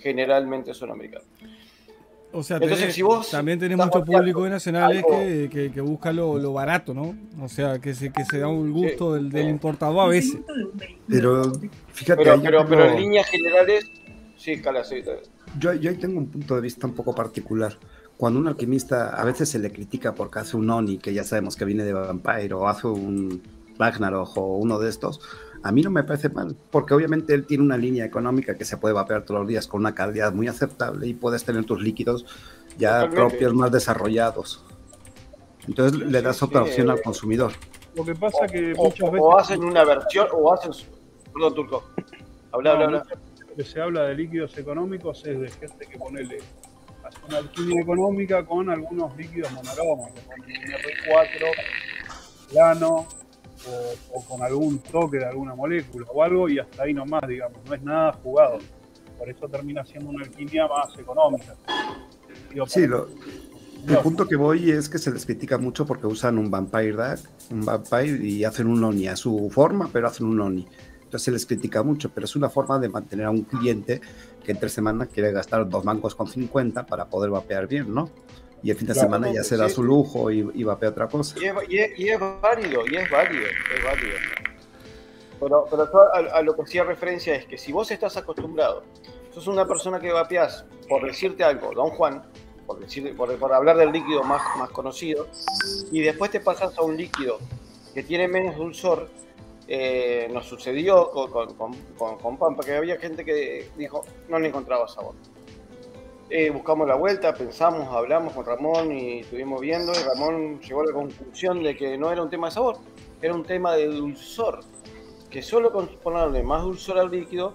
Generalmente 0.00 0.74
son 0.74 0.90
americanos. 0.92 1.26
O 2.34 2.42
sea, 2.42 2.56
Entonces, 2.56 2.88
tenés- 2.88 2.92
si 2.92 3.02
vos 3.02 3.30
también 3.30 3.58
tenés 3.58 3.76
mucho 3.76 4.02
público 4.04 4.44
de 4.44 4.50
nacionales 4.50 5.04
que, 5.06 5.48
que, 5.52 5.70
que 5.70 5.80
busca 5.82 6.12
lo, 6.12 6.38
lo 6.38 6.52
barato, 6.54 6.94
¿no? 6.94 7.14
O 7.42 7.48
sea, 7.48 7.78
que 7.78 7.92
se, 7.94 8.10
que 8.10 8.24
se 8.24 8.38
da 8.38 8.48
un 8.48 8.72
gusto 8.72 9.12
del, 9.14 9.28
del 9.28 9.44
Sí. 9.44 9.50
importador 9.50 10.06
a 10.06 10.08
veces. 10.08 10.38
Pero 11.08 11.52
fíjate, 11.92 12.22
Pero, 12.22 12.32
ahí 12.32 12.38
yo 12.38 12.44
pero, 12.44 12.66
pero 12.66 12.82
en 12.84 12.88
tengo- 12.90 13.00
líneas 13.00 13.26
generales, 13.28 13.84
sí, 14.36 14.60
Cala, 14.62 14.82
sí. 14.84 15.02
Yo, 15.58 15.74
yo 15.74 15.90
ahí 15.90 15.96
tengo 15.96 16.18
un 16.18 16.28
punto 16.28 16.54
de 16.54 16.62
vista 16.62 16.86
un 16.86 16.94
poco 16.94 17.14
particular. 17.14 17.76
Cuando 18.16 18.38
un 18.38 18.48
alquimista 18.48 19.10
a 19.10 19.24
veces 19.24 19.50
se 19.50 19.58
le 19.58 19.70
critica 19.70 20.14
porque 20.14 20.38
hace 20.38 20.56
un 20.56 20.70
Oni, 20.70 20.96
que 20.98 21.12
ya 21.12 21.24
sabemos 21.24 21.54
que 21.56 21.64
viene 21.66 21.82
de 21.84 21.92
Vampire, 21.92 22.54
o 22.54 22.66
hace 22.66 22.86
un 22.86 23.42
Ragnarok 23.78 24.36
o 24.38 24.56
uno 24.56 24.78
de 24.78 24.88
estos, 24.88 25.20
a 25.62 25.72
mí 25.72 25.82
no 25.82 25.90
me 25.90 26.02
parece 26.02 26.28
mal, 26.28 26.56
porque 26.70 26.94
obviamente 26.94 27.34
él 27.34 27.46
tiene 27.46 27.62
una 27.64 27.76
línea 27.76 28.04
económica 28.04 28.56
que 28.56 28.64
se 28.64 28.76
puede 28.76 28.94
vapear 28.94 29.24
todos 29.24 29.40
los 29.40 29.48
días 29.48 29.66
con 29.68 29.80
una 29.80 29.94
calidad 29.94 30.32
muy 30.32 30.48
aceptable 30.48 31.06
y 31.06 31.14
puedes 31.14 31.44
tener 31.44 31.64
tus 31.64 31.80
líquidos 31.80 32.24
ya 32.78 33.00
Totalmente. 33.02 33.16
propios 33.16 33.54
más 33.54 33.70
desarrollados. 33.70 34.64
Entonces 35.68 36.00
le 36.00 36.18
sí, 36.18 36.24
das 36.24 36.42
otra 36.42 36.62
sí, 36.64 36.68
opción 36.70 36.88
eh, 36.88 36.92
al 36.92 37.02
consumidor. 37.02 37.52
Lo 37.94 38.04
que 38.04 38.14
pasa 38.14 38.46
que 38.46 38.72
O, 38.76 38.84
muchas 38.84 39.08
o 39.08 39.12
veces 39.12 39.28
hacen 39.38 39.64
una 39.64 39.84
versión, 39.84 40.26
o 40.32 40.52
hacen. 40.52 40.72
Perdón, 41.32 41.54
Turco. 41.54 41.84
Habla, 42.50 42.72
habla, 42.72 42.86
No, 42.90 42.96
habla. 42.98 43.04
lo 43.48 43.54
que 43.56 43.64
se 43.64 43.80
habla 43.80 44.02
de 44.04 44.14
líquidos 44.16 44.56
económicos 44.58 45.24
es 45.26 45.40
de 45.40 45.48
gente 45.50 45.86
que 45.86 45.98
ponele 45.98 46.38
hace 47.04 47.18
una 47.28 47.38
alquimia 47.38 47.82
económica 47.82 48.44
con 48.44 48.68
algunos 48.70 49.16
líquidos 49.16 49.52
monoaromas, 49.52 50.12
que 50.12 50.20
ponen 50.22 50.56
un 50.56 50.72
R4, 50.72 51.46
plano 52.52 53.06
o, 53.68 54.18
o 54.18 54.24
con 54.24 54.42
algún 54.42 54.78
toque 54.78 55.18
de 55.18 55.26
alguna 55.26 55.54
molécula 55.54 56.06
o 56.12 56.22
algo 56.22 56.48
y 56.48 56.58
hasta 56.58 56.82
ahí 56.82 56.94
nomás, 56.94 57.26
digamos, 57.26 57.58
no 57.64 57.74
es 57.74 57.82
nada 57.82 58.12
jugado. 58.22 58.58
Por 59.18 59.28
eso 59.28 59.48
termina 59.48 59.84
siendo 59.84 60.10
una 60.10 60.24
alquimia 60.24 60.66
más 60.66 60.98
económica. 60.98 61.54
Sí, 62.66 62.86
lo, 62.86 63.08
el 63.88 63.98
punto 63.98 64.28
que 64.28 64.36
voy 64.36 64.70
es 64.70 64.88
que 64.88 64.98
se 64.98 65.10
les 65.10 65.26
critica 65.26 65.58
mucho 65.58 65.84
porque 65.84 66.06
usan 66.06 66.38
un 66.38 66.50
Vampire 66.50 66.92
Dark, 66.92 67.20
un 67.50 67.64
Vampire 67.64 68.24
y 68.24 68.44
hacen 68.44 68.68
un 68.68 68.82
Oni 68.84 69.08
a 69.08 69.16
su 69.16 69.50
forma, 69.50 69.88
pero 69.92 70.06
hacen 70.06 70.26
un 70.26 70.40
Oni. 70.40 70.66
Entonces 71.02 71.24
se 71.24 71.30
les 71.32 71.46
critica 71.46 71.82
mucho, 71.82 72.08
pero 72.10 72.24
es 72.24 72.36
una 72.36 72.48
forma 72.48 72.78
de 72.78 72.88
mantener 72.88 73.26
a 73.26 73.30
un 73.30 73.42
cliente 73.42 74.00
que 74.44 74.52
entre 74.52 74.68
semana 74.68 75.06
quiere 75.06 75.32
gastar 75.32 75.68
dos 75.68 75.84
bancos 75.84 76.14
con 76.14 76.28
50 76.28 76.86
para 76.86 77.06
poder 77.06 77.30
vapear 77.30 77.66
bien, 77.66 77.92
¿no? 77.92 78.08
Y 78.62 78.70
el 78.70 78.76
fin 78.76 78.86
de 78.88 78.94
semana 78.94 79.26
ya 79.34 79.42
se 79.42 79.56
da 79.56 79.68
su 79.68 79.82
lujo 79.82 80.30
y, 80.30 80.48
y 80.54 80.62
vapea 80.64 80.90
otra 80.90 81.08
cosa. 81.08 81.34
Y 81.40 81.44
es, 81.46 81.54
y 81.68 81.78
es- 81.78 81.98
y 81.98 82.08
es 82.10 82.20
válido, 82.20 82.82
y 82.88 82.96
es 82.96 83.10
válido, 83.10 83.44
es 83.46 83.84
válido. 83.84 84.16
Pero, 85.40 85.66
pero 85.68 85.88
a, 86.14 86.38
a 86.38 86.42
lo 86.42 86.54
que 86.54 86.62
hacía 86.62 86.84
referencia 86.84 87.34
es 87.34 87.46
que 87.46 87.58
si 87.58 87.72
vos 87.72 87.90
estás 87.90 88.16
acostumbrado, 88.16 88.84
sos 89.34 89.46
una 89.48 89.66
persona 89.66 89.98
que 89.98 90.12
vapeás, 90.12 90.64
por 90.88 91.04
decirte 91.04 91.42
algo, 91.42 91.72
Don 91.74 91.90
Juan, 91.90 92.22
por, 92.66 92.78
decir, 92.78 93.16
por, 93.16 93.34
por 93.38 93.52
hablar 93.52 93.76
del 93.76 93.90
líquido 93.90 94.22
más, 94.22 94.40
más 94.56 94.70
conocido, 94.70 95.26
y 95.90 96.00
después 96.00 96.30
te 96.30 96.38
pasas 96.38 96.78
a 96.78 96.82
un 96.82 96.96
líquido 96.96 97.38
que 97.92 98.04
tiene 98.04 98.28
menos 98.28 98.56
dulzor, 98.56 99.10
eh, 99.66 100.28
nos 100.32 100.46
sucedió 100.46 101.10
con, 101.10 101.30
con, 101.32 101.54
con, 101.54 101.74
con- 101.98 102.18
con 102.18 102.36
Pampa, 102.38 102.62
que 102.64 102.76
había 102.76 102.96
gente 102.98 103.24
que 103.24 103.68
dijo, 103.76 104.04
no 104.28 104.38
le 104.38 104.48
encontraba 104.48 104.86
sabor. 104.86 105.14
Eh, 106.34 106.48
buscamos 106.48 106.88
la 106.88 106.94
vuelta, 106.94 107.34
pensamos, 107.34 107.94
hablamos 107.94 108.32
con 108.32 108.46
Ramón 108.46 108.90
y 108.90 109.20
estuvimos 109.20 109.60
viendo, 109.60 109.92
y 109.92 109.96
Ramón 110.02 110.60
llegó 110.62 110.80
a 110.80 110.86
la 110.86 110.92
conclusión 110.94 111.62
de 111.62 111.76
que 111.76 111.98
no 111.98 112.10
era 112.10 112.22
un 112.22 112.30
tema 112.30 112.46
de 112.46 112.52
sabor, 112.54 112.78
era 113.20 113.34
un 113.34 113.44
tema 113.44 113.74
de 113.76 113.84
dulzor, 113.88 114.60
que 115.28 115.42
solo 115.42 115.70
con 115.70 115.88
ponerle 115.88 116.42
más 116.42 116.62
dulzor 116.62 116.98
al 116.98 117.10
líquido, 117.10 117.52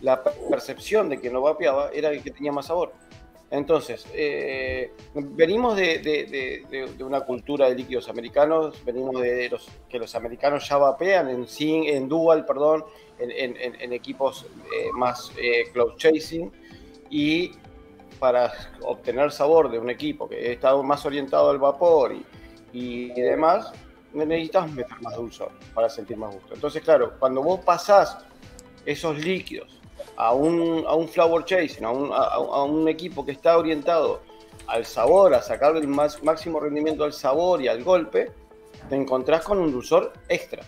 la 0.00 0.20
percepción 0.50 1.10
de 1.10 1.20
que 1.20 1.30
no 1.30 1.42
vapeaba 1.42 1.90
era 1.92 2.10
que 2.20 2.32
tenía 2.32 2.50
más 2.50 2.66
sabor. 2.66 2.92
Entonces, 3.52 4.04
eh, 4.14 4.90
venimos 5.14 5.76
de, 5.76 5.98
de- 6.00 6.64
de- 6.70 6.86
de- 6.96 7.04
una 7.04 7.20
cultura 7.20 7.68
de 7.68 7.76
líquidos 7.76 8.08
americanos, 8.08 8.84
venimos 8.84 9.20
de 9.20 9.48
los 9.48 9.68
que 9.88 10.00
los 10.00 10.12
americanos 10.16 10.68
ya 10.68 10.76
vapean 10.76 11.28
en, 11.28 11.46
en 11.60 12.08
dual, 12.08 12.44
perdón, 12.46 12.84
en, 13.20 13.30
en- 13.30 13.80
en- 13.80 13.92
equipos 13.92 14.44
eh, 14.76 14.88
más 14.92 15.30
eh, 15.40 15.70
cloud 15.72 15.92
chasing 15.98 16.50
y 17.08 17.52
para 18.22 18.52
obtener 18.82 19.32
sabor 19.32 19.68
de 19.68 19.80
un 19.80 19.90
equipo 19.90 20.28
que 20.28 20.52
está 20.52 20.76
más 20.76 21.04
orientado 21.04 21.50
al 21.50 21.58
vapor 21.58 22.12
y, 22.14 22.22
y 22.72 23.20
demás, 23.20 23.72
necesitas 24.12 24.70
meter 24.70 24.96
más 25.00 25.16
dulzor 25.16 25.50
para 25.74 25.88
sentir 25.90 26.16
más 26.16 26.32
gusto. 26.32 26.54
Entonces, 26.54 26.82
claro, 26.84 27.14
cuando 27.18 27.42
vos 27.42 27.58
pasás 27.64 28.18
esos 28.86 29.18
líquidos 29.18 29.80
a 30.16 30.32
un, 30.34 30.84
a 30.86 30.94
un 30.94 31.08
flower 31.08 31.44
chasing, 31.44 31.84
a 31.84 31.90
un, 31.90 32.10
a- 32.14 32.62
un 32.62 32.86
equipo 32.86 33.26
que 33.26 33.32
está 33.32 33.58
orientado 33.58 34.20
al 34.68 34.84
sabor, 34.86 35.34
a 35.34 35.42
sacarle 35.42 35.80
el 35.80 35.88
más, 35.88 36.22
máximo 36.22 36.60
rendimiento 36.60 37.02
al 37.02 37.12
sabor 37.12 37.60
y 37.60 37.66
al 37.66 37.82
golpe, 37.82 38.30
te 38.88 38.94
encontrás 38.94 39.42
con 39.42 39.58
un 39.58 39.72
dulzor 39.72 40.12
extra. 40.28 40.62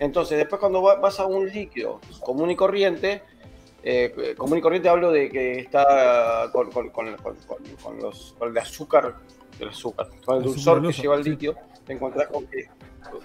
Entonces, 0.00 0.36
después 0.36 0.58
cuando 0.58 0.82
va- 0.82 0.96
vas 0.96 1.20
a 1.20 1.26
un 1.26 1.48
líquido 1.48 2.00
común 2.18 2.50
y 2.50 2.56
corriente, 2.56 3.22
eh, 3.82 4.34
común 4.36 4.58
y 4.58 4.60
corriente 4.60 4.88
hablo 4.88 5.10
de 5.10 5.28
que 5.30 5.58
está 5.60 6.48
con, 6.52 6.70
con- 6.70 6.90
con- 6.90 7.16
con- 7.16 7.98
los, 8.00 8.34
con 8.38 8.50
el 8.50 8.58
azúcar 8.58 9.16
del 9.58 9.68
azúcar. 9.68 10.08
Con 10.24 10.36
el 10.36 10.42
Es 10.44 10.54
dulzor 10.54 10.82
que 10.86 10.92
lleva 10.92 11.16
el 11.16 11.24
sí. 11.24 11.30
líquido, 11.30 11.54
te 11.86 11.92
encontrás 11.92 12.28
con 12.28 12.46
que, 12.46 12.68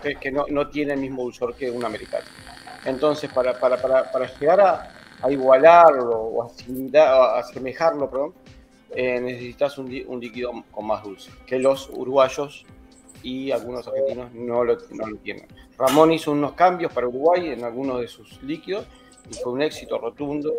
que, 0.02 0.16
que 0.16 0.32
no, 0.32 0.46
no 0.50 0.68
tiene 0.70 0.94
el 0.94 1.00
mismo 1.00 1.24
dulzor 1.24 1.56
que 1.56 1.70
un 1.70 1.86
americano. 1.86 2.26
Entonces, 2.86 3.32
para, 3.32 3.60
para, 3.60 3.82
para, 3.82 4.12
para 4.12 4.26
llegar 4.40 4.62
a, 4.62 4.94
a 5.22 5.32
igualarlo 5.32 6.16
o 6.18 6.44
a, 6.44 6.48
a 7.00 7.40
asemejarlo, 7.40 8.10
perdón, 8.10 8.34
eh, 8.92 9.20
necesitas 9.20 9.78
un, 9.78 9.94
un 10.08 10.20
líquido 10.20 10.52
con 10.72 10.88
más 10.88 11.04
dulce, 11.04 11.30
que 11.46 11.60
los 11.60 11.90
uruguayos 11.90 12.66
y 13.24 13.52
algunos 13.52 13.88
argentinos 13.88 14.34
no 14.34 14.64
lo, 14.64 14.78
no 14.92 15.08
lo 15.08 15.18
tienen. 15.18 15.46
Ramón 15.78 16.14
hizo 16.14 16.32
unos 16.32 16.54
cambios 16.54 16.94
para 16.94 17.08
Uruguay 17.08 17.50
en 17.50 17.64
algunos 17.64 18.00
de 18.00 18.08
sus 18.08 18.42
líquidos 18.44 18.86
y 19.30 19.34
fue 19.36 19.54
un 19.54 19.62
éxito 19.62 19.98
rotundo. 20.00 20.54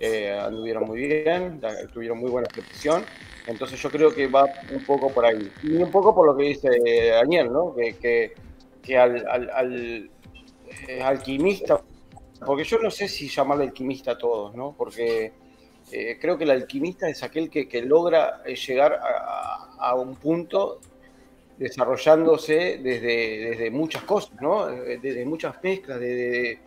eh, 0.00 0.30
anduvieron 0.38 0.84
muy 0.84 1.00
bien, 1.00 1.60
tuvieron 1.92 2.18
muy 2.18 2.30
buena 2.30 2.46
protección. 2.48 3.04
Entonces 3.46 3.80
yo 3.82 3.90
creo 3.90 4.14
que 4.14 4.26
va 4.28 4.44
un 4.72 4.84
poco 4.84 5.10
por 5.12 5.24
ahí. 5.24 5.50
Y 5.62 5.76
un 5.76 5.90
poco 5.90 6.14
por 6.14 6.26
lo 6.26 6.36
que 6.36 6.44
dice 6.44 6.68
Daniel, 7.10 7.52
¿no? 7.52 7.74
Que, 7.74 8.34
que, 8.82 8.96
al, 8.98 10.10
eh, 10.88 11.02
alquimista, 11.02 11.82
porque 12.46 12.64
yo 12.64 12.78
no 12.78 12.90
sé 12.90 13.08
si 13.08 13.28
llamarle 13.28 13.64
alquimista 13.64 14.12
a 14.12 14.18
todos, 14.18 14.54
¿no? 14.54 14.74
Porque 14.76 15.32
eh, 15.90 16.18
creo 16.20 16.38
que 16.38 16.44
el 16.44 16.50
alquimista 16.50 17.08
es 17.08 17.22
aquel 17.22 17.50
que, 17.50 17.66
que 17.68 17.82
logra 17.82 18.42
eh, 18.46 18.54
llegar 18.54 18.92
a, 19.02 19.76
a 19.78 19.94
un 19.94 20.14
punto 20.16 20.80
desarrollándose 21.56 22.78
desde, 22.82 23.50
desde 23.50 23.70
muchas 23.70 24.02
cosas, 24.04 24.40
¿no? 24.40 24.68
Eh, 24.70 24.98
Desde 25.02 25.24
muchas 25.24 25.56
mezclas, 25.62 25.98
de, 25.98 26.58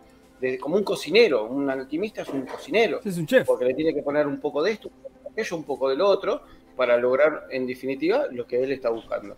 de- 0.42 0.58
como 0.58 0.76
un 0.76 0.82
cocinero. 0.84 1.44
Un 1.46 1.70
alquimista 1.70 2.22
es 2.22 2.28
un 2.28 2.42
cocinero, 2.44 3.00
Es 3.04 3.16
un 3.16 3.26
chef. 3.26 3.46
porque 3.46 3.64
le 3.64 3.74
tiene 3.74 3.94
que 3.94 4.02
poner 4.02 4.26
un 4.26 4.40
poco 4.40 4.62
de 4.62 4.72
esto, 4.72 4.88
un 4.88 4.94
poco 5.02 5.20
de 5.24 5.30
aquello, 5.32 5.56
un 5.56 5.64
poco 5.64 5.88
del 5.88 6.00
otro, 6.02 6.42
para 6.76 6.96
lograr, 6.98 7.46
en 7.50 7.66
definitiva, 7.66 8.26
lo 8.30 8.46
que 8.46 8.62
él 8.62 8.72
está 8.72 8.90
buscando. 8.90 9.36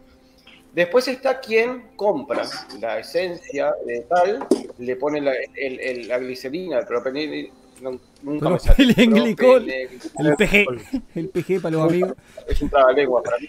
Después 0.73 1.07
está 1.07 1.39
quien 1.41 1.91
compra 1.95 2.43
la 2.81 2.99
esencia 2.99 3.73
de 3.87 4.01
tal, 4.03 4.47
le 4.79 4.97
pone 4.97 5.21
la, 5.21 5.33
el- 5.55 5.79
el- 5.79 6.09
la 6.09 6.19
glicerina, 6.19 6.79
el 6.81 6.87
propenil, 6.87 7.53
no, 7.81 8.01
nunca 8.23 8.49
me 8.51 8.59
sale. 8.59 8.75
Propilenglicol. 8.95 9.67
Propene- 9.67 9.89
El 10.19 10.37
PG. 10.37 11.01
El 11.15 11.29
PG 11.29 11.61
para 11.61 11.77
los 11.77 11.91
amigos. 11.91 12.15
es 12.49 12.63
un 12.63 12.71
trabalengua 12.71 13.23
para 13.23 13.39
mí. 13.39 13.49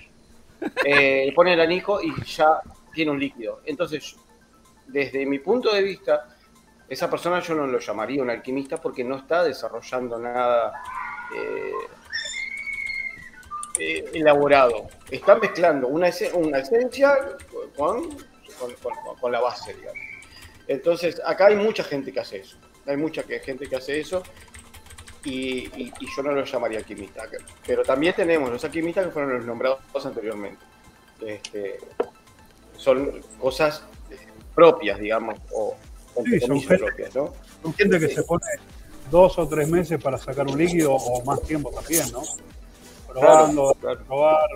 Eh, 0.85 1.31
pone 1.35 1.53
el 1.53 1.61
anijo 1.61 2.01
y 2.01 2.11
ya 2.25 2.59
tiene 2.93 3.11
un 3.11 3.19
líquido. 3.19 3.61
Entonces, 3.65 4.15
desde 4.87 5.25
mi 5.25 5.39
punto 5.39 5.73
de 5.73 5.81
vista, 5.81 6.34
esa 6.87 7.09
persona 7.09 7.39
yo 7.39 7.55
no 7.55 7.65
lo 7.67 7.79
llamaría 7.79 8.21
un 8.21 8.29
alquimista 8.29 8.77
porque 8.77 9.03
no 9.03 9.17
está 9.17 9.43
desarrollando 9.43 10.19
nada 10.19 10.73
eh, 11.35 11.71
eh, 13.79 14.05
elaborado. 14.13 14.87
Está 15.09 15.35
mezclando 15.35 15.87
una, 15.87 16.07
ese- 16.09 16.31
una 16.33 16.59
esencia 16.59 17.17
con, 17.75 18.09
con, 19.19 19.31
la 19.31 19.41
base, 19.41 19.73
digamos. 19.73 19.99
Entonces, 20.67 21.21
acá 21.25 21.47
hay 21.47 21.55
mucha 21.55 21.83
gente 21.83 22.11
que 22.11 22.19
hace 22.19 22.37
eso. 22.37 22.57
Hay 22.85 22.97
mucha 22.97 23.23
gente 23.23 23.67
que 23.67 23.75
hace 23.75 23.99
eso 23.99 24.23
y, 25.23 25.91
yo 26.15 26.23
no 26.23 26.31
lo 26.31 26.45
llamaría 26.45 26.77
alquimista. 26.79 27.23
Pero 27.65 27.83
también 27.83 28.13
tenemos 28.15 28.49
los 28.49 28.63
alquimistas 28.63 29.05
que 29.05 29.11
fueron 29.11 29.33
los 29.37 29.45
nombrados 29.45 30.05
anteriormente. 30.05 30.63
Este, 31.25 31.79
son 32.77 33.21
cosas 33.39 33.83
eh, 34.11 34.17
propias, 34.53 34.99
digamos, 34.99 35.39
o 35.51 35.75
Sí, 36.23 36.39
son 36.39 36.59
gente- 36.61 36.77
propias, 36.77 37.15
¿no? 37.15 37.33
Son 37.63 37.73
gente 37.73 37.99
que 37.99 38.07
se 38.09 38.23
pone 38.23 38.45
dos 39.11 39.37
o 39.37 39.47
tres 39.47 39.67
meses 39.69 40.01
para 40.01 40.17
sacar 40.17 40.47
un 40.47 40.57
líquido 40.57 40.93
o 40.95 41.23
más 41.25 41.41
tiempo 41.41 41.71
también, 41.71 42.03
¿no? 42.11 42.21
Probando, 43.07 43.73
Claro, 43.79 43.79
claro. 43.79 44.05
probar. 44.05 44.49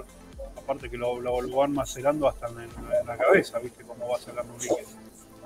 Aparte 0.58 0.90
que 0.90 0.98
lo, 0.98 1.20
lo- 1.20 1.42
lo 1.42 1.56
van 1.58 1.72
macerando 1.74 2.28
hasta 2.28 2.48
en, 2.48 2.60
en 2.60 3.08
la 3.08 3.18
cabeza, 3.18 3.58
¿viste? 3.60 3.84
Cómo 3.84 4.08
va 4.10 4.20
sacando 4.20 4.54
un 4.54 4.60
líquido. 4.60 4.78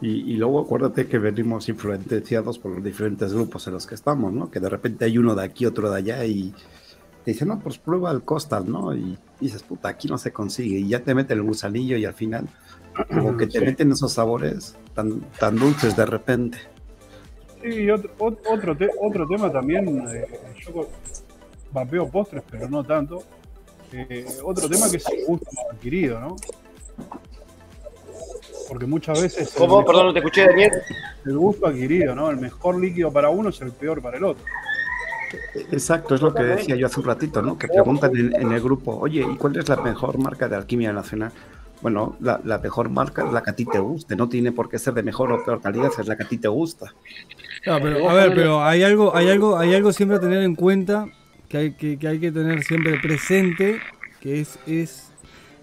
Y, 0.01 0.34
y 0.34 0.36
luego 0.36 0.59
acuérdate 0.59 1.07
que 1.07 1.18
venimos 1.18 1.70
influenciados 1.70 2.59
por 2.59 2.72
los 2.72 2.84
diferentes 2.84 3.32
grupos 3.34 3.66
en 3.68 3.74
los 3.74 3.88
que 3.88 3.95
estamos, 3.95 4.34
¿no? 4.34 4.51
Que 4.51 4.59
de 4.59 4.68
repente 4.68 5.05
hay 5.05 5.18
uno 5.18 5.34
de 5.34 5.43
aquí, 5.45 5.66
otro 5.66 5.89
de 5.89 5.97
allá 5.99 6.26
y 6.26 6.53
te 7.24 7.32
dicen, 7.32 7.47
no, 7.47 7.59
pues 7.59 7.78
prueba 7.78 8.11
el 8.11 8.24
costal, 8.24 8.70
¿no? 8.70 8.93
Y 8.93 9.18
dices, 9.39 9.64
puta, 9.64 9.88
aquí 9.88 10.09
no 10.09 10.18
se 10.18 10.34
consigue. 10.34 10.80
Y 10.80 10.89
ya 10.89 10.99
te 10.99 11.16
mete 11.16 11.34
el 11.34 11.41
gusanillo 11.41 11.95
y 11.95 12.03
al 12.03 12.14
final, 12.14 12.49
como 13.08 13.38
que 13.38 13.48
te 13.48 13.60
Sí. 13.60 13.66
meten 13.66 13.91
esos 13.91 14.14
sabores 14.14 14.76
tan, 14.94 15.22
tan 15.39 15.56
dulces 15.58 15.96
de 15.96 16.06
repente. 16.06 16.58
Sí, 17.62 17.89
otro, 17.89 18.10
ot- 18.20 18.39
otro, 18.50 18.76
te- 18.78 18.89
otro 19.02 19.28
tema 19.28 19.52
también, 19.52 19.88
eh, 20.12 20.26
yo 20.66 20.88
vapeo 21.72 22.10
postres, 22.10 22.44
pero 22.50 22.68
no 22.70 22.84
tanto. 22.84 23.24
Eh, 23.91 24.26
otro 24.44 24.68
tema 24.68 24.89
que 24.89 24.98
es 24.98 25.06
el 25.10 25.26
gusto 25.26 25.48
adquirido, 25.72 26.20
¿no? 26.20 26.36
Porque 28.68 28.86
muchas 28.86 29.22
veces 29.22 29.52
¿Cómo? 29.56 29.78
mejor- 29.80 29.86
Perdón, 29.86 30.06
no 30.08 30.14
te 30.14 30.20
escuché, 30.20 30.46
Daniel. 30.48 30.72
el 31.26 31.38
gusto 31.38 31.68
adquirido, 31.68 32.16
¿no? 32.16 32.30
El 32.30 32.38
mejor 32.38 32.80
líquido 32.80 33.12
para 33.12 33.30
uno 33.30 33.50
es 33.50 33.62
el 33.62 33.72
peor 33.72 34.02
para 34.02 34.18
el 34.18 34.24
otro. 34.24 34.44
Exacto, 35.72 36.16
es 36.16 36.22
lo 36.22 36.34
que 36.34 36.44
decía 36.44 36.76
yo 36.76 36.86
hace 36.88 37.00
un 37.00 37.06
ratito, 37.08 37.41
¿no? 37.41 37.58
Que 37.58 37.68
preguntan 37.68 38.16
en, 38.16 38.36
en 38.36 38.52
el 38.52 38.62
grupo, 38.62 38.96
oye, 38.98 39.22
¿y 39.28 39.36
cuál 39.38 39.58
es 39.58 39.68
la 39.68 39.78
mejor 39.78 40.18
marca 40.18 40.48
de 40.48 40.56
alquimia 40.56 40.94
nacional? 40.94 41.32
Bueno, 41.84 42.16
la, 42.22 42.40
la 42.46 42.60
mejor 42.60 42.90
marca 42.90 43.26
es 43.26 43.34
la 43.34 43.44
que 43.44 43.50
a 43.50 43.56
ti 43.56 43.66
te 43.66 43.78
guste, 43.78 44.16
no 44.16 44.30
tiene 44.30 44.54
por 44.54 44.70
qué 44.70 44.80
ser 44.80 44.94
de 44.94 45.04
mejor 45.04 45.34
o 45.34 45.44
peor 45.44 45.62
calidad, 45.62 45.92
es 46.00 46.08
la 46.08 46.16
que 46.16 46.24
a 46.24 46.28
ti 46.28 46.38
te 46.38 46.48
gusta. 46.48 46.94
No, 47.66 47.78
pero, 47.82 48.10
a 48.10 48.14
ver, 48.14 48.34
pero 48.34 48.64
hay 48.64 48.84
algo, 48.84 49.14
hay 49.14 49.30
algo, 49.30 49.58
hay 49.58 49.76
algo 49.76 49.92
siempre 49.92 50.18
a 50.18 50.22
tener 50.22 50.44
en 50.44 50.56
cuenta 50.56 51.08
que 51.50 51.58
hay 51.58 51.72
que, 51.74 52.00
que 52.00 52.08
hay 52.08 52.20
que 52.20 52.32
tener 52.32 52.64
siempre 52.64 52.98
presente, 53.02 53.82
que 54.22 54.40
es, 54.40 54.58
es, 54.66 55.10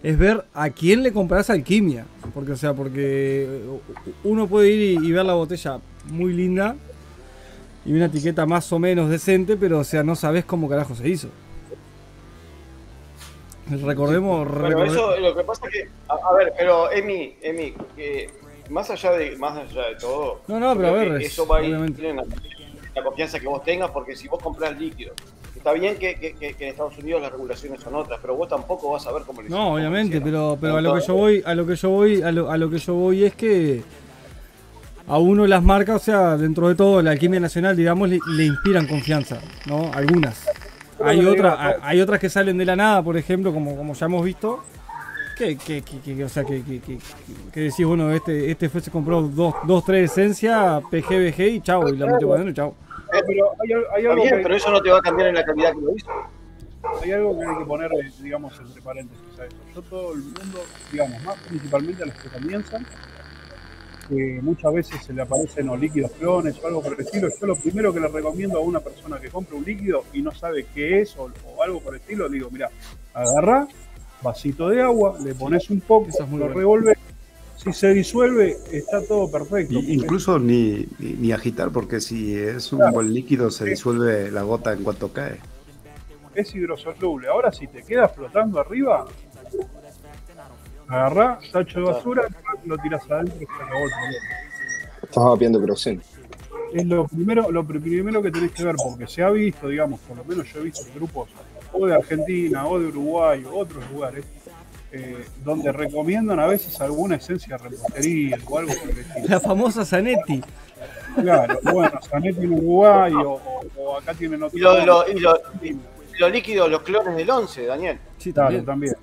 es 0.03 0.19
ver 0.19 0.45
a 0.53 0.69
quién 0.69 1.03
le 1.03 1.11
compras 1.11 1.49
alquimia. 1.49 2.05
Porque, 2.35 2.53
o 2.53 2.57
sea, 2.57 2.75
porque 2.75 3.63
uno 4.23 4.47
puede 4.47 4.71
ir 4.73 5.01
y, 5.01 5.07
y 5.09 5.13
ver 5.13 5.25
la 5.25 5.35
botella 5.35 5.79
muy 6.11 6.35
linda 6.35 6.77
y 7.87 7.95
una 7.95 8.05
etiqueta 8.05 8.45
más 8.45 8.71
o 8.75 8.79
menos 8.79 9.09
decente, 9.09 9.57
pero 9.57 9.79
o 9.79 9.85
sea, 9.85 10.03
no 10.03 10.15
sabes 10.17 10.45
cómo 10.45 10.69
carajo 10.69 10.95
se 10.95 11.09
hizo. 11.09 11.29
Recordemos, 13.71 14.47
recorde- 14.49 14.87
eso 14.87 15.17
lo 15.19 15.35
que 15.35 15.45
pasa 15.45 15.67
es 15.67 15.73
que, 15.73 15.89
a, 16.09 16.15
a 16.15 16.35
ver, 16.37 16.53
pero 16.59 16.91
Emi, 16.93 17.37
Emi, 17.43 17.75
que 17.97 18.29
más 18.69 18.91
allá 18.91 19.13
de 19.13 19.37
más 19.37 19.57
allá 19.57 19.89
de 19.89 19.95
todo, 19.97 20.41
No, 20.49 20.59
no, 20.61 20.75
pero 20.77 20.89
a 20.89 20.93
ver, 20.93 21.23
eso 21.23 21.47
va 21.47 21.59
a 21.59 21.63
ir 21.63 21.75
en 21.75 22.17
la, 22.17 22.25
la 22.95 23.03
confianza 23.05 23.39
que 23.41 23.47
vos 23.47 23.63
tengas, 23.65 23.91
porque 23.91 24.17
si 24.17 24.29
vos 24.29 24.41
comprás 24.43 24.79
líquido, 24.79 25.13
está 25.57 25.73
bien 25.73 25.97
que, 25.97 26.15
que- 26.17 26.35
en 26.59 26.69
Estados 26.69 26.97
Unidos 26.99 27.23
las 27.23 27.33
regulaciones 27.33 27.81
son 27.81 27.95
otras, 27.95 28.19
pero 28.21 28.35
vos 28.37 28.49
tampoco 28.49 28.91
vas 28.93 29.07
a 29.07 29.13
ver 29.13 29.23
cómo 29.25 29.43
le 29.43 29.49
No, 29.49 29.75
obviamente, 29.75 30.21
pero, 30.21 30.57
pero 30.61 30.77
a 30.77 30.81
lo 30.81 30.95
que 30.95 31.01
yo 31.07 31.15
voy, 31.15 31.43
a 31.45 31.55
lo 31.55 31.67
que 31.67 31.77
yo 31.77 31.91
voy, 31.91 32.23
a 32.23 32.33
lo, 32.33 32.51
a 32.51 32.57
lo 32.57 32.71
que 32.71 32.79
yo 32.79 32.95
voy 32.95 33.25
es 33.25 33.35
que 33.35 33.83
a 35.09 35.19
uno 35.19 35.45
las 35.47 35.63
marcas, 35.63 35.97
o 35.97 36.05
sea, 36.05 36.37
dentro 36.37 36.69
de 36.69 36.77
todo, 36.77 37.03
la 37.03 37.11
alquimia 37.11 37.41
nacional, 37.41 37.77
digamos, 37.77 38.09
le, 38.09 38.21
le 38.37 38.45
inspiran 38.45 38.87
confianza, 38.87 39.41
¿no? 39.67 39.91
Algunas. 39.93 40.47
Hay 41.03 41.19
digo, 41.21 41.33
hay 41.83 42.01
otras 42.01 42.21
que 42.21 42.29
salen 42.29 42.59
de 42.59 42.65
la 42.65 42.77
nada, 42.77 43.03
por 43.03 43.17
ejemplo, 43.17 43.53
como, 43.53 43.77
como 43.77 43.95
ya 43.95 44.07
hemos 44.07 44.25
visto, 44.25 44.63
que, 45.37 45.57
que, 45.57 45.83
que, 45.83 45.99
que- 46.01 46.25
o 46.25 46.29
sea, 46.29 46.45
que, 46.45 46.63
que, 46.63 46.81
que, 46.81 46.99
que 47.53 47.61
decís, 47.61 47.87
bueno, 47.87 48.11
este, 48.13 48.51
este 48.51 48.69
fue, 48.69 48.81
se 48.81 48.91
compró 48.91 49.23
dos, 49.23 49.55
dos, 49.67 49.85
tres 49.85 50.11
esencias, 50.11 50.83
PGBG 50.91 51.41
y 51.41 51.61
chau, 51.63 51.89
y 51.89 51.97
la 51.97 52.07
metió 52.07 52.29
para 52.29 52.43
adentro 52.43 52.51
y 52.51 52.55
chau. 52.55 52.75
Eh, 53.13 53.23
pero 53.27 53.51
hay, 53.61 53.71
hay 53.97 54.07
algo 54.07 54.23
bien, 54.23 54.37
que, 54.37 54.43
pero 54.43 54.55
eso 54.57 54.71
no 54.71 54.81
te 54.81 54.91
va 54.91 54.99
a 54.99 55.03
cambiar 55.03 55.29
en 55.29 55.35
la 55.35 55.45
calidad 55.45 55.73
que 55.73 55.81
lo 55.81 55.97
hizo. 55.97 56.11
hay 57.03 57.11
algo 57.13 57.39
que 57.39 57.47
hay 57.47 57.59
que 57.59 57.65
poner, 57.65 57.93
eh, 57.93 58.11
digamos, 58.23 58.61
entre 58.61 58.83
paréntesis 58.83 59.25
a 59.41 59.45
eso. 59.47 59.57
Yo 59.75 59.83
todo 59.83 60.13
el 60.13 60.21
mundo, 60.21 60.61
digamos, 60.93 61.23
más 61.25 61.37
principalmente 61.49 62.03
a 62.03 62.07
los 62.07 62.15
que 62.17 62.29
comienzan, 62.29 62.87
que 64.11 64.41
muchas 64.43 64.75
veces 64.75 65.03
se 65.03 65.13
le 65.15 65.23
aparecen 65.23 65.69
o 65.71 65.77
líquidos 65.77 66.11
clones 66.19 66.59
o 66.63 66.67
algo 66.67 66.83
por 66.83 66.95
el 66.95 67.01
estilo, 67.07 67.29
yo 67.41 67.47
lo 67.47 67.57
primero 67.57 67.95
que 67.95 68.01
le 68.01 68.09
recomiendo 68.09 68.59
a 68.59 68.61
una 68.61 68.81
persona 68.81 69.19
que 69.21 69.31
compra 69.31 69.57
un 69.57 69.65
líquido 69.65 70.05
y 70.13 70.21
no 70.21 70.33
sabe 70.33 70.67
qué 70.75 71.01
es 71.01 71.17
o, 71.17 71.31
o 71.57 71.63
algo 71.63 71.81
por 71.81 71.95
el 71.95 72.01
estilo, 72.01 72.29
le 72.29 72.35
digo, 72.35 72.51
mira, 72.51 72.69
agarrá, 73.15 73.67
vasito 74.23 74.69
de 74.69 74.83
agua, 74.83 75.17
le 75.25 75.35
pones 75.35 75.71
un 75.71 75.81
poco, 75.81 76.09
es 76.09 76.29
muy 76.29 76.41
lo 76.41 76.49
revolves, 76.49 76.99
si 77.57 77.73
se 77.73 77.95
disuelve, 77.95 78.57
está 78.73 79.03
todo 79.07 79.31
perfecto. 79.31 79.75
Y 79.75 79.93
incluso 79.93 80.39
ni, 80.39 80.87
ni, 80.99 81.13
ni 81.15 81.33
agitar, 81.33 81.71
porque 81.71 82.01
si 82.01 82.35
es 82.37 82.73
un 82.73 82.79
Claro. 82.81 82.95
buen 82.95 83.15
líquido 83.15 83.51
se 83.51 83.65
disuelve 83.67 84.31
la 84.31 84.43
gota 84.43 84.73
en 84.73 84.83
cuanto 84.83 85.13
cae. 85.13 85.39
es 86.35 86.55
hidrosoluble. 86.55 87.29
Ahora 87.29 87.53
si 87.53 87.67
te 87.67 87.83
queda 87.83 88.09
flotando 88.09 88.61
arriba, 88.61 89.07
agarrá, 90.89 91.39
tacho 91.53 91.81
de 91.81 91.85
basura, 91.87 92.23
lo 92.65 92.79
tiras 92.79 93.03
adentro 93.11 93.37
y 93.37 93.47
se 93.47 93.53
acabó 93.53 93.85
el 93.85 93.91
problema. 93.91 94.27
Estás 95.03 95.25
vapeando 95.25 95.63
Proxen. 95.63 96.03
Es 96.73 96.87
lo 96.87 97.07
primero, 97.09 97.51
lo 97.51 97.65
pri- 97.67 97.81
primero 97.81 98.23
que 98.23 98.31
tenés 98.31 98.53
que 98.53 98.63
ver, 98.65 98.77
porque 98.77 99.07
se 99.07 99.23
ha 99.23 99.31
visto, 99.31 99.69
digamos, 99.69 99.99
por 100.01 100.17
lo 100.17 100.25
menos 100.25 100.53
yo 100.53 100.61
he 100.61 100.65
visto 100.65 100.83
grupos 100.95 101.29
o 101.73 101.87
de 101.87 101.95
Argentina 101.95 102.67
o 102.67 102.79
de 102.79 102.87
Uruguay 102.87 103.45
o 103.45 103.59
otros 103.59 103.83
lugares, 103.93 104.25
eh, 104.93 105.25
donde 105.45 105.73
recomiendan 105.73 106.39
a 106.41 106.47
veces 106.47 106.81
alguna 106.81 107.17
esencia 107.17 107.57
de 107.57 107.69
repostería 107.69 108.39
o 108.47 108.59
algo 108.59 108.73
por 108.75 108.91
el 108.91 108.99
estilo. 108.99 109.27
La 109.29 109.41
famosa 109.41 109.85
Zanetti. 109.85 110.41
Claro, 111.17 111.59
bueno, 111.73 111.99
Zanetti 112.09 112.45
en 112.45 112.53
Uruguay 112.53 113.13
o, 113.15 113.97
acá 113.97 114.15
tienen 114.15 114.43
otro. 114.43 114.57
Y, 114.57 114.61
lo- 114.61 114.85
lo- 114.87 115.05
lo- 115.09 115.41
los 116.19 116.31
líquidos, 116.33 116.71
los 116.71 116.83
clones 116.83 117.17
del 117.17 117.31
11, 117.31 117.65
Daniel. 117.67 117.99
Sí, 118.19 118.33
Claro, 118.33 118.63
también. 118.63 118.65
también. 118.67 118.95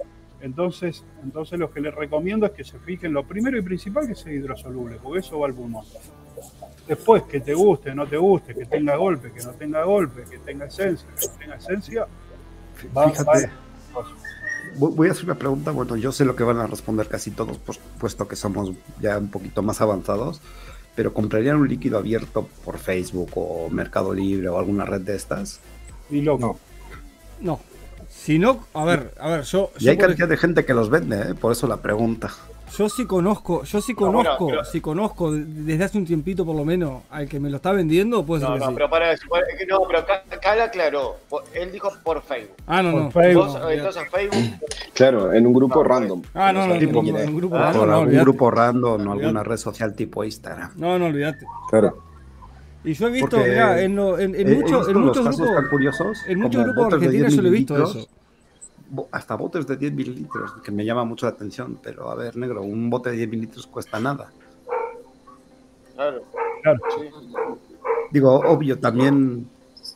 Entonces, 0.41 1.03
entonces 1.23 1.57
lo 1.59 1.71
que 1.71 1.81
les 1.81 1.93
recomiendo 1.93 2.45
es 2.45 2.51
que 2.51 2.63
se 2.63 2.77
fijen 2.79 3.11
lo 3.13 3.23
primero 3.25 3.57
y 3.57 3.61
principal 3.61 4.07
que 4.07 4.15
sea 4.15 4.31
hidrosoluble, 4.31 4.97
porque 5.01 5.19
eso 5.19 5.39
va 5.39 5.47
al 5.47 5.53
pulmón. 5.53 5.83
Después, 6.87 7.23
que 7.23 7.39
te 7.41 7.53
guste, 7.53 7.93
no 7.95 8.05
te 8.07 8.17
guste, 8.17 8.53
que 8.53 8.65
tenga 8.65 8.95
golpe, 8.95 9.31
que 9.31 9.43
no 9.43 9.51
tenga 9.53 9.83
golpe, 9.83 10.23
que 10.29 10.37
tenga 10.39 10.65
esencia, 10.67 11.07
que 11.19 11.27
no 11.27 11.33
tenga 11.39 11.55
esencia, 11.55 12.07
va, 12.95 13.09
Fíjate. 13.09 13.47
va- 13.95 14.05
Voy 14.77 15.07
a 15.07 15.11
hacer 15.11 15.25
una 15.25 15.35
pregunta, 15.35 15.71
bueno, 15.71 15.95
yo 15.95 16.11
sé 16.11 16.23
lo 16.23 16.35
que 16.35 16.43
van 16.43 16.57
a 16.57 16.67
responder 16.67 17.07
casi 17.07 17.31
todos, 17.31 17.57
pues, 17.57 17.79
puesto 17.99 18.27
que 18.27 18.35
somos 18.35 18.73
ya 19.01 19.17
un 19.17 19.29
poquito 19.31 19.63
más 19.63 19.81
avanzados, 19.81 20.39
pero 20.95 21.13
¿comprarían 21.13 21.57
un 21.57 21.67
líquido 21.67 21.97
abierto 21.97 22.47
por 22.63 22.77
Facebook 22.77 23.31
o 23.35 23.69
Mercado 23.71 24.13
Libre 24.13 24.49
o 24.49 24.59
alguna 24.59 24.85
red 24.85 25.01
de 25.01 25.15
estas? 25.15 25.59
y 26.11 26.21
loco. 26.21 26.59
No. 27.41 27.59
Si 28.27 28.37
no, 28.39 28.59
a 28.73 28.83
ver, 28.83 29.13
a 29.21 29.29
ver, 29.29 29.43
yo. 29.43 29.71
Y 29.79 29.85
yo 29.85 29.91
hay 29.91 29.97
cantidad 29.97 30.27
de 30.27 30.35
gente 30.35 30.65
que 30.65 30.73
los 30.73 30.89
vende, 30.89 31.15
¿eh? 31.31 31.33
por 31.33 31.53
eso 31.53 31.65
la 31.65 31.77
pregunta. 31.77 32.29
Yo 32.77 32.89
sí 32.89 33.05
conozco, 33.05 33.63
yo 33.63 33.79
sí 33.79 33.93
No, 33.93 33.99
bueno, 34.11 34.17
conozco, 34.23 34.47
pero- 34.47 34.65
sí 34.65 34.81
conozco 34.81 35.31
desde 35.31 35.81
hace 35.85 35.97
un 35.97 36.05
tiempito 36.05 36.45
por 36.45 36.53
lo 36.53 36.65
menos 36.65 37.03
al 37.09 37.29
que 37.29 37.39
me 37.39 37.49
lo 37.49 37.55
está 37.55 37.71
vendiendo, 37.71 38.25
puede 38.25 38.41
ser 38.41 38.49
No, 38.49 38.57
no, 38.57 38.67
sí. 38.67 38.71
pero 38.75 38.89
para 38.89 39.13
eso, 39.13 39.23
no, 39.69 39.79
pero 39.87 39.99
acá, 39.99 40.23
acá 40.29 40.55
la 40.57 40.65
aclaró. 40.65 41.15
Él 41.53 41.71
dijo 41.71 41.89
por 42.03 42.21
Facebook. 42.21 42.57
Ah, 42.67 42.83
no, 42.83 42.91
por 42.91 43.01
no. 43.03 43.11
Facebook. 43.11 43.45
Vos 43.45 43.59
no, 43.61 43.69
entras 43.69 43.95
a 43.95 44.05
Facebook, 44.07 44.59
Claro, 44.93 45.31
en 45.31 45.47
un 45.47 45.53
grupo 45.53 45.75
No, 45.81 45.83
random. 45.89 46.21
Ah, 46.33 46.51
no, 46.51 46.67
no, 46.67 46.67
no, 46.67 46.73
no, 46.73 47.19
en 47.19 47.29
un 47.29 47.35
grupo 47.37 47.55
Ah, 47.55 47.59
random, 47.61 47.79
por 47.79 47.87
no, 47.87 47.93
algún 47.93 48.07
olvidate. 48.09 48.23
grupo 48.25 48.51
random 48.51 48.91
o 48.91 48.93
Olvidate. 48.95 49.21
alguna 49.23 49.43
red 49.43 49.57
social 49.57 49.95
tipo 49.95 50.25
Instagram. 50.25 50.71
No, 50.75 50.99
no, 50.99 51.05
olvídate. 51.05 51.45
Claro. 51.69 52.03
Y 52.83 52.93
yo 52.93 53.07
he 53.07 53.11
visto, 53.11 53.37
mirá, 53.37 53.81
en, 53.81 53.95
lo- 53.95 54.19
en, 54.19 54.35
en 54.35 54.47
en 54.47 54.59
muchos 54.61 54.87
grupos, 54.87 55.17
en 56.27 56.39
muchos 56.39 56.63
grupos 56.65 56.93
argentinos 56.93 57.27
10 57.31 57.35
yo 57.35 57.41
lo 57.41 57.47
he 57.47 57.51
visto 57.51 57.83
eso. 57.83 58.07
Hasta 59.11 59.35
botes 59.35 59.67
de 59.67 59.77
10 59.77 59.93
mililitros, 59.93 60.53
que 60.63 60.71
me 60.71 60.85
llama 60.85 61.03
mucho 61.03 61.25
la 61.25 61.33
atención, 61.33 61.79
pero 61.81 62.09
a 62.09 62.15
ver, 62.15 62.37
negro, 62.37 62.61
un 62.61 62.89
bote 62.89 63.09
de 63.09 63.17
10 63.17 63.29
mililitros 63.29 63.67
cuesta 63.67 63.99
nada. 63.99 64.31
claro. 65.95 66.23
Claro. 66.63 66.79
Sí. 66.97 67.09
Digo, 68.11 68.39
obvio, 68.39 68.79
también 68.79 69.47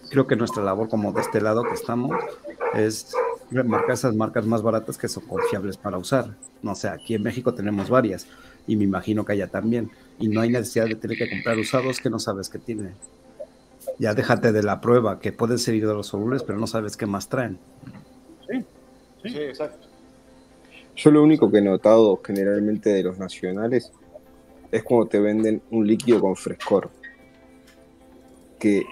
creo 0.10 0.28
que 0.28 0.36
nuestra 0.36 0.64
labor 0.64 0.90
como 0.90 1.12
de 1.14 1.22
este 1.22 1.42
lado 1.42 1.64
que 1.64 1.74
estamos 1.74 2.16
es 2.74 3.14
remarcar 3.50 3.92
esas 3.92 4.16
marcas 4.16 4.46
más 4.46 4.62
baratas 4.62 4.98
que 4.98 5.08
son 5.08 5.26
confiables 5.26 5.78
para 5.78 5.98
usar. 5.98 6.36
No 6.62 6.76
sé, 6.76 6.90
aquí 6.90 7.16
en 7.16 7.24
México 7.24 7.54
tenemos 7.54 7.90
varias 7.90 8.28
y 8.68 8.76
me 8.76 8.84
imagino 8.84 9.26
que 9.26 9.34
allá 9.34 9.48
también. 9.48 9.92
Y 10.20 10.28
no 10.28 10.42
hay 10.42 10.50
necesidad 10.50 10.86
de 10.86 10.96
tener 10.96 11.18
que 11.18 11.30
comprar 11.30 11.58
usados 11.58 12.00
que 12.00 12.10
no 12.10 12.20
sabes 12.20 12.50
que 12.50 12.60
tiene. 12.60 12.94
Ya 13.98 14.14
déjate 14.14 14.52
de 14.52 14.64
la 14.64 14.82
prueba, 14.82 15.20
que 15.20 15.32
pueden 15.32 15.60
ser 15.60 15.76
hidrosolubles, 15.76 16.44
pero 16.44 16.60
no 16.60 16.68
sabes 16.68 16.98
qué 16.98 17.06
más 17.06 17.30
traen. 17.30 17.60
Sí, 18.50 18.64
exacto. 19.24 19.88
Yo 20.96 21.12
lo 21.12 21.24
único 21.24 21.50
que 21.50 21.60
he 21.60 21.62
notado 21.62 22.20
generalmente 22.24 22.90
de 22.90 23.04
los 23.04 23.18
nacionales 23.18 23.92
es 24.72 24.84
cuando 24.84 25.08
te 25.08 25.20
venden 25.20 25.62
un 25.72 25.88
líquido 25.88 26.20
con 26.20 26.36
frescor. 26.36 26.90
Que 28.60 28.84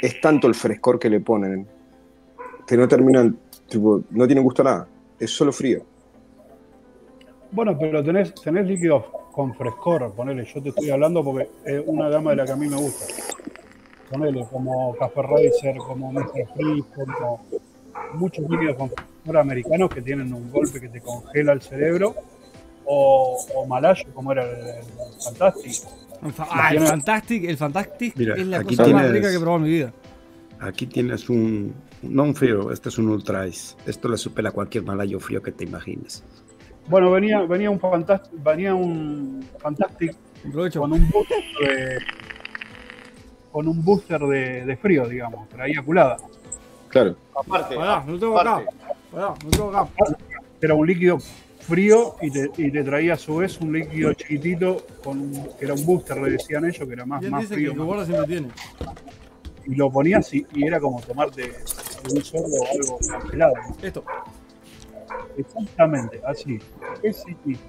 es 0.00 0.20
tanto 0.20 0.46
el 0.46 0.54
frescor 0.54 0.98
que 0.98 1.10
le 1.10 1.20
ponen 1.20 1.66
que 2.66 2.76
no 2.76 2.88
terminan, 2.88 3.36
tipo, 3.68 4.02
no 4.10 4.26
tienen 4.26 4.44
gusto 4.44 4.62
a 4.62 4.64
nada. 4.64 4.88
Es 5.18 5.30
solo 5.30 5.52
frío. 5.52 5.82
Bueno, 7.50 7.76
pero 7.78 8.02
tenés, 8.02 8.34
tenés 8.34 8.66
líquidos 8.66 9.04
con 9.32 9.54
frescor, 9.54 10.12
ponele, 10.12 10.44
yo 10.44 10.62
te 10.62 10.70
estoy 10.70 10.90
hablando 10.90 11.24
porque 11.24 11.48
es 11.64 11.82
una 11.86 12.08
gama 12.08 12.30
de 12.30 12.36
la 12.36 12.44
que 12.44 12.52
a 12.52 12.56
mí 12.56 12.68
me 12.68 12.76
gusta. 12.76 13.06
Ponele, 14.10 14.44
como 14.50 14.94
Café 14.96 15.22
Racer, 15.22 15.76
como 15.78 16.12
Mr. 16.12 16.46
Freeze, 16.54 16.88
como 16.94 17.40
muchos 18.14 18.48
líquidos 18.48 18.76
con 18.76 18.90
frescor 18.90 19.36
americanos 19.38 19.90
que 19.90 20.02
tienen 20.02 20.32
un 20.32 20.50
golpe 20.50 20.80
que 20.80 20.88
te 20.88 21.00
congela 21.00 21.52
el 21.52 21.60
cerebro, 21.62 22.14
o, 22.84 23.38
o 23.54 23.66
Malayo, 23.66 24.04
como 24.14 24.32
era 24.32 24.44
el, 24.44 24.58
el 24.66 24.84
Fantastic. 25.24 25.88
Ah, 26.50 26.70
el 26.72 26.80
Fantastic, 26.80 27.44
el 27.44 27.56
Fantastic 27.56 28.16
Mira, 28.16 28.34
es 28.36 28.46
la 28.46 28.58
aquí 28.58 28.76
cosa 28.76 28.82
más 28.92 29.02
tienes- 29.02 29.12
rica 29.12 29.28
que 29.30 29.34
he 29.36 29.38
probado 29.38 29.56
en 29.58 29.62
mi 29.64 29.70
vida. 29.70 29.92
Aquí 30.60 30.86
tienes 30.86 31.28
un, 31.28 31.74
no 32.02 32.22
un 32.22 32.34
frío, 32.34 32.70
este 32.72 32.88
es 32.88 32.96
un 32.98 33.08
ultra 33.10 33.46
ice. 33.46 33.76
Esto 33.86 34.08
le 34.08 34.16
supera 34.16 34.50
cualquier 34.50 34.84
malayo 34.84 35.18
frío 35.20 35.42
que 35.42 35.52
te 35.52 35.64
imagines. 35.64 36.22
Bueno, 36.88 37.10
venía, 37.10 37.40
venía 37.42 37.70
un 37.70 37.80
Fantastic, 37.80 38.42
venía 38.42 38.74
un 38.74 39.44
Fantastic 39.58 40.14
Aprovecho. 40.48 40.80
con 40.80 40.92
un 40.92 41.10
booster 41.10 41.42
de, 41.60 41.98
con 43.50 43.68
un 43.68 43.84
booster 43.84 44.20
de, 44.20 44.64
de 44.64 44.76
frío, 44.76 45.06
digamos, 45.08 45.48
traía 45.48 45.82
culada. 45.82 46.16
Claro. 46.94 47.16
Aparte, 47.36 47.74
Pará, 47.76 48.04
lo 48.06 48.18
tengo 48.18 48.38
acá. 48.40 48.52
aparte. 48.56 48.74
Pará, 49.10 49.34
lo 49.44 49.50
tengo 49.50 49.76
acá. 49.76 49.88
Era 50.60 50.74
un 50.74 50.86
líquido 50.86 51.18
frío 51.60 52.14
y 52.22 52.30
te, 52.30 52.50
y 52.56 52.70
te 52.70 52.84
traía 52.84 53.14
a 53.14 53.16
su 53.16 53.36
vez 53.36 53.58
un 53.60 53.72
líquido 53.72 54.12
chiquitito 54.14 54.86
con 55.02 55.30
que 55.58 55.64
era 55.64 55.74
un 55.74 55.84
booster, 55.84 56.16
le 56.18 56.30
decían 56.30 56.64
ellos, 56.64 56.86
que 56.86 56.92
era 56.94 57.04
más, 57.04 57.22
más 57.28 57.40
dice 57.42 57.54
frío. 57.54 57.68
el 57.70 57.72
que 57.72 57.78
más- 57.78 57.86
guarda 57.86 58.06
siempre 58.06 58.26
tiene. 58.28 58.48
y 59.66 59.74
lo 59.74 59.90
ponías 59.90 60.32
y, 60.34 60.46
y 60.54 60.64
era 60.66 60.78
como 60.78 61.00
tomarte 61.02 61.52
un 62.12 62.22
sorbo 62.24 62.64
algo 62.72 62.98
congelado. 62.98 63.54
¿no? 63.68 63.76
Esto. 63.86 64.04
Exactamente, 65.36 66.20
así. 66.26 66.58
Ese 67.02 67.34
tipo. 67.44 67.60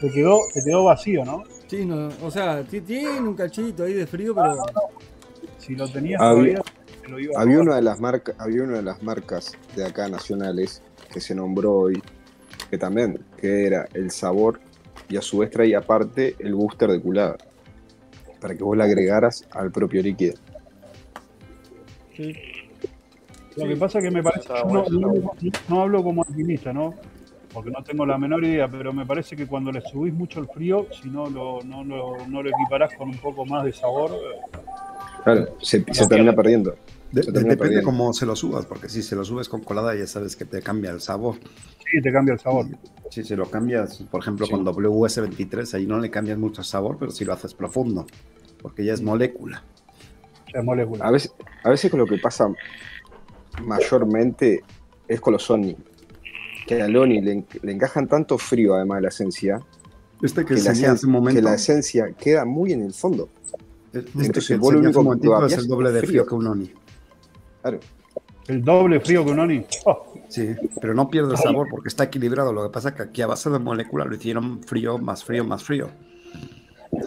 Te 0.00 0.10
quedó, 0.10 0.38
te 0.52 0.62
quedó 0.64 0.84
vacío, 0.84 1.24
¿no? 1.24 1.44
Sí, 1.66 1.84
no, 1.84 2.08
o 2.22 2.30
sea, 2.30 2.62
ti- 2.62 2.80
tiene 2.80 3.20
un 3.20 3.34
cachito 3.34 3.84
ahí 3.84 3.92
de 3.94 4.06
frío, 4.06 4.34
pero. 4.34 4.56
Si 5.58 5.74
lo 5.74 5.88
tenías 5.88 6.20
todavía, 6.20 6.60
lo 7.08 7.18
iba 7.20 7.38
a 7.38 7.42
Había 7.42 7.60
una 7.60 7.76
de 7.76 7.82
las 7.82 8.00
marcas, 8.00 8.34
había 8.38 8.62
una 8.62 8.76
de 8.76 8.82
las 8.82 9.02
marcas 9.02 9.56
de 9.76 9.84
acá 9.84 10.08
nacionales 10.08 10.82
que 11.12 11.20
se 11.20 11.34
nombró 11.34 11.72
hoy, 11.74 12.02
que 12.70 12.78
también, 12.78 13.20
que 13.36 13.66
era 13.66 13.86
el 13.94 14.10
sabor 14.10 14.60
y 15.08 15.16
a 15.16 15.22
su 15.22 15.38
vez 15.38 15.50
traía 15.50 15.78
aparte 15.78 16.34
el 16.38 16.54
booster 16.54 16.90
de 16.90 17.00
culada. 17.00 17.36
Para 18.40 18.54
que 18.54 18.62
vos 18.62 18.76
le 18.76 18.84
agregaras 18.84 19.44
al 19.52 19.70
propio 19.70 20.02
líquido. 20.02 20.34
Sí. 22.16 22.32
Lo 23.56 23.68
que 23.68 23.76
pasa 23.76 23.98
es 23.98 24.04
que 24.04 24.10
me 24.10 24.22
parece, 24.22 24.48
no, 24.66 24.84
no- 24.90 25.32
no 25.68 25.80
hablo 25.82 26.02
como 26.02 26.24
alquimista, 26.26 26.72
¿no? 26.72 26.94
Porque 27.52 27.70
no 27.70 27.84
tengo 27.84 28.04
la 28.04 28.18
menor 28.18 28.42
idea, 28.44 28.66
pero 28.68 28.92
me 28.92 29.06
parece 29.06 29.36
que 29.36 29.46
cuando 29.46 29.70
le 29.70 29.80
subís 29.80 30.12
mucho 30.12 30.40
el 30.40 30.48
frío, 30.48 30.88
si 31.00 31.08
no 31.08 31.30
lo, 31.30 31.60
no, 31.62 31.84
lo- 31.84 32.26
no 32.26 32.42
lo 32.42 32.50
equiparás 32.50 32.92
con 32.94 33.08
un 33.10 33.18
poco 33.18 33.46
más 33.46 33.64
de 33.64 33.72
sabor, 33.72 34.10
eh, 34.10 34.58
Claro, 35.22 35.46
se, 35.62 35.82
se 35.92 36.06
termina 36.06 36.32
perdiendo. 36.34 36.74
De- 37.14 37.22
de- 37.32 37.44
depende 37.44 37.82
cómo 37.82 38.12
se 38.12 38.26
lo 38.26 38.34
subas, 38.34 38.66
porque 38.66 38.88
si 38.88 39.02
se 39.02 39.14
lo 39.14 39.24
subes 39.24 39.48
con 39.48 39.62
colada 39.62 39.94
ya 39.94 40.06
sabes 40.06 40.34
que 40.36 40.44
te 40.44 40.60
cambia 40.62 40.90
el 40.90 41.00
sabor. 41.00 41.36
sí 41.90 42.00
te 42.02 42.12
cambia 42.12 42.34
el 42.34 42.40
sabor. 42.40 42.66
Si 43.10 43.22
se 43.22 43.36
lo 43.36 43.48
cambias, 43.48 43.98
por 44.10 44.20
ejemplo, 44.20 44.46
Sí. 44.46 44.52
con 44.52 44.64
WS23, 44.64 45.74
ahí 45.74 45.86
no 45.86 46.00
le 46.00 46.10
cambias 46.10 46.38
mucho 46.38 46.62
el 46.62 46.66
sabor, 46.66 46.96
pero 46.98 47.12
si 47.12 47.24
lo 47.24 47.32
haces 47.32 47.54
profundo, 47.54 48.04
porque 48.60 48.84
ya 48.84 48.94
es 48.94 49.02
molécula. 49.02 49.62
Ya 50.52 50.58
es 50.60 50.64
molécula. 50.64 51.04
A 51.06 51.10
veces, 51.12 51.32
a 51.62 51.70
veces 51.70 51.90
con 51.90 52.00
lo 52.00 52.06
que 52.06 52.18
pasa 52.18 52.48
mayormente 53.62 54.62
es 55.06 55.20
con 55.20 55.32
los 55.34 55.48
Oni. 55.50 55.76
Que 56.66 56.80
a 56.82 56.88
Loni 56.88 57.20
le, 57.20 57.44
le 57.62 57.72
encajan 57.72 58.08
tanto 58.08 58.38
frío 58.38 58.74
además 58.74 58.96
de 58.98 59.02
la 59.02 59.08
esencia, 59.08 59.60
Este 60.22 60.44
que, 60.44 60.54
que, 60.54 60.60
la, 60.62 60.70
enseñé 60.70 60.88
hace 60.88 61.06
un 61.06 61.12
esen- 61.12 61.14
momento, 61.14 61.40
que 61.40 61.44
la 61.44 61.54
esencia 61.54 62.12
queda 62.18 62.44
muy 62.44 62.72
en 62.72 62.82
el 62.82 62.94
fondo. 62.94 63.28
este 63.92 63.98
entonces 63.98 64.32
que 64.32 64.54
hace 64.54 64.54
único 64.56 65.00
un 65.00 65.20
que 65.20 65.46
es 65.54 65.58
el 65.58 65.66
doble 65.68 65.92
de 65.92 66.00
frío 66.00 66.10
frío. 66.10 66.26
que 66.26 66.34
un 66.34 66.46
Oni. 66.46 66.72
Claro. 67.64 67.80
El 68.46 68.62
doble 68.62 69.00
frío 69.00 69.24
que 69.24 69.30
un 69.30 69.38
Oni. 69.38 69.64
Oh, 69.86 70.12
Sí, 70.28 70.48
pero 70.80 70.92
no 70.94 71.08
pierde 71.08 71.32
el 71.32 71.38
sabor 71.38 71.66
porque 71.70 71.88
está 71.88 72.04
equilibrado. 72.04 72.52
Lo 72.52 72.62
que 72.64 72.68
pasa 72.72 72.90
es 72.90 72.94
que 72.94 73.02
aquí 73.04 73.22
a 73.22 73.26
base 73.26 73.48
de 73.48 73.58
molécula 73.58 74.04
lo 74.04 74.14
hicieron 74.14 74.62
frío, 74.62 74.98
más 74.98 75.24
frío, 75.24 75.44
más 75.44 75.62
frío. 75.64 75.88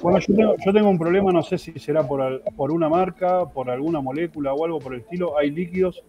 Bueno, 0.01 0.19
yo 0.19 0.33
tengo, 0.35 0.55
yo 0.65 0.73
tengo 0.73 0.89
un 0.89 0.97
problema, 0.97 1.31
no 1.31 1.43
sé 1.43 1.57
si 1.57 1.71
será 1.79 2.05
por, 2.07 2.21
al- 2.21 2.41
por 2.55 2.71
una 2.71 2.89
marca, 2.89 3.45
por 3.45 3.69
alguna 3.69 4.01
molécula 4.01 4.53
o 4.53 4.65
algo 4.65 4.79
por 4.79 4.93
el 4.95 5.01
estilo. 5.01 5.37
Hay 5.37 5.51
líquidos 5.51 6.03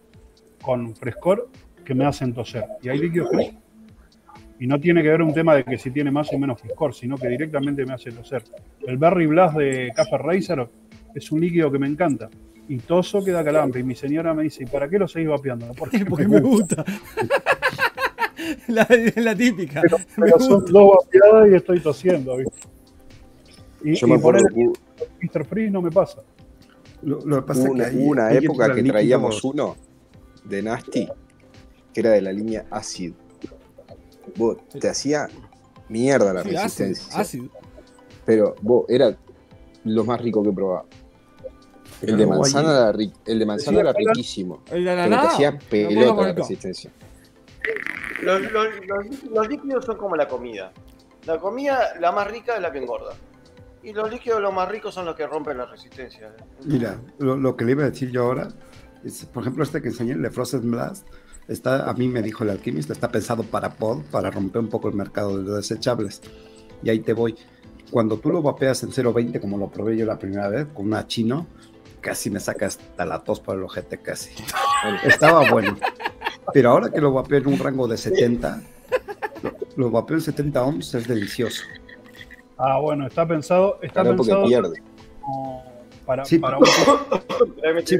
con 0.61 0.95
frescor 0.95 1.49
que 1.85 1.93
me 1.93 2.05
hacen 2.05 2.33
toser. 2.33 2.65
Y 2.81 2.89
hay 2.89 2.97
líquidos 2.99 3.29
que. 3.31 3.53
Y 4.61 4.67
no 4.67 4.79
tiene 4.79 5.01
que 5.03 5.09
ver 5.09 5.21
un 5.21 5.33
tema 5.33 5.55
de 5.55 5.63
que 5.63 5.77
si 5.77 5.91
tiene 5.91 6.11
más 6.11 6.33
o 6.33 6.37
menos 6.39 6.59
frescor, 6.59 6.93
sino 6.93 7.17
que 7.17 7.27
directamente 7.29 7.85
me 7.85 7.93
hace 7.93 8.11
toser. 8.11 8.43
El 8.85 8.97
Berry 8.97 9.25
Blast 9.27 9.57
de 9.57 9.91
Café 9.95 10.17
Racer 10.17 10.67
es 11.15 11.31
un 11.31 11.39
líquido 11.39 11.71
que 11.71 11.79
me 11.79 11.87
encanta. 11.87 12.29
Y 12.69 12.77
toso 12.77 13.21
queda 13.23 13.43
calambre. 13.43 13.81
Y 13.81 13.83
mi 13.83 13.95
señora 13.95 14.33
me 14.33 14.43
dice, 14.43 14.63
¿y 14.63 14.67
para 14.67 14.87
qué 14.87 14.97
lo 14.97 15.07
seguís 15.07 15.27
vapeando? 15.29 15.67
Porque, 15.77 16.05
Porque 16.09 16.27
me 16.27 16.39
gusta. 16.39 16.85
la, 18.67 18.87
la 19.15 19.35
típica. 19.35 19.81
Pero, 19.81 19.97
pero 20.15 20.39
son 20.39 20.65
dos 20.65 20.91
vapeadas 21.03 21.49
y 21.51 21.55
estoy 21.55 21.79
tosiendo, 21.81 22.37
¿viste? 22.37 22.59
Y, 23.83 23.95
Yo 23.95 24.07
y 24.07 24.11
me 24.11 24.19
por 24.19 24.35
acuerdo 24.37 24.55
el 24.55 24.73
Mr. 25.21 25.45
Freeze 25.45 25.71
no 25.71 25.81
me 25.81 25.91
pasa. 25.91 26.21
Lo, 27.01 27.19
lo 27.25 27.37
que 27.37 27.41
pasa 27.47 27.61
hubo 27.61 27.67
es 27.67 27.73
una, 27.73 27.89
que 27.89 27.97
hubo 27.97 28.11
una 28.11 28.33
época 28.33 28.67
que 28.67 28.81
líquidos- 28.81 28.91
traíamos 28.91 29.43
uno 29.43 29.75
de 30.43 30.61
Nasty, 30.61 31.07
que 31.93 31.99
era 32.01 32.11
de 32.11 32.21
la 32.21 32.31
línea 32.33 32.65
Acid. 32.69 33.13
Vos, 34.35 34.57
te 34.79 34.89
hacía 34.89 35.27
mierda 35.87 36.33
la 36.33 36.43
Sí, 36.43 36.49
ácido, 36.55 36.63
resistencia. 36.89 37.19
ácido. 37.19 37.49
Pero 38.25 38.55
vos, 38.61 38.85
era 38.89 39.17
lo 39.85 40.03
más 40.03 40.21
rico 40.21 40.43
que 40.43 40.51
probaba. 40.51 40.85
El 42.01 42.17
de 42.17 42.25
manzana, 42.27 42.69
era, 42.69 42.93
ri- 42.93 43.13
el 43.25 43.39
de 43.39 43.45
manzana 43.45 43.79
era 43.81 43.93
riquísimo. 43.93 44.63
El 44.71 44.85
de 44.85 44.95
la 44.95 45.03
Pero 45.03 45.15
te 45.15 45.21
nada. 45.21 45.29
hacía 45.31 45.57
pelota 45.59 46.21
la 46.27 46.33
resistencia. 46.33 46.91
Los, 48.21 48.41
los- 48.51 48.67
los- 48.87 49.23
los 49.31 49.47
líquidos 49.47 49.85
son 49.85 49.97
como 49.97 50.15
la 50.15 50.27
comida. 50.27 50.71
La 51.25 51.37
comida, 51.37 51.93
la 51.99 52.11
más 52.11 52.29
rica 52.29 52.55
es 52.55 52.61
la 52.61 52.71
que 52.71 52.79
engorda. 52.79 53.13
Y 53.83 53.93
los 53.93 54.09
líquidos, 54.11 54.41
los 54.41 54.53
más 54.53 54.67
ricos, 54.69 54.93
son 54.93 55.05
los 55.05 55.15
que 55.15 55.25
rompen 55.25 55.57
la 55.57 55.65
resistencia. 55.65 56.33
Mira, 56.65 56.99
lo, 57.17 57.37
lo 57.37 57.55
que 57.55 57.65
le 57.65 57.71
iba 57.71 57.83
a 57.83 57.89
decir 57.89 58.11
yo 58.11 58.23
ahora, 58.23 58.49
es, 59.03 59.25
por 59.25 59.43
ejemplo, 59.43 59.63
este 59.63 59.81
que 59.81 59.87
enseñé, 59.89 60.13
el 60.13 60.21
de 60.21 60.29
Frozen 60.31 60.69
Blast, 60.71 61.07
está, 61.47 61.89
a 61.89 61.93
mí 61.93 62.07
me 62.09 62.21
dijo 62.21 62.43
el 62.43 62.49
alquimista, 62.49 62.91
está 62.93 63.09
pensado 63.09 63.43
para 63.43 63.69
pod, 63.75 64.01
para 64.11 64.29
romper 64.31 64.61
un 64.61 64.69
poco 64.69 64.89
el 64.89 64.95
mercado 64.95 65.37
de 65.37 65.43
los 65.43 65.55
desechables. 65.57 66.21
Y 66.83 66.89
ahí 66.89 66.99
te 66.99 67.13
voy. 67.13 67.35
Cuando 67.89 68.17
tú 68.17 68.29
lo 68.31 68.41
vapeas 68.41 68.83
en 68.83 68.89
0.20, 68.91 69.39
como 69.39 69.57
lo 69.57 69.69
probé 69.69 69.95
yo 69.97 70.05
la 70.05 70.19
primera 70.19 70.47
vez, 70.49 70.67
con 70.73 70.85
una 70.87 71.07
chino, 71.07 71.47
casi 72.01 72.29
me 72.29 72.39
saca 72.39 72.67
hasta 72.67 73.05
la 73.05 73.19
tos 73.19 73.39
por 73.39 73.55
el 73.55 73.63
ojete, 73.63 73.97
casi. 73.99 74.31
Estaba 75.03 75.49
bueno. 75.51 75.77
Pero 76.53 76.71
ahora 76.71 76.89
que 76.89 76.99
lo 77.01 77.13
vapeo 77.13 77.37
en 77.39 77.47
un 77.47 77.59
rango 77.59 77.87
de 77.87 77.97
70, 77.97 78.61
lo, 79.43 79.51
lo 79.75 79.91
vapeo 79.91 80.17
en 80.17 80.21
70 80.23 80.63
ohms, 80.63 80.93
es 80.95 81.07
delicioso. 81.07 81.63
Ah, 82.57 82.79
bueno, 82.79 83.07
está 83.07 83.27
pensado, 83.27 83.79
está 83.81 84.01
Claro, 84.01 84.17
porque 84.17 84.31
pensado 84.31 84.47
pierde. 84.47 84.81
como 85.21 85.63
para, 86.05 86.25
Sí, 86.25 86.39
para 86.39 86.57
un 86.57 86.65
Sí. 87.85 87.97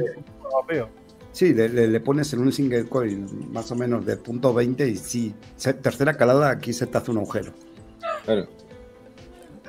vapeo. 0.52 0.88
Sí, 1.32 1.54
le, 1.54 1.68
le- 1.68 1.86
le 1.86 2.00
pones 2.00 2.32
en 2.32 2.40
un 2.40 2.52
single 2.52 2.86
coil 2.86 3.24
más 3.52 3.70
o 3.70 3.76
menos 3.76 4.04
de 4.04 4.16
punto 4.16 4.52
20 4.52 4.88
y 4.88 4.96
sí, 4.96 5.32
se- 5.56 5.74
tercera 5.74 6.16
calada 6.16 6.50
aquí 6.50 6.72
se 6.72 6.86
te 6.88 6.98
hace 6.98 7.10
un 7.12 7.18
agujero. 7.18 7.52
Claro. 8.24 8.48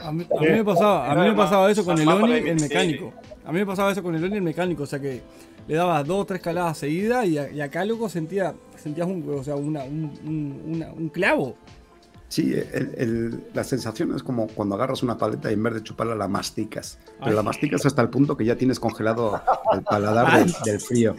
A 0.04 0.12
mí, 0.12 0.26
a 0.36 0.42
mí 0.42 0.48
me 0.50 0.64
pasaba, 0.66 1.12
a 1.12 1.16
mí 1.16 1.30
me 1.30 1.36
pasaba 1.36 1.70
eso 1.70 1.86
con 1.86 2.00
el 2.00 2.06
para 2.06 2.24
Oni, 2.24 2.34
el 2.34 2.60
mecánico. 2.60 3.14
A 3.52 3.54
mí 3.54 3.60
me 3.60 3.66
pasaba 3.66 3.92
eso 3.92 4.02
con 4.02 4.16
el 4.16 4.24
Oni, 4.24 4.38
el 4.38 4.42
mecánico. 4.42 4.84
O 4.84 4.86
sea 4.86 4.98
que 5.02 5.22
le 5.68 5.76
dabas 5.76 6.08
dos 6.08 6.22
o 6.22 6.26
tres 6.26 6.40
caladas 6.42 6.78
seguidas 6.78 7.26
y, 7.28 7.38
a- 7.38 7.52
y 7.52 7.60
acá, 7.60 7.84
loco, 7.84 8.08
sentía, 8.08 8.54
sentías 8.78 9.08
un, 9.08 9.26
o 9.30 9.44
sea, 9.44 9.58
una- 9.58 9.84
un, 9.84 10.06
un- 10.26 10.62
una- 10.76 10.94
un 10.94 11.10
clavo. 11.10 11.58
Sí, 12.30 12.54
el- 12.54 12.94
el- 12.98 13.44
la 13.54 13.66
sensación 13.66 14.16
es 14.16 14.24
como 14.24 14.48
cuando 14.48 14.76
agarras 14.76 15.04
una 15.04 15.18
paleta 15.18 15.50
y 15.52 15.56
en 15.56 15.64
vez 15.64 15.74
de 15.74 15.84
chuparla 15.84 16.16
la 16.16 16.30
masticas. 16.30 16.98
Pero 17.20 17.32
Ay. 17.32 17.36
la 17.36 17.44
masticas 17.44 17.86
hasta 17.86 18.02
el 18.02 18.08
punto 18.10 18.38
que 18.38 18.46
ya 18.46 18.56
tienes 18.56 18.80
congelado 18.80 19.42
el 19.74 19.82
paladar 19.84 20.40
del, 20.46 20.54
del 20.64 20.80
frío. 20.80 21.14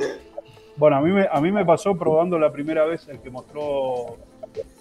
Bueno, 0.79 0.97
a 0.97 1.01
mí, 1.03 1.11
me, 1.11 1.29
a 1.31 1.39
mí 1.39 1.53
me 1.53 1.67
pasó 1.67 1.95
probando 1.99 2.39
la 2.39 2.51
primera 2.51 2.87
vez 2.87 3.07
el 3.09 3.19
que 3.21 3.29
mostró, 3.29 4.17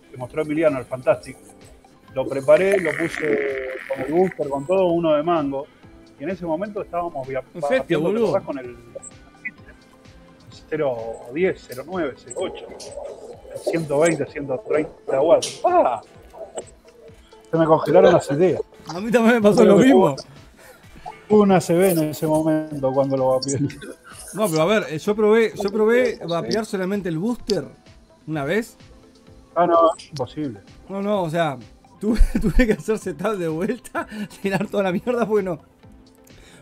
que 0.10 0.16
mostró 0.18 0.44
Emiliano, 0.44 0.80
el 0.80 0.86
Fantastic. 0.86 1.36
Lo 2.16 2.26
preparé, 2.26 2.80
lo 2.80 2.92
puse 2.92 3.68
con 3.94 4.06
el 4.06 4.14
booster, 4.14 4.48
con 4.48 4.66
todo, 4.66 4.86
uno 4.88 5.14
de 5.16 5.24
mango. 5.24 5.68
Y 6.22 6.24
en 6.24 6.30
ese 6.30 6.46
momento 6.46 6.84
estábamos 6.84 7.28
via- 7.28 7.42
Perfecto, 7.42 7.68
vapeando, 7.80 7.88
¿te 7.88 7.96
boludo. 8.20 8.38
acordás? 8.38 8.46
con 8.46 8.60
el 8.60 8.78
010, 11.34 11.70
09, 11.88 12.14
08, 12.36 12.66
120, 13.64 14.26
130 14.32 15.22
watts. 15.22 15.62
¡Ah! 15.66 16.00
Se 17.50 17.58
me 17.58 17.66
congelaron 17.66 18.14
las 18.14 18.30
ideas. 18.30 18.62
A 18.88 19.00
mí 19.02 19.10
también 19.10 19.36
me 19.38 19.42
pasó 19.42 19.66
lo 19.66 19.78
mismo. 19.78 20.16
Una 21.30 21.60
CB 21.60 21.90
en 21.90 22.00
ese 22.10 22.28
momento 22.28 22.92
cuando 22.94 23.18
lo 23.18 23.30
vapeé. 23.30 23.60
No, 24.36 24.48
pero 24.48 24.62
a 24.62 24.66
ver, 24.66 24.86
eh, 24.92 25.00
yo 25.00 25.16
probé, 25.16 25.54
yo 25.56 25.72
probé 25.72 26.20
vapear 26.24 26.68
solamente 26.68 27.10
el 27.10 27.18
booster 27.18 27.66
una 28.28 28.46
vez. 28.46 28.78
Ah, 29.56 29.66
no, 29.66 29.90
imposible. 30.08 30.60
No, 30.88 31.02
no, 31.02 31.24
o 31.24 31.30
sea, 31.32 31.58
tuve, 32.00 32.20
tuve 32.42 32.68
que 32.68 32.74
hacer 32.74 33.00
setup 33.00 33.38
de 33.38 33.48
vuelta, 33.48 34.08
tirar 34.44 34.68
toda 34.68 34.84
la 34.84 34.92
mierda 34.92 35.26
porque 35.26 35.44
no. 35.44 35.60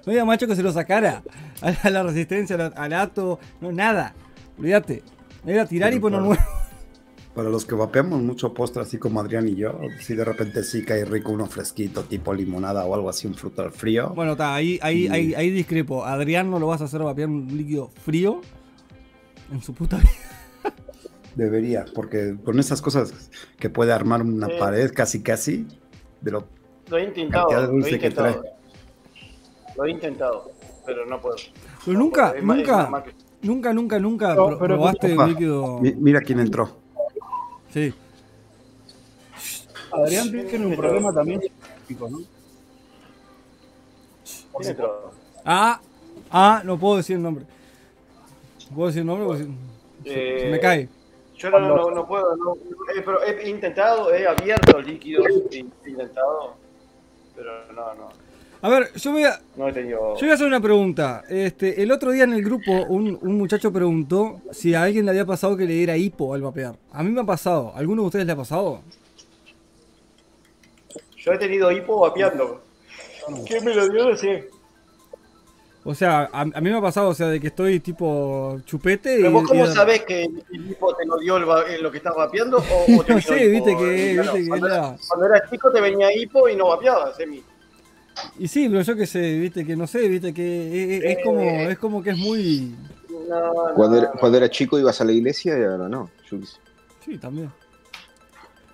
No 0.09 0.13
había 0.13 0.25
macho 0.25 0.47
que 0.47 0.55
se 0.55 0.63
lo 0.63 0.71
sacara 0.71 1.21
a 1.61 1.69
la, 1.69 1.77
a 1.83 1.89
la 1.91 2.01
resistencia, 2.01 2.55
al, 2.55 2.73
al 2.75 2.93
ato, 2.93 3.37
no, 3.61 3.71
nada. 3.71 4.15
Olvídate. 4.57 5.03
Era 5.45 5.67
tirar 5.67 5.93
y 5.93 5.99
poner 5.99 6.19
nuevo. 6.19 6.41
Para 7.35 7.47
los 7.49 7.63
que 7.63 7.75
vapeamos 7.75 8.19
mucho 8.19 8.51
postre, 8.55 8.81
así 8.81 8.97
como 8.97 9.19
Adrián 9.21 9.47
y 9.47 9.53
yo, 9.53 9.79
si 10.01 10.15
de 10.15 10.25
repente 10.25 10.63
sí 10.63 10.83
cae 10.83 11.05
rico 11.05 11.31
uno 11.31 11.45
fresquito, 11.45 12.05
tipo 12.05 12.33
limonada 12.33 12.85
o 12.85 12.95
algo 12.95 13.07
así, 13.07 13.27
un 13.27 13.35
fruto 13.35 13.61
al 13.61 13.71
frío. 13.71 14.09
Bueno, 14.15 14.31
está, 14.31 14.55
ahí, 14.55 14.79
ahí, 14.81 15.07
ahí, 15.09 15.35
ahí 15.35 15.51
discrepo. 15.51 16.03
Adrián 16.03 16.49
no 16.49 16.57
lo 16.57 16.65
vas 16.65 16.81
a 16.81 16.85
hacer 16.85 17.03
vapear 17.03 17.29
un 17.29 17.55
líquido 17.55 17.91
frío 18.03 18.41
en 19.51 19.61
su 19.61 19.75
puta 19.75 19.97
vida. 19.97 20.09
Debería, 21.35 21.85
porque 21.93 22.35
con 22.43 22.57
esas 22.59 22.81
cosas 22.81 23.29
que 23.59 23.69
puede 23.69 23.93
armar 23.93 24.23
una 24.23 24.47
Sí. 24.47 24.53
pared 24.57 24.91
casi 24.91 25.21
casi, 25.21 25.67
de 26.19 26.31
lo 26.31 26.47
Lo 26.89 26.97
he 26.97 27.03
intentado, 27.03 27.51
lo 27.51 27.59
he 27.63 27.67
dulce 27.67 27.99
que 27.99 28.07
intentado. 28.07 28.43
Lo 29.75 29.85
he 29.85 29.91
intentado, 29.91 30.51
pero 30.85 31.05
no 31.05 31.19
puedo. 31.21 31.35
Pero 31.85 31.97
No 31.97 31.99
nunca, 32.05 32.31
puedo. 32.31 32.43
Nunca, 32.45 32.89
más 32.89 33.03
nunca, 33.41 33.73
nunca, 33.73 33.99
nunca 33.99 34.35
No, 34.35 34.47
pro- 34.47 34.59
pero- 34.59 34.75
probaste 34.75 35.17
un 35.17 35.29
líquido. 35.29 35.79
Mi- 35.79 35.93
Mira 35.93 36.21
quién 36.21 36.39
entró. 36.39 36.69
Sí. 37.73 37.93
Adrián 39.91 40.29
tiene 40.31 40.65
un 40.67 40.75
problema 40.75 41.11
también 41.13 41.41
¿no? 41.99 42.19
Ah, 45.45 45.79
ah, 46.31 46.61
no 46.63 46.77
puedo 46.77 46.97
decir 46.97 47.15
el 47.15 47.23
nombre. 47.23 47.45
No 48.69 48.75
puedo 48.75 48.87
decir 48.87 49.01
el 49.01 49.07
nombre 49.07 49.25
porque 49.25 49.43
se, 49.43 49.49
se- 50.03 50.39
se 50.41 50.49
me 50.49 50.57
Eh, 50.57 50.59
cae. 50.59 50.89
Yo 51.37 51.49
no, 51.49 51.59
no, 51.59 51.89
no 51.91 52.05
puedo, 52.05 52.35
no, 52.35 52.53
eh, 52.53 53.01
pero 53.03 53.23
he 53.23 53.49
intentado, 53.49 54.13
he 54.13 54.27
abierto 54.27 54.81
líquidos, 54.81 55.25
he 55.51 55.59
intentado, 55.89 56.55
pero 57.33 57.65
no, 57.73 57.93
no, 57.95 58.09
A 58.61 58.67
ver, 58.69 58.91
yo 58.93 59.11
voy 59.13 59.23
a, 59.23 59.39
no 59.55 59.69
he 59.69 59.73
tenido... 59.73 60.15
yo 60.15 60.19
voy 60.19 60.29
a 60.31 60.33
hacer 60.33 60.45
una 60.47 60.59
pregunta. 60.59 61.23
Este, 61.29 61.81
el 61.81 61.91
otro 61.93 62.11
día 62.11 62.25
en 62.25 62.33
el 62.33 62.43
grupo 62.43 62.71
un, 62.89 63.17
un 63.21 63.37
muchacho 63.37 63.71
preguntó 63.71 64.41
si 64.51 64.73
a 64.73 64.83
alguien 64.83 65.05
le 65.05 65.11
había 65.11 65.25
pasado 65.25 65.55
que 65.55 65.65
le 65.65 65.73
diera 65.73 65.95
hipo 65.95 66.33
al 66.33 66.41
vapear. 66.41 66.75
A 66.91 67.01
mí 67.01 67.09
me 67.09 67.21
ha 67.21 67.25
pasado. 67.25 67.71
¿Alguno 67.75 68.01
de 68.01 68.07
ustedes 68.07 68.25
le 68.25 68.33
ha 68.33 68.35
pasado? 68.35 68.81
Yo 71.17 71.31
he 71.33 71.37
tenido 71.37 71.71
hipo 71.71 71.99
vapeando. 72.01 72.61
¿Quién 73.47 73.63
me 73.63 73.73
lo 73.75 73.87
dio? 73.87 74.15
Sé. 74.17 74.49
O 75.85 75.95
sea, 75.95 76.29
a, 76.33 76.41
a 76.41 76.45
mí 76.45 76.69
me 76.69 76.75
ha 76.77 76.81
pasado, 76.81 77.09
o 77.09 77.13
sea, 77.13 77.27
de 77.27 77.39
que 77.39 77.47
estoy 77.47 77.79
tipo 77.79 78.59
chupete 78.65 79.13
y... 79.13 79.21
Pero 79.21 79.31
vos 79.31 79.43
cómo 79.47 79.63
y- 79.65 79.67
sabés 79.69 80.03
que 80.03 80.23
el 80.25 80.69
hipo 80.71 80.93
te 80.95 81.05
lo 81.05 81.17
dio 81.17 81.37
el 81.37 81.43
eh, 81.71 81.77
lo 81.81 81.89
que 81.89 81.97
estás 81.97 82.13
vapeando 82.15 82.57
o, 82.57 82.99
o 82.99 83.03
te 83.05 83.13
No 83.13 83.21
sé, 83.21 83.45
hipo? 83.45 83.51
viste 83.65 83.77
que- 83.77 84.11
Eh, 84.11 84.19
viste 84.19 84.47
cuando, 84.49 84.67
era- 84.67 84.75
era- 84.89 84.95
cuando 85.07 85.25
eras 85.27 85.49
chico 85.49 85.71
te 85.71 85.79
venía 85.79 86.13
hipo 86.13 86.49
y 86.49 86.55
no 86.57 86.67
vapeabas, 86.67 87.17
Emi. 87.21 87.41
Y 88.37 88.47
sí, 88.47 88.67
pero 88.69 88.81
yo 88.81 88.95
que 88.95 89.05
sé, 89.07 89.37
viste 89.39 89.65
que 89.65 89.75
no 89.75 89.87
sé, 89.87 90.07
viste 90.09 90.33
que 90.33 90.97
es, 90.97 91.17
es 91.17 91.23
como, 91.23 91.41
es 91.41 91.77
como 91.77 92.01
que 92.03 92.09
es 92.11 92.17
muy... 92.17 92.75
No, 93.29 93.53
no, 93.53 93.73
Cuando 93.75 93.97
era, 93.97 94.07
no. 94.13 94.19
cuando 94.19 94.37
era 94.37 94.49
chico 94.49 94.79
ibas 94.79 94.99
a 95.01 95.05
la 95.05 95.11
iglesia 95.11 95.57
y 95.57 95.63
ahora 95.63 95.87
no. 95.87 96.09
Yo. 96.29 96.37
Sí, 97.05 97.17
también. 97.17 97.51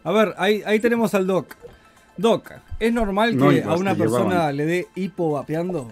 A 0.04 0.12
ver, 0.12 0.34
ahí, 0.38 0.62
ahí 0.66 0.80
tenemos 0.80 1.14
al 1.14 1.28
Doc. 1.28 1.56
Doc, 2.18 2.52
¿es 2.80 2.94
normal 2.94 3.32
que 3.32 3.62
No 3.62 3.72
a 3.72 3.76
una 3.76 3.96
persona 3.96 4.30
llevaban. 4.30 4.58
le 4.58 4.66
dé 4.66 4.88
hipo 4.96 5.32
vapeando? 5.34 5.92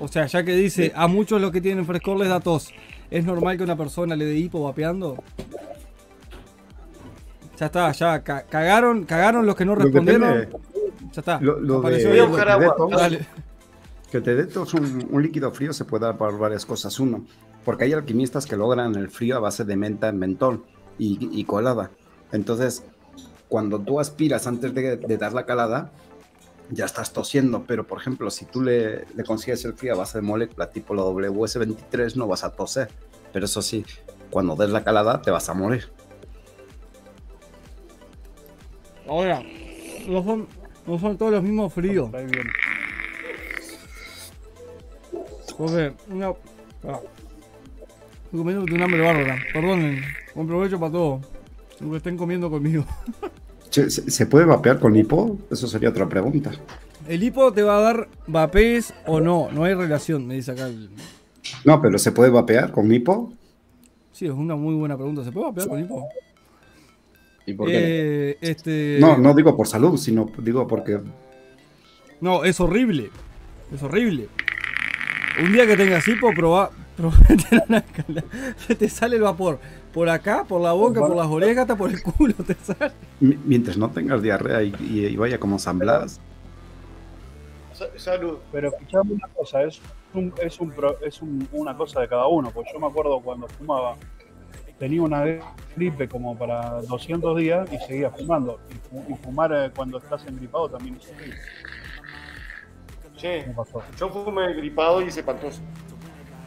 O 0.00 0.08
sea, 0.08 0.26
ya 0.26 0.42
que 0.42 0.54
dice, 0.56 0.92
a 0.96 1.06
muchos 1.06 1.40
los 1.40 1.52
que 1.52 1.60
tienen 1.60 1.86
frescor 1.86 2.18
les 2.18 2.28
da 2.28 2.40
tos. 2.40 2.72
¿Es 3.10 3.24
normal 3.24 3.56
que 3.56 3.62
a 3.62 3.66
una 3.66 3.76
persona 3.76 4.16
le 4.16 4.24
dé 4.24 4.36
hipo 4.36 4.62
vapeando? 4.64 5.22
Ya 7.58 7.66
está, 7.66 7.92
ya 7.92 8.22
ca- 8.24 8.42
cagaron, 8.48 9.04
cagaron 9.04 9.46
los 9.46 9.54
que 9.54 9.64
no 9.64 9.72
Lo 9.74 9.78
que 9.78 9.84
respondieron. 9.84 10.48
tiene- 10.48 10.71
Ya 11.12 11.20
está. 11.20 11.40
Lo, 11.40 11.60
lo 11.60 11.78
apareció 11.78 12.10
de, 12.10 12.18
el 12.20 12.26
Voy 12.28 12.38
a 12.38 12.42
Doc. 12.42 12.48
buscar 12.48 12.48
que 12.48 12.52
te 12.54 12.60
dé 12.60 12.66
agua. 12.66 12.76
tos- 12.76 13.00
Dale. 13.00 13.26
que 14.10 14.20
te 14.20 14.34
dé 14.34 14.44
tos 14.46 14.74
un, 14.74 15.08
un 15.10 15.22
líquido 15.22 15.50
frío 15.52 15.72
se 15.72 15.84
puede 15.84 16.06
dar 16.06 16.16
por 16.16 16.38
varias 16.38 16.64
cosas. 16.66 16.98
Uno, 17.00 17.24
porque 17.64 17.84
hay 17.84 17.92
alquimistas 17.92 18.46
que 18.46 18.56
logran 18.56 18.94
el 18.96 19.08
frío 19.10 19.36
a 19.36 19.40
base 19.40 19.64
de 19.64 19.76
menta 19.76 20.08
en 20.08 20.18
mentol 20.18 20.64
y, 20.98 21.28
y 21.38 21.44
colada. 21.44 21.90
Entonces, 22.32 22.84
cuando 23.48 23.78
tú 23.80 24.00
aspiras 24.00 24.46
antes 24.46 24.74
de, 24.74 24.96
de 24.96 25.16
dar 25.18 25.32
la 25.34 25.44
calada, 25.44 25.92
ya 26.70 26.86
estás 26.86 27.12
tosiendo. 27.12 27.64
Pero, 27.66 27.86
por 27.86 28.00
ejemplo, 28.00 28.30
si 28.30 28.46
tú 28.46 28.62
le, 28.62 29.04
le 29.14 29.24
consigues 29.24 29.64
el 29.66 29.74
frío 29.74 29.92
a 29.92 29.96
base 29.98 30.18
de 30.18 30.22
molécula 30.22 30.70
tipo 30.70 30.94
la 30.94 31.02
WS23, 31.02 32.14
no 32.16 32.26
vas 32.26 32.44
a 32.44 32.50
toser. 32.52 32.88
Pero 33.32 33.44
eso 33.44 33.60
sí, 33.62 33.84
cuando 34.30 34.56
des 34.56 34.70
la 34.70 34.82
calada, 34.84 35.20
te 35.20 35.30
vas 35.30 35.48
a 35.50 35.54
morir. 35.54 35.90
Ahora, 39.08 39.42
no 40.86 40.98
son 40.98 41.16
todos 41.16 41.32
los 41.32 41.42
mismos 41.42 41.72
fríos. 41.72 42.12
Ahí 42.14 42.26
viene. 42.26 42.50
Porque, 45.56 45.92
una. 46.10 46.28
Ah. 46.84 47.00
Estoy 48.24 48.38
comiendo 48.38 48.64
de 48.64 48.74
un 48.74 48.82
hambre 48.82 49.00
bárbara. 49.00 49.38
Perdonen. 49.52 50.02
Buen 50.34 50.46
provecho 50.46 50.80
para 50.80 50.92
todos. 50.92 51.26
Lo 51.80 51.90
que 51.90 51.96
estén 51.98 52.16
comiendo 52.16 52.50
conmigo. 52.50 52.84
Che, 53.70 53.88
¿Se, 53.88 54.26
puede 54.26 54.44
vapear 54.44 54.78
con 54.78 54.94
hipo? 54.94 55.38
Eso 55.50 55.66
sería 55.66 55.88
otra 55.88 56.06
pregunta. 56.06 56.50
El 57.08 57.22
hipo 57.22 57.54
te 57.54 57.62
va 57.62 57.78
a 57.78 57.80
dar 57.80 58.08
vapés 58.26 58.92
o 59.06 59.18
no. 59.18 59.48
No 59.50 59.64
hay 59.64 59.72
relación, 59.72 60.26
me 60.26 60.34
dice 60.34 60.50
acá. 60.50 60.66
el- 60.66 60.90
No, 61.64 61.80
pero 61.80 61.96
¿se 61.98 62.12
puede 62.12 62.28
vapear 62.28 62.70
con 62.70 62.92
hipo? 62.92 63.32
Sí, 64.12 64.26
es 64.26 64.32
una 64.32 64.56
muy 64.56 64.74
buena 64.74 64.94
pregunta. 64.98 65.24
¿Se 65.24 65.32
puede 65.32 65.46
vapear 65.46 65.68
con 65.68 65.80
hipo? 65.80 66.06
¿Y 67.46 67.54
por 67.54 67.68
qué? 67.68 67.74
Eh, 68.30 68.38
este... 68.40 68.98
No, 69.00 69.16
no 69.18 69.34
digo 69.34 69.56
por 69.56 69.66
salud, 69.66 69.96
sino 69.96 70.30
digo 70.38 70.66
porque 70.66 71.00
No, 72.20 72.44
es 72.44 72.60
horrible. 72.60 73.10
Es 73.74 73.82
horrible. 73.82 74.28
Un 75.42 75.52
día 75.52 75.66
que 75.66 75.76
tengas 75.76 76.06
hipo, 76.08 76.30
Se 78.66 78.74
te 78.76 78.88
sale 78.88 79.16
el 79.16 79.22
vapor. 79.22 79.58
Por 79.92 80.08
acá, 80.08 80.44
por 80.44 80.60
la 80.60 80.72
boca, 80.72 81.00
por 81.00 81.16
las 81.16 81.26
orejas, 81.26 81.62
hasta 81.62 81.76
por 81.76 81.90
el 81.90 82.02
culo 82.02 82.34
te 82.46 82.54
sale. 82.54 82.92
Mi- 83.20 83.38
Mientras 83.44 83.76
no 83.76 83.90
tengas 83.90 84.22
diarrea 84.22 84.62
y, 84.62 84.74
y- 84.80 85.06
y 85.06 85.16
vaya 85.16 85.38
como. 85.38 85.58
Sa- 87.72 87.88
Salud. 87.96 88.38
Pero 88.52 88.68
escuchame 88.68 89.14
una 89.14 89.28
cosa, 89.34 89.62
es, 89.64 89.80
un, 90.14 90.32
es, 90.42 90.60
un 90.60 90.70
pro- 90.70 90.98
es 91.00 91.20
un- 91.22 91.48
una 91.52 91.76
cosa 91.76 92.00
de 92.00 92.08
cada 92.08 92.26
uno, 92.26 92.50
porque 92.52 92.70
yo 92.72 92.80
me 92.80 92.86
acuerdo 92.86 93.20
cuando 93.20 93.48
fumaba, 93.48 93.96
tenía 94.82 95.00
una 95.02 95.22
gripe 95.76 96.08
como 96.08 96.36
para 96.36 96.80
200 96.82 97.38
días 97.38 97.68
y 97.72 97.78
seguía 97.86 98.10
fumando. 98.10 98.58
Y, 98.68 98.74
fu- 98.88 99.12
y 99.12 99.16
fumar 99.22 99.52
eh, 99.54 99.70
cuando 99.76 99.98
estás 99.98 100.26
engripado 100.26 100.68
también 100.70 100.96
es 100.96 101.08
horrible. 101.08 101.36
Sí. 103.16 103.20
¿Qué 103.46 103.52
pasó? 103.56 103.80
Yo 103.96 104.08
fumé 104.08 104.52
gripado 104.54 105.00
y 105.00 105.04
es 105.06 105.16
espantoso. 105.16 105.60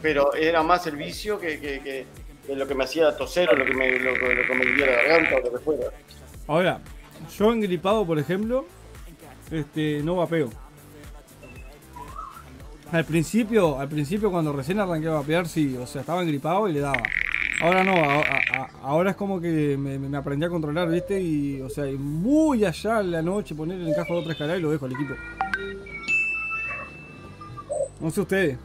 Pero 0.02 0.34
era 0.34 0.62
más 0.62 0.86
el 0.86 0.96
vicio 0.96 1.40
que, 1.40 1.58
que, 1.58 1.80
que- 1.80 2.06
que 2.46 2.54
lo 2.54 2.68
que 2.68 2.74
me 2.74 2.84
hacía 2.84 3.16
toser 3.16 3.48
o 3.48 3.56
lo 3.56 3.64
que 3.64 3.72
me, 3.72 3.98
lo, 3.98 4.12
que- 4.12 4.34
lo 4.34 4.46
que 4.46 4.54
me 4.54 4.64
la 4.66 4.86
garganta 4.86 5.36
o 5.36 5.40
lo 5.40 5.52
que 5.52 5.64
fuera. 5.64 5.84
Ahora, 6.46 6.80
yo 7.38 7.50
engripado, 7.54 8.04
por 8.06 8.18
ejemplo, 8.18 8.66
este, 9.50 10.02
no 10.04 10.16
vapeo. 10.16 10.50
Al 12.92 13.04
principio, 13.06 13.80
al 13.80 13.88
principio 13.88 14.30
cuando 14.30 14.52
recién 14.52 14.78
arranqué 14.78 15.08
a 15.08 15.12
vapear, 15.12 15.48
sí, 15.48 15.74
o 15.76 15.86
sea, 15.86 16.02
estaba 16.02 16.20
engripado 16.20 16.68
y 16.68 16.74
le 16.74 16.80
daba. 16.80 17.02
Ahora 17.62 17.84
no, 17.84 17.92
a- 17.92 18.20
a- 18.20 18.62
a- 18.62 18.70
ahora 18.82 19.10
es 19.10 19.16
como 19.16 19.40
que 19.40 19.76
me, 19.78 19.98
me 19.98 20.16
aprendí 20.16 20.44
a 20.44 20.50
controlar, 20.50 20.88
¿viste? 20.90 21.20
Y, 21.20 21.60
o 21.62 21.70
sea, 21.70 21.84
muy 21.98 22.64
allá 22.64 23.00
en 23.00 23.10
la 23.12 23.22
noche 23.22 23.54
poner 23.54 23.80
el 23.80 23.88
encajo 23.88 24.14
de 24.14 24.20
otra 24.20 24.32
escalera 24.32 24.58
y 24.58 24.62
lo 24.62 24.70
dejo 24.70 24.84
al 24.86 24.92
equipo. 24.92 25.14
No 28.00 28.10
sé 28.10 28.20
ustedes. 28.20 28.58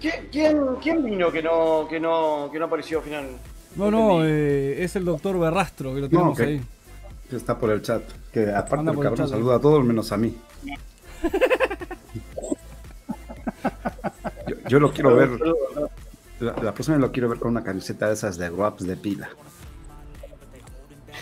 ¿Quién, 0.00 0.14
quién, 0.30 0.58
quién 0.82 1.04
vino 1.04 1.30
que 1.30 1.42
no, 1.42 1.86
que, 1.88 1.98
no, 2.00 2.48
que 2.52 2.58
no 2.58 2.64
apareció 2.66 2.98
al 2.98 3.04
final? 3.04 3.26
No, 3.76 3.90
no, 3.90 4.24
eh, 4.24 4.82
es 4.82 4.94
el 4.96 5.04
doctor 5.04 5.38
Berrastro 5.38 5.94
que 5.94 6.00
lo 6.02 6.08
tenemos 6.08 6.38
ahí. 6.40 6.62
Que 7.28 7.36
está 7.36 7.58
por 7.58 7.70
el 7.70 7.82
chat. 7.82 8.02
Que 8.32 8.48
aparte 8.50 8.76
Anda 8.76 8.92
el 8.92 8.98
el 8.98 9.02
cabrón 9.04 9.18
chat, 9.26 9.28
saluda 9.28 9.56
a 9.56 9.60
todos 9.60 9.84
menos 9.84 10.12
a 10.12 10.16
mí. 10.16 10.34
Yo, 14.48 14.56
yo 14.68 14.80
lo 14.80 14.92
quiero 14.92 15.14
ver. 15.14 15.30
La, 16.42 16.54
la 16.60 16.74
próxima 16.74 16.98
lo 16.98 17.12
quiero 17.12 17.28
ver 17.28 17.38
con 17.38 17.52
una 17.52 17.62
camiseta 17.62 18.08
de 18.08 18.14
esas 18.14 18.36
de 18.36 18.50
Raps 18.50 18.84
de 18.84 18.96
pila. 18.96 19.30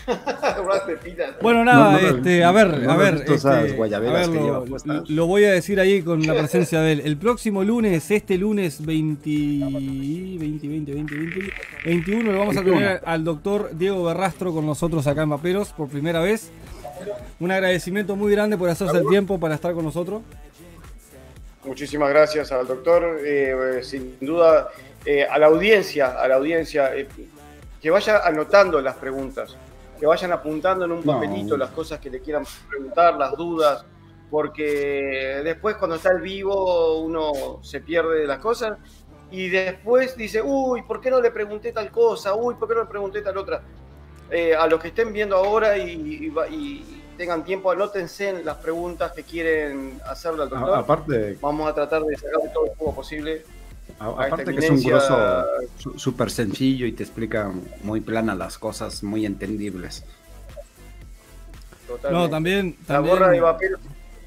Bueno, 1.42 1.64
nada, 1.64 1.92
No, 1.92 2.00
no, 2.00 2.10
no, 2.10 2.16
este, 2.16 2.44
a 2.44 2.52
ver, 2.52 2.80
no 2.80 2.92
a 2.92 2.96
ver, 2.96 3.24
este, 3.26 3.48
a 3.48 3.60
ver, 3.98 4.30
que 4.30 4.36
lo, 4.36 5.04
lo 5.08 5.26
voy 5.26 5.44
a 5.44 5.52
decir 5.52 5.80
ahí 5.80 6.02
con 6.02 6.26
la 6.26 6.34
presencia 6.34 6.80
de 6.80 6.92
él. 6.92 7.02
El 7.04 7.16
próximo 7.16 7.64
lunes, 7.64 8.10
este 8.10 8.36
lunes 8.38 8.84
20, 8.84 9.30
20, 9.30 10.38
20, 10.38 10.68
20, 10.68 11.14
20, 11.14 11.52
21, 11.84 12.32
lo 12.32 12.38
vamos 12.38 12.56
a 12.56 12.62
tener 12.62 13.00
al 13.04 13.24
doctor 13.24 13.70
Diego 13.72 14.04
Berrastro 14.04 14.52
con 14.52 14.66
nosotros 14.66 15.06
acá 15.06 15.22
en 15.22 15.30
Maperos 15.30 15.70
por 15.70 15.88
primera 15.88 16.20
vez. 16.20 16.50
Un 17.38 17.50
agradecimiento 17.50 18.16
muy 18.16 18.32
grande 18.32 18.56
por 18.56 18.68
hacerse 18.68 18.98
el 18.98 19.06
tiempo 19.06 19.40
para 19.40 19.54
estar 19.54 19.74
con 19.74 19.84
nosotros. 19.84 20.22
Muchísimas 21.64 22.10
gracias 22.10 22.52
al 22.52 22.66
doctor. 22.66 23.20
Eh, 23.24 23.80
sin 23.82 24.16
duda, 24.20 24.68
eh, 25.04 25.24
a 25.24 25.38
la 25.38 25.46
audiencia, 25.46 26.20
a 26.20 26.28
la 26.28 26.36
audiencia, 26.36 26.94
eh, 26.94 27.08
que 27.80 27.90
vaya 27.90 28.18
anotando 28.24 28.80
las 28.80 28.96
preguntas, 28.96 29.56
que 29.98 30.06
vayan 30.06 30.32
apuntando 30.32 30.84
en 30.84 30.92
un 30.92 31.04
No. 31.04 31.12
papelito 31.14 31.56
las 31.56 31.70
cosas 31.70 31.98
que 31.98 32.10
le 32.10 32.20
quieran 32.20 32.44
preguntar, 32.68 33.16
las 33.16 33.32
dudas, 33.36 33.84
porque 34.30 35.40
después 35.44 35.76
cuando 35.76 35.96
está 35.96 36.10
el 36.12 36.20
vivo 36.20 37.00
uno 37.00 37.58
se 37.62 37.80
pierde 37.80 38.20
de 38.20 38.26
las 38.26 38.38
cosas 38.38 38.78
y 39.30 39.48
después 39.48 40.16
dice, 40.16 40.40
uy, 40.42 40.82
¿por 40.82 41.00
qué 41.00 41.10
no 41.10 41.20
le 41.20 41.30
pregunté 41.30 41.72
tal 41.72 41.90
cosa? 41.90 42.34
Uy, 42.34 42.54
¿por 42.54 42.68
qué 42.68 42.74
no 42.74 42.80
le 42.82 42.88
pregunté 42.88 43.22
tal 43.22 43.36
otra? 43.38 43.62
Eh, 44.30 44.54
a 44.54 44.66
los 44.68 44.80
que 44.80 44.88
estén 44.88 45.12
viendo 45.12 45.36
ahora 45.36 45.76
y, 45.76 45.90
y- 45.90 46.54
y 46.54 47.02
tengan 47.16 47.44
tiempo, 47.44 47.70
anótense 47.70 48.28
en 48.30 48.44
las 48.44 48.56
preguntas 48.58 49.12
que 49.12 49.24
quieren 49.24 50.00
hacerle 50.06 50.44
al 50.44 50.48
doctor. 50.48 50.74
Aparte, 50.78 51.36
Vamos 51.40 51.68
a 51.68 51.74
tratar 51.74 52.02
de 52.04 52.16
sacar 52.16 52.52
todo 52.52 52.66
el 52.66 52.76
jugo 52.76 52.94
posible. 52.94 53.42
A- 54.00 54.06
a 54.06 54.10
esta 54.10 54.24
aparte 54.26 54.54
que 54.54 54.64
es 54.64 54.70
un 54.70 54.82
grosso 54.82 55.44
súper 55.96 56.30
sencillo 56.30 56.86
y 56.86 56.92
te 56.92 57.02
explica 57.04 57.52
muy 57.82 58.00
plana 58.00 58.34
las 58.34 58.58
cosas, 58.58 59.02
muy 59.02 59.26
entendibles. 59.26 60.04
Totalmente. 61.86 62.10
No, 62.26 62.30
también, 62.30 62.76
La 62.88 62.94
también 62.94 63.16
gorra 63.16 63.28
de 63.30 63.40
papel 63.40 63.76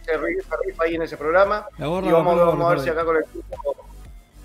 se 0.05 0.11
ri- 0.19 0.41
se 0.43 0.55
rifa 0.65 0.83
ahí 0.83 0.95
en 0.95 1.01
ese 1.01 1.17
programa. 1.17 1.65
la 1.77 1.87
gorra 1.87 2.07
Y 2.07 2.11
vamos, 2.11 2.33
papel 2.35 2.45
vamos 2.47 2.65
a 2.65 2.69
ver 2.69 2.79
si 2.81 2.89
acá 2.89 3.05
con 3.05 3.15
el 3.17 3.23
turco, 3.25 3.75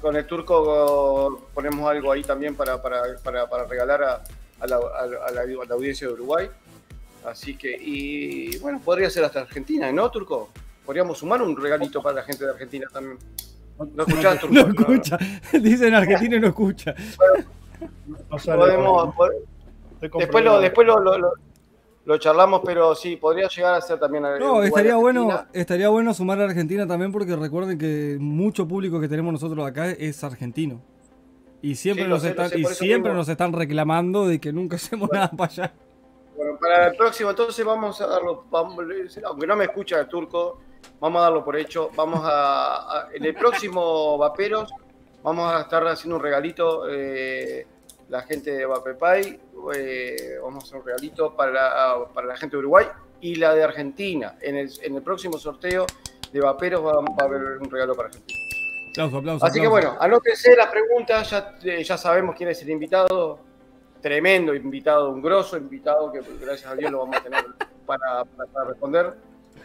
con 0.00 0.16
el 0.16 0.26
turco 0.26 1.48
ponemos 1.52 1.90
algo 1.90 2.12
ahí 2.12 2.22
también 2.22 2.54
para, 2.54 2.80
para, 2.80 3.02
para, 3.22 3.48
para 3.48 3.64
regalar 3.64 4.02
a, 4.02 4.22
la, 4.66 4.76
a 4.76 5.06
la- 5.06 5.26
a 5.26 5.30
la- 5.32 5.40
a 5.42 5.64
la 5.66 5.74
audiencia 5.74 6.06
de 6.06 6.12
Uruguay. 6.12 6.48
Así 7.26 7.56
que, 7.56 7.76
y 7.76 8.56
bueno, 8.58 8.80
podría 8.82 9.10
ser 9.10 9.24
hasta 9.24 9.40
Argentina, 9.40 9.90
¿no, 9.92 10.10
Turco? 10.10 10.50
Podríamos 10.86 11.18
sumar 11.18 11.42
un 11.42 11.54
regalito 11.60 12.00
para 12.00 12.16
la 12.16 12.22
gente 12.22 12.44
de 12.44 12.50
Argentina 12.52 12.86
también. 12.90 13.18
¿No 13.94 14.04
escuchás, 14.04 14.40
Turco? 14.40 14.54
No 14.54 14.60
escucha, 14.68 15.18
dice 15.60 15.88
en 15.88 15.94
Argentina 15.94 16.36
y 16.36 16.40
no 16.40 16.48
escucha. 16.48 16.94
Podemos, 18.44 19.14
Después 20.00 20.44
lo, 20.44 20.60
después 20.60 20.86
lo, 20.86 21.00
lo- 21.00 21.18
lo- 21.18 21.32
lo 22.04 22.16
charlamos, 22.16 22.62
pero 22.64 22.94
sí, 22.94 23.16
podría 23.16 23.48
llegar 23.48 23.74
a 23.74 23.80
ser 23.82 23.98
también. 23.98 24.22
No, 24.22 24.30
Uruguay, 24.36 24.68
estaría 24.68 24.96
bueno, 24.96 25.44
estaría 25.52 25.88
bueno 25.90 26.14
sumar 26.14 26.40
a 26.40 26.44
Argentina 26.44 26.86
también 26.86 27.12
porque 27.12 27.36
recuerden 27.36 27.76
que 27.76 28.16
mucho 28.18 28.66
público 28.66 28.98
que 28.98 29.08
tenemos 29.08 29.30
nosotros 29.32 29.66
acá 29.66 29.90
es 29.90 30.24
argentino. 30.24 30.80
Y 31.60 31.74
siempre, 31.74 32.04
Sí, 32.04 32.10
nos, 32.10 32.22
sé, 32.22 32.30
están, 32.30 32.48
sé, 32.48 32.60
y 32.60 32.64
siempre 32.64 33.10
mismo. 33.10 33.18
nos 33.18 33.28
están 33.28 33.52
reclamando 33.52 34.26
de 34.26 34.40
que 34.40 34.52
nunca 34.52 34.76
hacemos 34.76 35.10
nada 35.12 35.30
para 35.30 35.52
allá. 35.52 35.72
Bueno, 36.36 36.56
para 36.58 36.86
el 36.88 36.96
próximo, 36.96 37.30
entonces 37.30 37.62
vamos 37.66 38.00
a 38.00 38.06
darlo, 38.06 38.44
vamos- 38.50 38.78
aunque 39.26 39.46
no 39.46 39.56
me 39.56 39.64
escucha 39.64 40.00
el 40.00 40.08
turco, 40.08 40.60
vamos 41.00 41.20
a 41.20 41.22
darlo 41.24 41.44
por 41.44 41.56
hecho. 41.56 41.90
Vamos 41.94 42.20
a, 42.24 43.00
a- 43.00 43.08
en 43.12 43.24
el 43.24 43.34
próximo 43.34 44.16
Vaperos, 44.18 44.72
vamos 45.22 45.52
a 45.52 45.62
estar 45.62 45.86
haciendo 45.86 46.16
un 46.16 46.22
regalito, 46.22 46.88
eh, 46.88 47.66
la 48.08 48.22
gente 48.22 48.52
de 48.52 48.64
Vapepay, 48.64 49.40
eh, 49.74 50.38
vamos 50.42 50.64
a 50.64 50.66
hacer 50.66 50.80
un 50.80 50.86
regalito 50.86 51.34
para, 51.36 51.94
para 52.14 52.26
la 52.26 52.36
gente 52.36 52.56
de 52.56 52.60
Uruguay 52.60 52.86
y 53.20 53.34
la 53.34 53.54
de 53.54 53.62
Argentina. 53.64 54.36
En 54.40 54.56
el, 54.56 54.70
en 54.82 54.94
el 54.96 55.02
próximo 55.02 55.36
sorteo 55.38 55.84
de 56.32 56.40
Vaperos 56.40 56.84
va, 56.84 56.92
va 57.00 57.14
a 57.20 57.24
haber 57.24 57.58
un 57.58 57.70
regalo 57.70 57.94
para 57.94 58.08
Argentina. 58.08 58.38
Aplauso, 58.92 59.18
aplauso. 59.18 59.44
Así 59.46 59.60
que 59.60 59.68
bueno, 59.68 59.96
anótense 60.00 60.56
las 60.56 60.68
preguntas, 60.68 61.30
ya, 61.30 61.54
eh, 61.62 61.84
ya 61.84 61.96
sabemos 61.98 62.34
quién 62.34 62.48
es 62.48 62.60
el 62.62 62.70
invitado, 62.70 63.38
tremendo 64.00 64.54
invitado, 64.54 65.10
un 65.10 65.20
grosso 65.20 65.56
invitado 65.56 66.10
que 66.10 66.20
gracias 66.40 66.70
a 66.70 66.74
Dios 66.74 66.90
lo 66.90 67.00
vamos 67.00 67.16
a 67.16 67.20
tener 67.22 67.44
para, 67.86 68.24
para- 68.24 68.50
para 68.52 68.64
responder. 68.70 69.14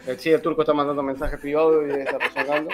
Eh, 0.06 0.16
Sí, 0.18 0.30
el 0.30 0.40
turco 0.42 0.62
está 0.62 0.72
mandando 0.74 1.02
mensajes 1.02 1.38
privados 1.40 1.84
y 1.88 2.00
está 2.00 2.18
resonando. 2.18 2.70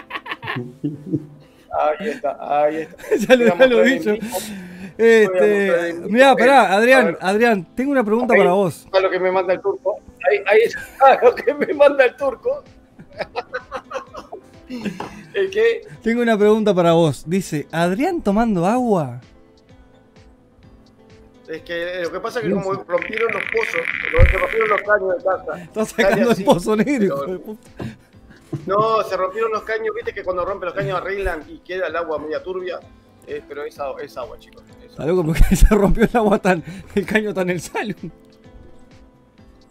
Ahí 1.72 2.09
está, 2.09 2.37
ahí 2.64 2.76
está. 2.76 2.97
ya 3.16 3.37
lo, 3.37 3.59
ya 3.59 3.66
lo 3.66 3.83
dicho. 3.83 4.14
Este, 4.99 5.95
mirá, 6.09 6.35
pará, 6.37 6.74
Adrián, 6.74 7.16
Adrián, 7.20 7.66
tengo 7.74 7.93
una 7.93 8.05
pregunta 8.05 8.35
para 8.35 8.53
vos. 8.53 8.87
A 8.93 9.01
lo 9.01 9.09
que 9.11 9.20
me 9.20 9.31
manda 9.31 9.55
el 9.55 9.61
turco. 9.61 9.99
Ahí, 10.28 10.39
ahí 10.47 10.61
está 10.64 11.20
lo 11.24 11.35
que 11.35 11.55
me 11.55 11.72
manda 11.72 12.05
el 12.05 12.16
turco. 12.16 12.64
¿El 15.35 15.51
qué? 15.51 15.83
Tengo 16.03 16.22
una 16.22 16.37
pregunta 16.37 16.74
para 16.74 16.93
vos. 16.93 17.24
Dice, 17.26 17.66
¿Adrián 17.70 18.20
tomando 18.22 18.66
agua? 18.66 19.20
Es 21.51 21.62
que 21.62 22.03
lo 22.05 22.12
que 22.12 22.20
pasa 22.20 22.38
es 22.38 22.46
que 22.46 22.53
como 22.53 22.72
rompieron 22.72 23.32
los 23.32 23.42
pozos, 23.42 23.84
se 24.30 24.38
rompieron 24.38 24.68
los 24.68 24.82
caños 24.82 25.16
de 25.16 25.24
casa. 25.24 25.62
Está 25.64 25.84
sacando 25.84 26.30
el 26.30 26.44
pozo 26.44 26.76
negro, 26.76 27.05
hijo 27.05 27.26
de. 27.26 27.57
No, 28.66 29.03
se 29.03 29.16
rompieron 29.16 29.51
los 29.51 29.62
caños, 29.62 29.92
viste 29.92 30.12
que 30.12 30.22
cuando 30.22 30.44
rompen 30.44 30.66
los 30.66 30.74
caños 30.74 31.01
arreglan 31.01 31.44
y 31.48 31.59
queda 31.59 31.88
el 31.88 31.96
agua 31.96 32.20
media 32.20 32.40
turbia. 32.40 32.78
Eh, 33.26 33.42
pero 33.48 33.64
es 33.64 33.76
agua, 33.80 34.01
es 34.01 34.16
agua 34.16 34.38
chicos. 34.38 34.62
es 34.84 34.92
agua. 34.92 35.07
loco 35.07 35.24
porque 35.26 35.57
se 35.57 35.74
rompió 35.74 36.05
el 36.05 36.16
agua 36.16 36.38
tan, 36.38 36.62
el 36.94 37.05
caño 37.05 37.34
tan 37.34 37.51
el 37.51 37.61
salud. 37.61 37.96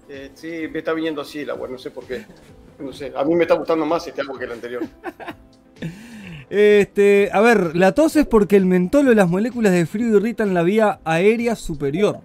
Eh, 0.10 0.32
sí, 0.34 0.68
me 0.70 0.80
está 0.80 0.92
viniendo 0.92 1.22
así 1.22 1.40
el 1.40 1.50
agua, 1.50 1.70
no 1.70 1.78
sé 1.78 1.92
por 1.92 2.04
qué. 2.06 2.26
No 2.78 2.92
sé, 2.92 3.14
a 3.16 3.24
mí 3.24 3.36
me 3.36 3.44
está 3.44 3.54
gustando 3.54 3.86
más 3.86 4.06
este 4.06 4.20
agua 4.22 4.38
que 4.38 4.44
el 4.46 4.52
anterior. 4.52 4.84
Este, 6.50 7.30
a 7.32 7.42
ver, 7.42 7.76
la 7.76 7.92
tos 7.94 8.16
es 8.16 8.26
porque 8.26 8.56
el 8.58 8.66
mentol 8.66 9.08
o 9.08 9.14
las 9.14 9.30
moléculas 9.30 9.72
de 9.72 9.86
frío 9.86 10.18
irritan 10.18 10.54
la 10.54 10.64
vía 10.64 11.00
aérea 11.04 11.56
superior. 11.56 12.20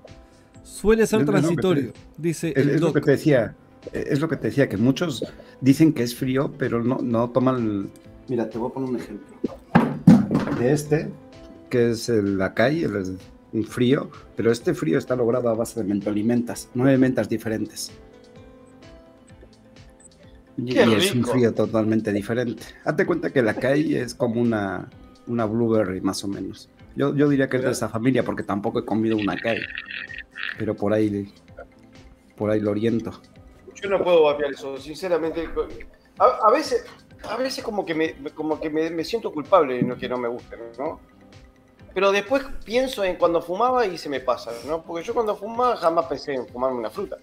Suele 0.63 1.07
ser 1.07 1.25
transitorio, 1.27 1.93
dice 2.17 2.51
Es, 2.51 2.57
el 2.57 2.71
es 2.71 2.81
lo 2.81 2.93
que 2.93 3.01
te 3.03 3.11
decía. 3.13 3.55
Es 3.93 4.21
lo 4.21 4.29
que 4.29 4.37
te 4.37 4.47
decía, 4.49 4.67
que 4.69 4.79
muchos 4.79 5.25
dicen 5.61 5.93
que 5.93 6.03
es 6.03 6.15
frío, 6.17 6.53
pero 6.59 6.83
no, 6.83 6.99
no 7.03 7.29
toman. 7.31 7.57
el- 7.57 7.89
Mira, 8.29 8.49
te 8.49 8.57
voy 8.57 8.71
a 8.71 8.75
poner 8.75 8.89
un 8.89 8.97
ejemplo. 8.97 9.27
De 10.59 10.73
este, 10.73 11.11
que 11.69 11.91
es 11.91 12.09
el 12.09 12.41
Akai, 12.41 12.85
el, 12.85 12.97
el- 12.97 13.19
un 13.53 13.65
frío, 13.65 14.11
pero 14.37 14.51
este 14.51 14.73
frío 14.75 14.97
está 14.99 15.15
logrado 15.15 15.49
a 15.51 15.55
base 15.55 15.81
de 15.83 15.87
mentolimentas, 15.89 16.69
nueve 16.75 16.97
mentas 16.99 17.29
diferentes. 17.29 17.93
Y, 20.57 20.73
¡Qué 20.73 20.87
y 20.87 20.95
es 20.95 21.15
un 21.15 21.25
frío 21.25 21.53
totalmente 21.53 22.13
diferente. 22.13 22.63
Hazte 22.85 23.07
cuenta 23.07 23.31
que 23.31 23.41
el 23.41 23.49
Akai 23.49 23.97
es 23.97 24.15
como 24.15 24.41
una 24.41 24.89
una 25.27 25.47
blueberry 25.47 26.01
más 26.01 26.23
o 26.25 26.29
menos. 26.29 26.69
Yo, 26.97 27.15
yo 27.15 27.29
diría 27.29 27.49
que 27.49 27.57
es 27.57 27.65
de 27.65 27.71
esa 27.71 27.89
familia 27.89 28.23
porque 28.25 28.43
tampoco 28.43 28.79
he 28.81 28.85
comido 28.85 29.17
una 29.17 29.37
Kai. 29.37 29.61
Pero 30.59 30.75
por 30.75 30.93
ahí, 30.93 31.33
por 32.37 32.51
ahí 32.51 32.61
lo 32.61 32.71
oriento. 32.71 33.21
Yo 33.75 33.89
no 33.89 34.03
puedo 34.03 34.25
vapear 34.25 34.53
eso, 34.53 34.77
sinceramente. 34.79 35.49
A, 36.19 36.25
a 36.47 36.51
veces, 36.51 36.87
a 37.29 37.37
veces 37.37 37.65
como 37.65 37.85
que 37.85 37.95
me, 37.95 38.15
como 38.35 38.61
que 38.61 38.71
me, 38.71 38.91
me 38.91 39.05
siento 39.05 39.33
culpable 39.33 39.75
de 39.75 39.83
no, 39.83 39.97
que 39.97 40.09
no 40.09 40.17
me 40.19 40.29
guste, 40.29 40.57
¿no? 40.79 41.01
Pero 41.93 42.13
después 42.13 42.45
pienso 42.65 43.05
en 43.05 43.17
cuando 43.17 43.41
fumaba 43.41 43.87
y 43.87 43.99
se 43.99 44.09
me 44.09 44.21
pasa, 44.21 44.53
¿no? 44.67 44.83
Porque 44.83 45.05
yo 45.05 45.15
cuando 45.15 45.37
fumaba 45.37 45.77
jamás 45.77 46.07
pensé 46.07 46.35
en 46.35 46.47
fumarme 46.47 46.79
una 46.79 46.91
fruta. 46.91 47.19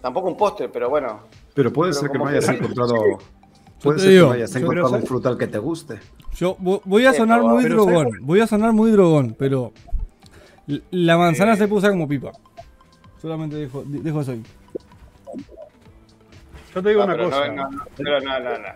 Tampoco 0.00 0.28
un 0.28 0.36
postre, 0.36 0.68
pero 0.68 0.88
bueno. 0.88 1.20
Pero 1.54 1.72
puede 1.72 1.90
Pero 1.92 2.00
ser 2.00 2.10
que 2.10 2.18
no 2.18 2.26
hayas 2.26 2.46
que- 2.46 2.56
encontrado. 2.56 2.94
Puede 3.82 3.98
ser 3.98 4.10
digo, 4.10 4.24
que 4.26 4.28
no 4.28 4.34
hayas 4.34 4.54
encontrado 4.56 4.92
un 4.92 5.02
frutal 5.06 5.38
que 5.38 5.46
te 5.46 5.58
guste. 5.58 5.98
Yo 6.34 6.56
vo- 6.58 6.82
voy 6.84 7.06
a 7.06 7.12
sonar 7.14 7.42
muy 7.42 7.64
drogón. 7.64 8.08
¿sabes 8.10 8.20
Voy 8.20 8.40
a 8.40 8.46
sonar 8.46 8.72
muy 8.72 8.90
drogón, 8.90 9.34
pero. 9.38 9.72
La 10.90 11.16
manzana 11.18 11.56
se 11.56 11.66
puede 11.66 11.78
usar 11.78 11.90
como 11.92 12.06
pipa. 12.06 12.30
Solamente 13.20 13.56
dejo, 13.56 13.82
dejo 13.86 14.20
eso 14.20 14.32
ahí. 14.32 14.42
Yo 16.74 16.82
te 16.82 16.88
digo 16.90 17.02
Ah, 17.02 17.04
una 17.06 17.14
pero 17.14 17.24
cosa. 17.30 17.48
No, 17.48 17.54
no, 17.54 17.70
no, 17.70 17.84
pero 17.96 18.20
no, 18.20 18.40
no, 18.40 18.58
no. 18.58 18.68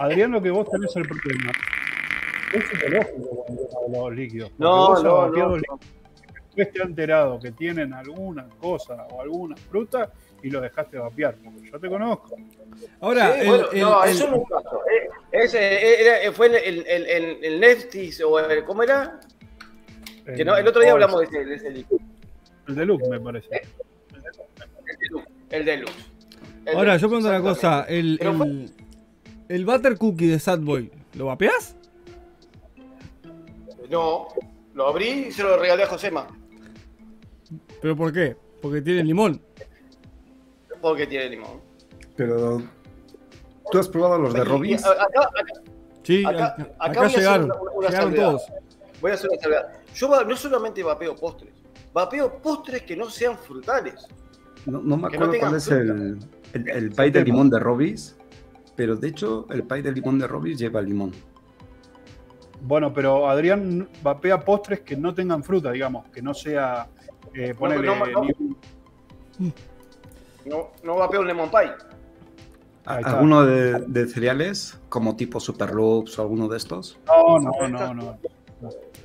Adrián, 0.00 0.32
lo 0.32 0.42
que 0.42 0.50
vos 0.50 0.68
tenés 0.68 0.94
el 0.96 1.06
problema. 1.06 1.52
Es 2.52 2.64
psicológico 2.68 3.44
cuando 3.70 4.08
los 4.08 4.16
líquidos. 4.16 4.50
No, 4.58 4.94
no, 5.02 5.28
no. 5.28 5.56
líquidos, 5.56 5.78
Después 6.54 6.72
te 6.72 6.82
has 6.82 6.88
enterado 6.88 7.38
que 7.40 7.52
tienen 7.52 7.94
alguna 7.94 8.46
cosa 8.60 9.06
o 9.10 9.22
alguna 9.22 9.56
fruta 9.56 10.10
y 10.42 10.50
lo 10.50 10.60
dejaste 10.60 10.98
vapear. 10.98 11.36
Porque 11.42 11.70
yo 11.70 11.78
te 11.80 11.88
conozco. 11.88 12.36
Ahora, 13.00 13.34
Sí, 13.34 13.40
el- 13.42 13.46
bueno, 13.48 13.70
el- 13.72 13.80
no, 13.80 14.04
el- 14.04 14.10
eso 14.10 14.26
no 14.28 14.34
es 14.36 14.38
un 14.40 14.44
caso. 14.46 14.80
Eh, 14.90 15.08
Ese 15.32 15.58
eh, 15.58 16.22
era- 16.24 16.32
fue 16.32 16.46
el, 16.46 16.54
el, 16.56 16.86
el, 16.86 17.06
el, 17.06 17.44
el 17.44 17.60
Neftis 17.60 18.20
o 18.22 18.38
el, 18.38 18.64
¿cómo 18.64 18.82
era? 18.82 19.20
Que 20.24 20.44
no, 20.44 20.56
el 20.56 20.66
otro 20.68 20.82
día 20.82 20.92
hablamos 20.92 21.20
de 21.20 21.26
ese, 21.26 21.44
de 21.44 21.54
ese 21.56 21.70
líquido. 21.70 21.98
El 22.68 22.74
deluxe, 22.76 23.08
me 23.08 23.18
parece. 23.20 23.62
El 24.12 24.98
Deluxe. 24.98 25.28
El 25.50 25.64
Deluxe. 25.64 26.06
El 26.64 26.76
ahora, 26.76 26.92
Deluxe, 26.92 27.02
yo 27.02 27.08
pregunto 27.08 27.28
una 27.28 27.40
cosa. 27.40 27.84
El, 27.88 28.18
el, 28.20 28.72
el 29.48 29.64
Butter 29.64 29.96
Cookie 29.98 30.28
de 30.28 30.38
Sadboy, 30.38 30.90
¿lo 31.14 31.26
vapeás? 31.26 31.76
No, 33.90 34.28
lo 34.74 34.86
abrí 34.88 35.26
y 35.28 35.32
se 35.32 35.42
lo 35.42 35.58
regalé 35.58 35.82
a 35.82 35.86
Josema. 35.86 36.26
¿Pero 37.80 37.96
por 37.96 38.12
qué? 38.12 38.36
Porque 38.60 38.80
tiene 38.80 39.02
limón. 39.04 39.40
Porque 40.82 41.06
tiene 41.06 41.30
limón. 41.30 41.60
Pero. 42.16 42.60
¿Tú 43.70 43.78
has 43.78 43.88
probado 43.88 44.18
los 44.18 44.34
de 44.34 44.44
Robins? 44.44 44.84
acá- 44.84 45.02
acá- 45.04 45.30
Sí, 46.02 46.24
Acá- 46.26 46.46
acá, 46.56 46.66
acá 46.80 47.06
llegaron. 47.06 47.44
una- 47.52 47.70
una 47.72 47.88
llegaron 47.88 48.14
todos. 48.14 48.42
voy 49.00 49.10
a 49.12 49.14
hacer 49.14 49.30
una 49.30 49.40
salvedad. 49.40 49.72
Yo 49.94 50.24
no 50.24 50.36
solamente 50.36 50.82
vapeo 50.82 51.14
postres, 51.14 51.52
vapeo 51.94 52.42
postres 52.42 52.82
que 52.82 52.96
no 52.96 53.08
sean 53.08 53.38
frutales. 53.38 54.06
No, 54.66 54.80
no 54.80 54.96
me 54.96 55.02
no 55.02 55.08
acuerdo 55.08 55.34
cuál 55.40 55.54
es 55.56 55.68
el, 55.68 56.18
el, 56.54 56.68
el 56.68 56.90
pie 56.90 57.10
de 57.12 57.24
limón 57.24 57.48
de 57.50 57.58
Robins. 57.60 58.16
Pero 58.74 58.96
de 58.96 59.08
hecho, 59.08 59.46
el 59.50 59.62
pie 59.64 59.82
de 59.82 59.92
limón 59.92 60.18
de 60.18 60.26
Robins 60.26 60.58
lleva 60.58 60.80
limón. 60.82 61.12
Bueno, 62.62 62.92
pero 62.92 63.28
Adrián 63.28 63.88
vapea 64.02 64.40
postres 64.40 64.80
que 64.80 64.96
no 64.96 65.14
tengan 65.14 65.42
fruta, 65.44 65.70
digamos, 65.70 66.08
que 66.10 66.20
no 66.22 66.32
sea. 66.34 66.88
Eh, 67.34 67.54
ponele, 67.56 67.86
no, 67.86 68.06
no. 68.06 68.22
ni 69.38 69.52
No, 70.44 70.70
no 70.82 71.22
lemon 71.24 71.50
pie. 71.50 71.58
¿A- 72.84 72.94
Ahí 72.94 72.98
está. 73.00 73.12
¿Alguno 73.12 73.44
de, 73.46 73.80
de 73.86 74.06
cereales? 74.08 74.78
Como 74.88 75.14
tipo 75.16 75.38
Super 75.38 75.72
Loops 75.72 76.18
o 76.18 76.22
alguno 76.22 76.48
de 76.48 76.56
estos. 76.56 76.98
No, 77.06 77.38
no, 77.38 77.68
no, 77.68 77.94
no. 77.94 78.18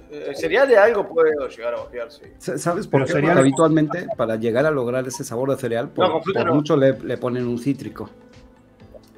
Eh, 0.09 0.31
cereal 0.35 0.67
de 0.67 0.77
algo 0.77 1.07
puedo 1.07 1.47
llegar 1.49 1.73
a 1.73 1.77
vapear, 1.79 2.09
sí. 2.11 2.21
Sa- 2.37 2.57
¿Sabes 2.57 2.87
por 2.87 3.01
Pero 3.01 3.05
qué? 3.07 3.11
cereal- 3.13 3.33
Porque 3.33 3.39
habitualmente, 3.41 4.07
para 4.15 4.35
llegar 4.37 4.65
a 4.65 4.71
lograr 4.71 5.05
ese 5.07 5.23
sabor 5.23 5.49
de 5.51 5.57
cereal, 5.57 5.89
por, 5.89 6.07
No, 6.07 6.21
con 6.21 6.33
por 6.33 6.45
no. 6.45 6.55
mucho 6.55 6.77
le, 6.77 6.97
le 6.99 7.17
ponen 7.17 7.45
un 7.47 7.59
cítrico. 7.59 8.09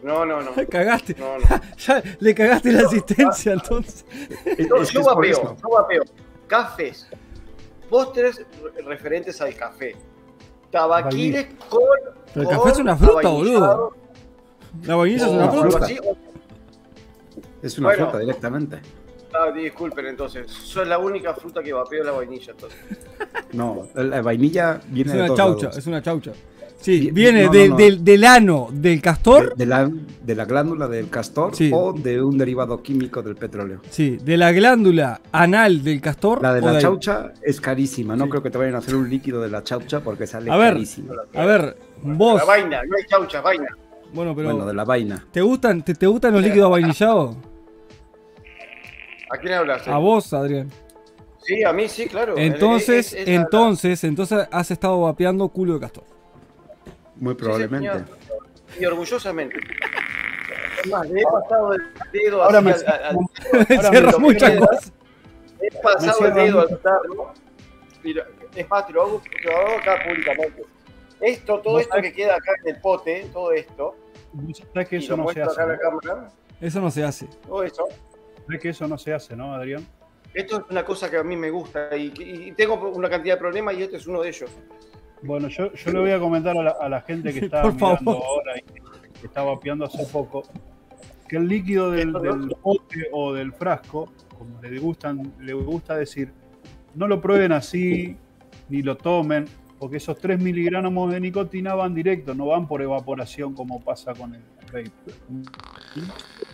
No, 0.01 0.25
no, 0.25 0.41
no. 0.41 0.51
Cagaste. 0.69 1.15
No, 1.19 1.37
no. 1.37 1.45
Ya 1.77 2.01
le 2.19 2.33
cagaste 2.35 2.71
la 2.71 2.81
asistencia 2.87 3.53
entonces. 3.53 4.03
Es- 4.45 4.67
Yo, 4.67 4.81
yo 4.83 5.03
vapeo, 5.03 5.55
yo 5.61 5.69
vapeo. 5.69 6.03
Cafés, 6.47 7.07
postres 7.89 8.37
re- 8.63 8.81
referentes 8.81 9.39
al 9.41 9.53
café. 9.55 9.95
Tabaquiles 10.71 11.47
con. 11.69 11.81
Pero 12.33 12.41
el 12.49 12.55
con 12.55 12.57
café 12.57 12.71
es 12.71 12.79
una 12.79 12.95
fruta, 12.97 13.27
avainillado, 13.27 13.93
La 14.83 14.95
vainilla 14.95 15.25
es 15.25 15.31
una 15.31 15.51
fruta. 15.51 15.87
Es 17.61 17.77
una 17.77 17.87
Bueno. 17.89 18.03
fruta 18.05 18.19
directamente. 18.19 18.79
Ah, 19.33 19.51
disculpen 19.51 20.05
entonces. 20.07 20.49
Soy 20.51 20.87
la 20.87 20.97
única 20.97 21.33
fruta 21.35 21.61
que 21.61 21.71
vapeo 21.73 22.03
la 22.03 22.11
vainilla 22.11 22.51
entonces. 22.51 22.79
No, 23.53 23.87
la 23.95 24.21
vainilla 24.21 24.79
viene 24.87 25.11
Es 25.11 25.13
de 25.15 25.19
una 25.21 25.27
dos 25.29 25.37
chaucha, 25.37 25.63
lados. 25.65 25.77
es 25.77 25.87
una 25.87 26.01
chaucha. 26.01 26.31
Sí, 26.81 27.11
viene 27.11 27.45
no, 27.45 27.51
de- 27.51 27.67
no, 27.67 27.73
no. 27.73 27.75
Del, 27.77 28.03
del 28.05 28.23
ano 28.23 28.69
del 28.71 29.01
castor. 29.01 29.49
De, 29.55 29.65
de 29.65 29.69
la, 29.69 29.91
de 30.23 30.35
la 30.35 30.45
glándula 30.45 30.87
del 30.87 31.09
castor 31.09 31.53
Sí. 31.53 31.69
o 31.73 31.91
de 31.91 32.21
un 32.23 32.37
derivado 32.37 32.81
químico 32.81 33.21
del 33.21 33.35
petróleo. 33.35 33.81
Sí, 33.89 34.17
de 34.23 34.37
la 34.37 34.51
glándula 34.53 35.19
anal 35.33 35.83
del 35.83 35.99
castor. 35.99 36.41
La 36.41 36.53
de 36.53 36.61
la 36.61 36.71
ahí. 36.71 36.81
chaucha 36.81 37.33
es 37.43 37.59
carísima. 37.59 38.15
No 38.15 38.23
Sí. 38.25 38.29
creo 38.31 38.43
que 38.43 38.49
te 38.49 38.57
vayan 38.57 38.75
a 38.75 38.77
hacer 38.77 38.95
un 38.95 39.09
líquido 39.09 39.41
de 39.41 39.49
la 39.49 39.61
chaucha 39.63 39.99
porque 39.99 40.25
sale 40.25 40.49
A 40.49 40.55
ver. 40.55 40.73
carísimo. 40.73 41.13
A 41.35 41.45
ver, 41.45 41.75
vos. 42.01 42.39
La 42.39 42.45
vaina, 42.45 42.81
no 42.85 42.95
hay 42.97 43.03
chaucha, 43.07 43.41
vaina. 43.41 43.67
Bueno, 44.13 44.33
pero. 44.35 44.49
Bueno, 44.51 44.65
de 44.65 44.73
la 44.73 44.85
vaina. 44.85 45.27
¿Te 45.31 45.41
gustan, 45.41 45.83
te, 45.83 45.93
te 45.95 46.07
gustan 46.07 46.31
los 46.33 46.41
líquidos 46.41 46.71
vainillados? 46.71 47.35
¿A 49.31 49.37
quién 49.37 49.53
hablas? 49.53 49.87
A 49.87 49.97
vos, 49.97 50.33
Adrián. 50.33 50.69
Sí, 51.43 51.63
a 51.63 51.71
mí 51.73 51.87
sí, 51.87 52.05
claro. 52.07 52.35
Entonces, 52.37 53.07
Es- 53.07 53.13
es- 53.13 53.19
es 53.21 53.27
la- 53.27 53.35
entonces, 53.41 54.03
entonces 54.03 54.47
has 54.51 54.71
estado 54.71 55.01
vapeando 55.01 55.47
culo 55.49 55.75
de 55.75 55.79
castor. 55.81 56.03
Muy 57.19 57.33
Sí, 57.33 57.37
probablemente. 57.39 57.89
señor. 57.89 58.05
Y 58.79 58.85
orgullosamente. 58.85 59.59
Es 60.83 60.89
más, 60.89 61.09
le 61.09 61.21
he 61.21 61.23
pasado 61.23 61.73
el 61.73 61.81
dedo 62.13 62.43
Ahora 62.43 62.59
así 62.59 62.65
me- 62.67 62.71
al- 62.73 62.87
al- 62.87 63.03
al- 63.03 63.85
Ahora 63.85 64.11
lo 64.11 64.19
muchas 64.19 64.57
cosas. 64.57 64.93
He 65.61 65.71
pasado 65.81 66.25
el 66.27 66.33
dedo 66.33 66.59
al 66.61 66.69
mucho. 66.69 66.77
tarro. 66.79 67.33
y 68.03 68.13
lo- 68.13 68.23
Es 68.55 68.69
más, 68.69 68.87
te 68.87 68.93
lo 68.93 69.01
hago, 69.03 69.21
te 69.21 69.49
lo 69.49 69.57
hago 69.57 69.77
acá 69.77 69.99
públicamente. 70.07 70.63
Esto, 71.19 71.59
todo 71.59 71.73
¿Vos 71.73 71.81
esto 71.81 71.97
que 72.01 72.13
queda 72.13 72.35
acá 72.35 72.53
en 72.63 72.75
el 72.75 72.81
pote, 72.81 73.29
todo 73.33 73.51
esto, 73.51 73.95
que 74.89 74.97
eso 74.97 75.17
no 75.17 75.27
se 75.29 75.41
hace. 75.41 75.55
cámara, 75.57 76.29
Eso 76.61 76.79
no 76.79 76.89
se 76.89 77.03
hace. 77.03 77.27
todo 77.45 77.63
esto. 77.63 77.85
Sabés 78.45 78.61
que 78.61 78.69
eso 78.69 78.87
no 78.87 78.97
se 78.97 79.13
hace, 79.13 79.35
¿no, 79.35 79.53
Adrián? 79.53 79.85
Esto 80.33 80.57
es 80.59 80.63
una 80.69 80.85
cosa 80.85 81.09
que 81.11 81.17
a 81.17 81.23
mí 81.23 81.35
me 81.35 81.49
gusta 81.49 81.95
y, 81.97 82.13
y 82.17 82.51
tengo 82.53 82.75
una 82.89 83.09
cantidad 83.09 83.35
de 83.35 83.39
problemas 83.39 83.75
y 83.75 83.83
este 83.83 83.97
es 83.97 84.07
uno 84.07 84.21
de 84.21 84.29
ellos. 84.29 84.49
Bueno, 85.21 85.47
yo, 85.49 85.73
yo 85.73 85.91
le 85.91 85.99
voy 85.99 86.11
a 86.11 86.19
comentar 86.19 86.57
a 86.57 86.63
la, 86.63 86.71
a 86.71 86.89
la 86.89 87.01
gente 87.01 87.33
que 87.33 87.39
está 87.45 87.63
por 87.63 87.73
mirando 87.73 87.97
favor. 88.11 88.23
ahora 88.25 88.57
y 88.57 88.61
que 89.19 89.27
está 89.27 89.43
vapeando 89.43 89.85
hace 89.85 90.05
poco, 90.05 90.43
que 91.27 91.37
el 91.37 91.47
líquido 91.47 91.91
del, 91.91 92.13
del 92.13 92.55
pote 92.61 93.07
o 93.11 93.33
del 93.33 93.51
frasco, 93.53 94.11
como 94.37 94.61
le 94.61 94.79
gustan, 94.79 95.33
le 95.39 95.53
gusta 95.53 95.95
decir, 95.97 96.31
no 96.95 97.07
lo 97.07 97.21
prueben 97.21 97.51
así, 97.51 98.15
ni 98.69 98.81
lo 98.81 98.95
tomen, 98.97 99.45
porque 99.77 99.97
esos 99.97 100.17
3 100.17 100.41
miligramos 100.41 101.11
de 101.11 101.19
nicotina 101.19 101.75
van 101.75 101.93
directo, 101.93 102.33
no 102.33 102.47
van 102.47 102.67
por 102.67 102.81
evaporación 102.81 103.53
como 103.53 103.81
pasa 103.81 104.13
con 104.13 104.35
el 104.35 104.41
vape. 104.67 104.91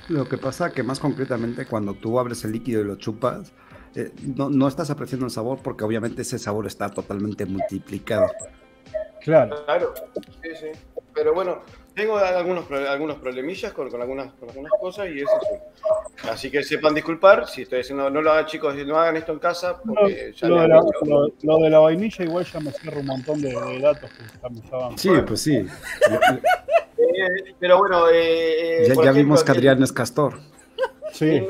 Lo 0.09 0.28
que 0.28 0.38
pasa 0.38 0.72
que 0.72 0.84
más 0.84 0.99
concretamente 0.99 1.66
cuando 1.66 1.93
tú 1.93 2.20
abres 2.20 2.43
el 2.45 2.51
líquido 2.51 2.82
y 2.82 2.86
lo 2.86 2.95
chupas, 2.97 3.53
eh, 3.95 4.11
no, 4.35 4.49
no 4.49 4.67
estás 4.67 4.89
apreciando 4.89 5.25
el 5.25 5.31
sabor 5.31 5.59
porque 5.63 5.83
obviamente 5.83 6.21
ese 6.23 6.37
sabor 6.39 6.67
está 6.67 6.89
totalmente 6.89 7.45
multiplicado. 7.45 8.27
Claro. 9.21 9.63
Claro, 9.65 9.93
sí, 10.43 10.49
sí. 10.59 10.67
Pero 11.13 11.33
bueno, 11.33 11.61
tengo 11.95 12.17
algunos, 12.17 12.65
pro- 12.65 12.89
algunos 12.89 13.15
problemillas 13.17 13.71
con, 13.71 13.89
con 13.89 14.01
algunas, 14.01 14.33
con 14.33 14.49
algunas 14.49 14.73
cosas 14.79 15.07
y 15.07 15.21
eso 15.21 15.31
sí. 15.49 16.27
Así 16.29 16.51
que 16.51 16.61
sepan 16.61 16.93
disculpar 16.93 17.47
si 17.47 17.61
estoy 17.61 17.79
diciendo, 17.79 18.09
no 18.09 18.21
lo 18.21 18.31
hagan 18.33 18.45
chicos, 18.47 18.75
no 18.85 18.97
hagan 18.99 19.15
esto 19.15 19.31
en 19.31 19.39
casa 19.39 19.79
Lo, 19.85 19.93
porque 19.95 20.33
ya 20.35 20.47
lo 20.49 20.61
de 20.61 20.67
la, 20.67 20.75
lo- 21.05 21.33
lo 21.41 21.57
de 21.59 21.69
la 21.69 21.79
vainilla 21.79 22.25
igual 22.25 22.45
ya 22.45 22.59
me 22.59 22.71
cierra 22.73 22.99
un 22.99 23.05
montón 23.05 23.41
de, 23.41 23.49
de 23.49 23.79
datos 23.79 24.11
que 24.11 24.49
me 24.49 24.59
estaban- 24.59 24.97
Sí, 24.97 25.09
pues 25.25 25.41
sí. 25.41 25.65
Eh, 26.97 27.53
pero 27.59 27.77
bueno, 27.77 28.09
eh, 28.09 28.13
eh, 28.13 28.81
Ya, 28.81 28.87
ya 28.87 28.91
ejemplo, 28.93 29.13
vimos 29.13 29.43
que 29.43 29.51
Adrián 29.51 29.81
es 29.83 29.91
castor. 29.93 30.39
Sí. 31.13 31.47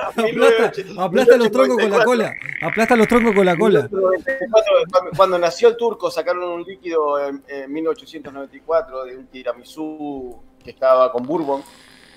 el- 0.16 0.42
Aplasta, 0.42 0.72
aplasta 1.02 1.36
los 1.36 1.50
troncos 1.50 1.76
con 1.78 1.90
la 1.90 2.04
cola. 2.04 2.34
Aplasta 2.62 2.96
los 2.96 3.08
troncos 3.08 3.34
con 3.34 3.46
la 3.46 3.56
cola. 3.56 3.88
1994, 3.90 5.10
cuando- 5.16 5.38
nació 5.38 5.68
el 5.68 5.76
turco 5.76 6.10
sacaron 6.10 6.44
un 6.44 6.62
líquido 6.62 7.18
en, 7.26 7.42
en 7.48 7.72
1894 7.72 9.04
de 9.04 9.16
un 9.16 9.26
tiramisú 9.26 10.40
que 10.62 10.70
estaba 10.70 11.10
con 11.12 11.24
bourbon, 11.24 11.62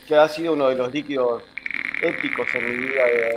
que 0.07 0.15
ha 0.15 0.27
sido 0.27 0.53
uno 0.53 0.69
de 0.69 0.75
los 0.75 0.91
líquidos 0.93 1.43
épicos 2.01 2.47
en 2.53 2.65
mi 2.65 2.87
vida 2.87 3.03
de 3.05 3.33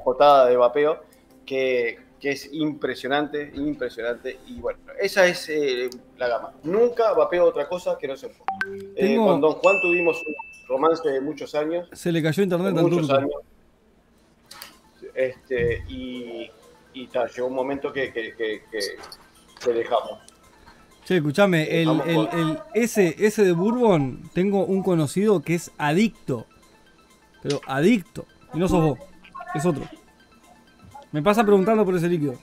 agotada 0.00 0.46
de 0.46 0.56
vapeo, 0.56 1.02
que, 1.44 1.98
que 2.20 2.30
es 2.30 2.48
impresionante, 2.52 3.50
impresionante. 3.54 4.38
Y 4.46 4.58
bueno, 4.60 4.78
esa 5.00 5.26
es 5.26 5.48
eh, 5.48 5.90
la 6.16 6.28
gama. 6.28 6.52
Nunca 6.62 7.12
vapeo 7.12 7.44
otra 7.44 7.68
cosa 7.68 7.98
que 7.98 8.08
no 8.08 8.16
sea 8.16 8.30
poco. 8.30 8.44
Eh, 8.96 9.16
con 9.16 9.40
Don 9.40 9.52
Juan 9.54 9.76
tuvimos 9.82 10.22
romance 10.68 11.08
de 11.08 11.20
muchos 11.20 11.54
años. 11.54 11.88
Se 11.92 12.10
le 12.12 12.22
cayó 12.22 12.42
internet 12.42 12.74
de 12.74 12.82
muchos 12.82 13.00
turco. 13.08 13.14
años. 13.14 13.30
Este, 15.14 15.82
y, 15.88 16.50
y 16.94 17.06
ta, 17.06 17.26
llegó 17.26 17.46
un 17.48 17.54
momento 17.54 17.92
que, 17.92 18.12
que, 18.12 18.34
que, 18.34 19.72
dejamos. 19.72 20.20
Che, 21.04 21.16
escuchame, 21.16 21.82
el, 21.82 21.88
el, 22.06 22.28
el- 22.32 22.58
ese, 22.74 23.14
ese 23.18 23.44
de 23.44 23.52
Bourbon, 23.52 24.28
tengo 24.34 24.64
un 24.64 24.82
conocido 24.82 25.40
que 25.42 25.54
es 25.54 25.70
adicto. 25.78 26.46
Pero 27.42 27.60
adicto. 27.66 28.26
Y 28.54 28.58
no 28.58 28.68
sos 28.68 28.82
vos, 28.82 28.98
es 29.54 29.64
otro. 29.64 29.84
Me 31.12 31.22
pasa 31.22 31.44
preguntando 31.44 31.84
por 31.84 31.94
ese 31.94 32.08
líquido. 32.08 32.34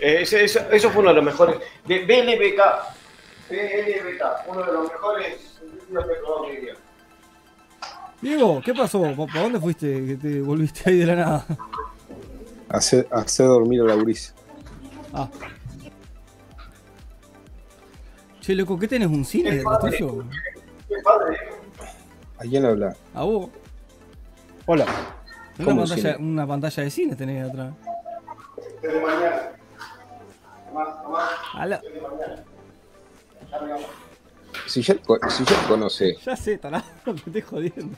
Eh, 0.00 0.22
ese- 0.22 0.44
eso, 0.44 0.60
eso 0.72 0.90
fue 0.90 1.00
uno 1.02 1.10
de 1.10 1.16
los 1.16 1.24
mejores. 1.24 1.56
De 1.86 2.00
BLBK. 2.04 2.60
BLBK, 3.48 4.22
uno 4.48 4.62
de 4.64 4.72
los 4.72 4.88
mejores 4.92 5.49
Diego, 8.20 8.60
¿qué 8.64 8.74
pasó? 8.74 9.02
¿Pa- 9.16 9.26
¿Para 9.26 9.42
dónde 9.42 9.60
fuiste 9.60 10.06
que 10.06 10.16
te 10.16 10.40
volviste 10.42 10.90
ahí 10.90 10.98
de 10.98 11.06
la 11.06 11.16
nada? 11.16 11.46
Hace, 12.68 13.08
hace 13.10 13.42
dormir 13.44 13.80
a 13.82 13.84
la 13.84 13.94
gurisa. 13.94 14.34
Ah. 15.12 15.28
Che, 18.40 18.54
loco, 18.54 18.78
¿qué 18.78 18.86
tenés? 18.88 19.08
¿Un 19.08 19.24
cine 19.24 19.62
lo 19.62 19.78
tuyo? 19.78 20.24
Qué 20.88 20.94
padre. 21.02 21.36
¿A 22.38 22.42
quién 22.42 22.64
habla? 22.64 22.94
A 23.14 23.22
vos. 23.24 23.50
Hola. 24.66 24.84
Una 25.58 25.64
¿Cómo 25.64 25.80
pantalla, 25.86 26.14
cine? 26.14 26.16
una 26.30 26.46
pantalla 26.46 26.82
de 26.84 26.90
cine 26.90 27.16
tenés 27.16 27.48
atrás. 27.48 27.74
Desde 28.82 29.00
mañana. 29.00 29.42
Más, 30.72 30.88
más, 31.10 31.30
Ala. 31.54 31.80
desde 31.82 32.00
mañana. 32.00 32.44
Ya 33.50 33.60
me 33.60 33.70
vamos. 33.72 33.86
Si 34.70 34.82
ya, 34.82 34.94
si 35.28 35.44
ya 35.44 35.66
conoce, 35.66 36.16
Ya 36.24 36.36
sé, 36.36 36.56
tarado, 36.58 36.84
te 37.04 37.10
estoy 37.12 37.40
jodiendo. 37.40 37.96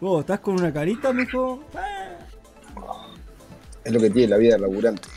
Vos, 0.00 0.20
¿estás 0.20 0.40
con 0.40 0.54
una 0.60 0.70
carita, 0.72 1.10
mijo? 1.12 1.60
Ah. 1.74 2.16
es 3.82 3.92
lo 3.92 3.98
que 3.98 4.10
tiene 4.10 4.28
la 4.28 4.36
vida 4.36 4.52
del 4.52 4.62
laburante. 4.62 5.08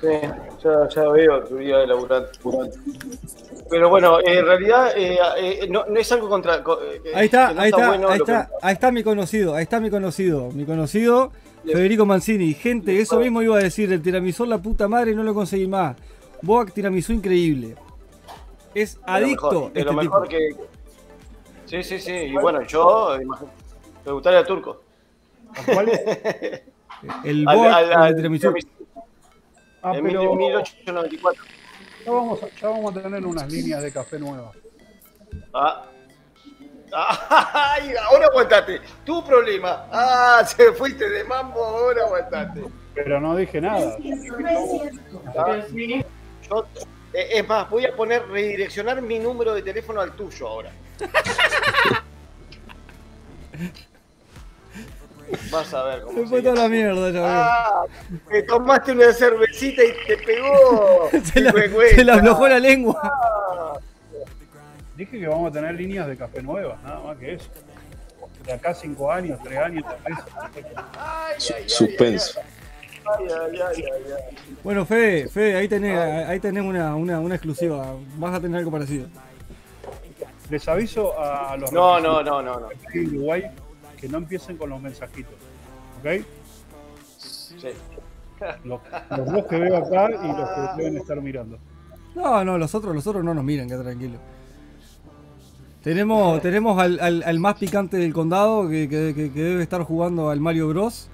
Sí, 0.00 0.06
ya, 0.64 0.88
ya 0.88 1.08
veo 1.10 1.44
tu 1.44 1.56
vida 1.56 1.78
de 1.80 1.86
laburante. 1.88 2.38
Pero 3.68 3.88
bueno, 3.90 4.18
en 4.24 4.44
realidad 4.46 4.92
eh, 4.96 5.18
eh, 5.38 5.66
no, 5.68 5.84
no 5.86 5.98
es 6.00 6.10
algo 6.12 6.28
contra. 6.28 6.62
co- 6.62 6.80
eh, 6.82 7.02
Ahí 7.14 7.24
está, 7.26 7.52
no 7.52 7.60
ahí 7.62 7.70
está, 7.70 7.88
bueno 7.88 8.08
ahí 8.08 8.18
está, 8.18 8.48
ahí 8.62 8.72
está 8.74 8.90
mi 8.92 9.02
conocido, 9.02 9.54
ahí 9.56 9.64
está 9.64 9.78
mi 9.80 9.90
conocido, 9.90 10.50
mi 10.52 10.64
conocido 10.64 11.32
Federico 11.64 12.06
Mancini. 12.06 12.54
Gente, 12.54 12.98
eso 13.00 13.18
mismo 13.18 13.42
iba 13.42 13.56
a 13.58 13.62
decir, 13.62 13.92
el 13.92 14.00
tiramisú 14.02 14.46
la 14.46 14.58
puta 14.58 14.86
madre 14.88 15.14
no 15.14 15.22
lo 15.24 15.34
conseguí 15.34 15.66
más. 15.66 15.96
Boac 16.42 16.72
tiramisú 16.72 17.12
increíble. 17.12 17.76
Es 18.74 18.94
de 18.94 19.00
lo 19.06 19.12
adicto 19.12 19.50
mejor, 19.50 19.72
de 19.72 19.80
este 19.80 19.92
lo 19.92 20.00
tipo. 20.00 20.02
mejor 20.20 20.28
que. 20.28 20.50
Sí, 21.66 21.82
sí, 21.82 21.98
sí. 22.00 22.12
Y 22.12 22.32
bueno, 22.34 22.62
yo. 22.62 23.16
gustaría 24.12 24.38
al 24.40 24.46
turco. 24.46 24.82
¿Cuál? 25.72 25.90
El 27.24 27.48
Al- 27.48 27.56
Boac 27.56 27.72
al- 27.72 27.88
de 27.88 27.94
al 27.94 28.16
tiramisú. 28.16 28.54
Ah, 29.82 29.92
En 29.96 30.04
pero 30.04 30.34
1894. 30.34 31.42
ya 32.04 32.12
vamos, 32.12 32.42
a, 32.42 32.48
ya 32.60 32.68
vamos 32.68 32.94
a 32.96 33.02
tener 33.02 33.24
unas 33.26 33.50
líneas 33.50 33.82
de 33.82 33.90
café 33.92 34.18
nuevas. 34.18 34.54
Ah. 35.54 35.86
Ah, 36.92 37.74
ay, 37.78 37.94
ahora 38.10 38.26
aguantate. 38.26 38.80
Tu 39.04 39.24
problema. 39.24 39.86
Ah, 39.90 40.42
se 40.44 40.72
fuiste 40.72 41.08
de 41.08 41.24
mambo, 41.24 41.64
ahora 41.64 42.04
aguantate. 42.04 42.64
Pero 42.94 43.20
no 43.20 43.36
dije 43.36 43.60
nada. 43.60 43.96
Ah, 43.96 43.98
yo- 44.02 44.14
eh, 45.54 45.58
es 45.58 45.72
más, 47.48 47.70
voy 47.70 47.86
a 47.86 47.94
poner 47.96 48.26
redireccionar 48.28 49.00
mi 49.02 49.18
número 49.18 49.54
de 49.54 49.62
teléfono 49.62 50.00
al 50.00 50.12
tuyo 50.12 50.48
ahora. 50.48 50.70
Vas 55.50 55.72
a 55.74 55.84
ver 55.84 55.98
Se 56.00 56.04
cómo 56.04 56.16
fue 56.18 56.26
sigue. 56.26 56.42
toda 56.42 56.62
la 56.62 56.68
mierda, 56.68 57.10
ya. 57.10 57.20
Ah, 57.24 57.84
te 58.28 58.42
tomaste 58.42 58.92
una 58.92 59.12
cervecita 59.12 59.82
y 59.84 59.92
te 60.06 60.16
pegó. 60.18 61.08
se, 61.24 61.40
la, 61.40 61.52
se 61.52 62.04
le 62.04 62.12
aflojó 62.12 62.48
la 62.48 62.58
lengua. 62.58 62.98
Ah, 63.02 63.78
Dije 64.96 65.18
que 65.20 65.26
vamos 65.28 65.50
a 65.50 65.52
tener 65.52 65.74
líneas 65.74 66.06
de 66.08 66.16
café 66.16 66.42
nuevas, 66.42 66.82
nada 66.82 67.00
más 67.00 67.16
que 67.16 67.34
eso. 67.34 67.48
De 68.44 68.52
acá 68.52 68.74
cinco 68.74 69.10
años, 69.10 69.38
tres 69.42 69.58
años, 69.58 69.84
ay, 70.04 70.14
ay, 70.98 71.68
suspenso. 71.68 72.40
Ay, 73.06 73.26
ay, 73.26 73.60
ay, 73.60 73.84
ay, 73.84 74.12
ay. 74.12 74.36
Bueno, 74.62 74.84
Fede, 74.86 75.28
Fede, 75.28 75.56
ahí 75.56 75.68
tenés, 75.68 75.98
ahí 75.98 76.38
tenés 76.40 76.62
una, 76.64 76.94
una, 76.94 77.18
una 77.20 77.34
exclusiva. 77.34 77.94
Vas 78.18 78.34
a 78.34 78.40
tener 78.40 78.58
algo 78.58 78.70
parecido. 78.70 79.06
Les 80.50 80.66
aviso 80.68 81.18
a 81.20 81.56
los 81.56 81.72
No, 81.72 82.00
no, 82.00 82.22
no, 82.22 82.42
no, 82.42 82.60
no. 82.60 82.68
de 82.92 83.06
Uruguay 83.06 83.44
que 83.98 84.08
no 84.08 84.18
empiecen 84.18 84.56
con 84.56 84.70
los 84.70 84.80
mensajitos. 84.80 85.34
¿Ok? 86.00 86.24
Sí. 87.18 87.68
Los, 88.64 88.80
los 89.16 89.26
dos 89.32 89.46
que 89.46 89.56
veo 89.58 89.76
acá 89.76 90.08
y 90.10 90.26
los 90.28 90.48
que 90.76 90.82
deben 90.82 90.96
estar 90.96 91.20
mirando. 91.20 91.58
No, 92.14 92.44
no, 92.44 92.58
los 92.58 92.74
otros, 92.74 92.94
los 92.94 93.06
otros 93.06 93.22
no 93.24 93.34
nos 93.34 93.44
miran, 93.44 93.68
queda 93.68 93.82
tranquilo. 93.82 94.18
Tenemos, 95.82 96.42
tenemos 96.42 96.78
al, 96.78 97.00
al- 97.00 97.22
al 97.22 97.38
más 97.38 97.54
picante 97.56 97.96
del 97.96 98.12
condado 98.12 98.68
que, 98.68 98.88
que- 98.88 99.14
que- 99.14 99.32
que 99.32 99.42
debe 99.42 99.62
estar 99.62 99.82
jugando 99.82 100.28
al 100.30 100.40
Mario 100.40 100.68
Bros. 100.68 101.08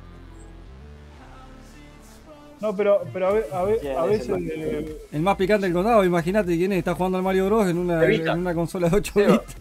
No, 2.67 2.77
pero, 2.77 3.03
pero 3.13 3.29
a, 3.29 3.33
ve- 3.33 3.47
a, 3.53 3.63
ve- 3.63 3.79
¿Quién 3.81 3.97
a 3.97 4.05
es 4.07 4.11
veces 4.11 4.29
el 4.29 4.33
más 4.35 4.43
eh, 4.51 4.99
El 5.13 5.23
más 5.23 5.37
picante 5.37 5.67
del 5.67 5.73
condado, 5.73 6.05
imagínate 6.05 6.57
quién 6.57 6.73
es, 6.73 6.79
está 6.79 6.95
jugando 6.95 7.19
al 7.19 7.25
Mario 7.25 7.47
Bros 7.47 7.69
en 7.69 7.79
una, 7.79 8.03
Evita. 8.05 8.33
en 8.33 8.41
una 8.41 8.55
consola 8.55 8.89
de 8.89 8.97
8 8.97 9.13
Seba. 9.15 9.33
bits. 9.39 9.57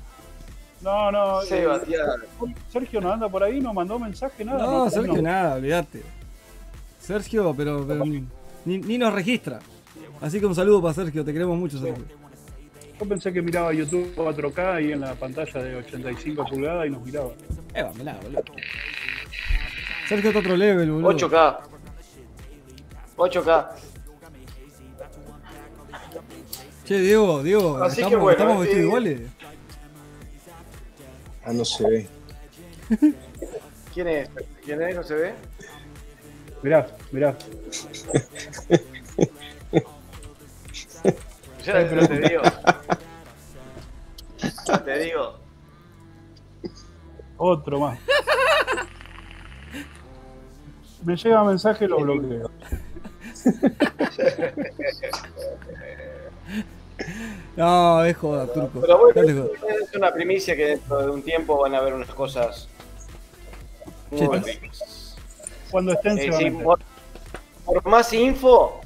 No, 0.82 1.12
no. 1.12 1.42
eh, 1.42 1.46
Sebastián. 1.46 2.08
Sergio 2.70 3.02
no 3.02 3.12
anda 3.14 3.30
por 3.30 3.44
ahí, 3.44 3.60
no 3.60 3.74
mandó 3.74 3.98
mensaje, 4.00 4.44
nada. 4.46 4.64
No, 4.66 4.90
Sergio 4.90 5.14
no. 5.16 5.22
nada, 5.22 5.56
olvídate. 5.56 6.02
Sergio, 7.00 7.54
pero, 7.56 7.86
pero 7.88 8.04
ni, 8.66 8.98
nos 8.98 9.14
registra. 9.14 9.60
Así 10.22 10.40
que 10.40 10.46
un 10.48 10.56
saludo 10.56 10.82
para 10.82 10.94
Sergio, 10.96 11.24
te 11.24 11.32
queremos 11.34 11.58
mucho, 11.58 11.78
Sergio. 11.80 12.04
Yo 13.00 13.08
pensé 13.08 13.32
que 13.34 13.42
miraba 13.42 13.74
YouTube 13.74 14.14
4K 14.16 14.74
ahí 14.76 14.92
en 14.94 15.02
la 15.02 15.14
pantalla 15.16 15.62
de 15.62 15.76
85 15.76 16.46
pulgadas 16.46 16.88
y 16.88 16.90
nos 16.90 17.04
miraba. 17.04 17.30
Eh, 17.74 17.84
vámonos, 17.84 18.24
boludo. 18.24 18.44
Sergio 20.08 20.30
está 20.30 20.40
otro 20.40 20.56
level, 20.56 20.92
boludo. 20.92 21.12
8K. 21.30 21.58
8K. 23.18 23.68
Che, 26.86 27.00
Diego, 27.00 27.42
Diego, 27.42 27.84
Así 27.84 27.98
que 27.98 28.02
¿estamos, 28.04 28.22
bueno, 28.22 28.38
estamos 28.38 28.60
vestidos 28.60 28.84
eh, 28.84 28.88
iguales? 28.88 29.22
Ah, 31.44 31.54
no 31.54 31.66
se 31.66 31.90
ve. 31.90 32.08
¿Quién 33.94 34.08
es? 34.08 34.30
¿Quién 34.64 34.82
es? 34.82 34.96
¿No 34.96 35.04
se 35.04 35.16
ve? 35.16 35.34
Mirá, 36.62 36.88
mirá. 37.12 37.36
Ya 41.66 41.74
pero 41.74 42.08
te 42.08 42.20
digo. 42.20 42.42
Te 44.86 45.00
digo. 45.00 45.34
Otro 47.38 47.80
más. 47.80 48.00
Me 51.04 51.16
llega 51.16 51.44
mensaje 51.44 51.86
y 51.86 51.88
lo 51.88 51.98
bloqueo. 51.98 52.52
No, 57.58 58.04
es 58.04 58.16
joda, 58.18 58.48
turco. 58.48 58.82
Pero 58.82 58.98
bueno, 59.00 59.14
Dale, 59.16 59.34
joda. 59.34 59.50
es 59.84 59.96
una 59.96 60.14
primicia 60.14 60.56
que 60.56 60.66
dentro 60.66 61.02
de 61.02 61.10
un 61.12 61.22
tiempo 61.22 61.58
van 61.60 61.74
a 61.76 61.80
haber 61.80 61.94
unas 61.94 62.10
cosas 62.14 62.68
muy 64.12 64.20
Sí. 64.20 64.28
ricas. 64.60 65.16
Cuando 65.72 65.94
estén 65.94 66.18
se 66.18 66.26
Eh, 66.26 66.30
van 66.32 66.36
a 66.36 66.40
sí, 66.40 66.52
por, 66.64 66.80
por 67.66 67.86
más 67.88 68.14
info, 68.14 68.82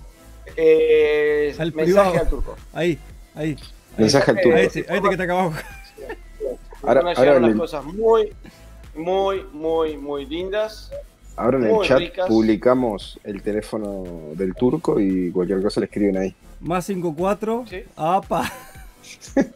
eh, 0.56 1.56
Al 1.60 1.74
mensaje 1.74 1.84
privado. 1.84 2.20
al 2.20 2.30
turco. 2.30 2.56
Ahí, 2.74 3.00
ahí. 3.36 3.58
Mensaje 3.98 4.32
al 4.32 4.42
turco. 4.42 4.58
este, 4.58 4.80
a 4.90 4.96
este 4.96 5.02
que 5.02 5.10
está 5.12 5.24
acá 5.24 5.34
abajo. 5.34 5.54
Ahora, 6.84 7.02
van 7.02 7.18
a 7.18 7.20
llegar 7.20 7.38
unas 7.38 7.52
el, 7.52 7.58
cosas 7.58 7.86
muy, 7.86 8.34
muy, 8.96 9.44
muy, 9.52 9.98
muy 9.98 10.26
lindas. 10.26 10.92
Ahora 11.40 11.58
en 11.58 11.64
el 11.66 11.82
chat 11.84 12.00
ricas. 12.00 12.28
publicamos 12.28 13.20
el 13.24 13.42
teléfono 13.42 14.04
del 14.36 14.54
turco 14.56 15.00
y 15.00 15.32
cualquier 15.32 15.62
cosa 15.62 15.80
le 15.80 15.86
escriben 15.86 16.18
ahí. 16.18 16.36
Más 16.60 16.86
54. 16.86 17.66
Sí. 17.70 17.84
Apa. 17.96 18.52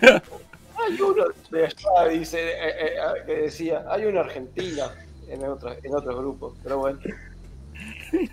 Hay 0.00 1.00
uno 1.00 1.24
de 1.50 1.64
allá, 1.64 2.08
dice, 2.10 2.38
eh, 2.38 2.68
eh, 2.68 2.94
eh, 2.96 3.22
que 3.26 3.32
decía, 3.42 3.84
hay 3.88 4.04
una 4.04 4.20
Argentina 4.20 4.84
en, 5.28 5.44
otros 5.44 5.76
en 5.82 5.94
otros 5.94 6.16
grupos, 6.16 6.54
pero 6.62 6.78
bueno, 6.78 6.98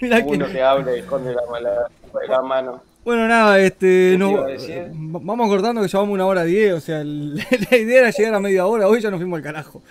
Mirá 0.02 0.20
uno 0.24 0.46
que. 0.46 0.54
que 0.54 0.62
hable 0.62 0.98
y 0.98 1.00
esconde 1.00 1.34
la, 1.34 1.42
la, 1.60 1.90
la 2.28 2.42
mano. 2.42 2.82
Bueno, 3.06 3.28
nada, 3.28 3.60
este. 3.60 4.12
¿Qué 4.14 4.18
No, 4.18 4.47
eh, 4.49 4.89
vamos 4.91 5.47
cortando 5.47 5.82
que 5.82 5.88
llevamos 5.88 6.12
una 6.14 6.26
hora 6.26 6.43
diez. 6.43 6.74
O 6.74 6.80
sea, 6.82 7.01
el- 7.01 7.36
la 7.72 7.78
idea 7.78 7.99
era 7.99 8.10
llegar 8.10 8.34
a 8.34 8.39
media 8.39 8.66
hora. 8.66 8.88
Hoy 8.88 8.99
ya 8.99 9.12
nos 9.12 9.20
fuimos 9.20 9.38
al 9.38 9.43
carajo. 9.43 9.82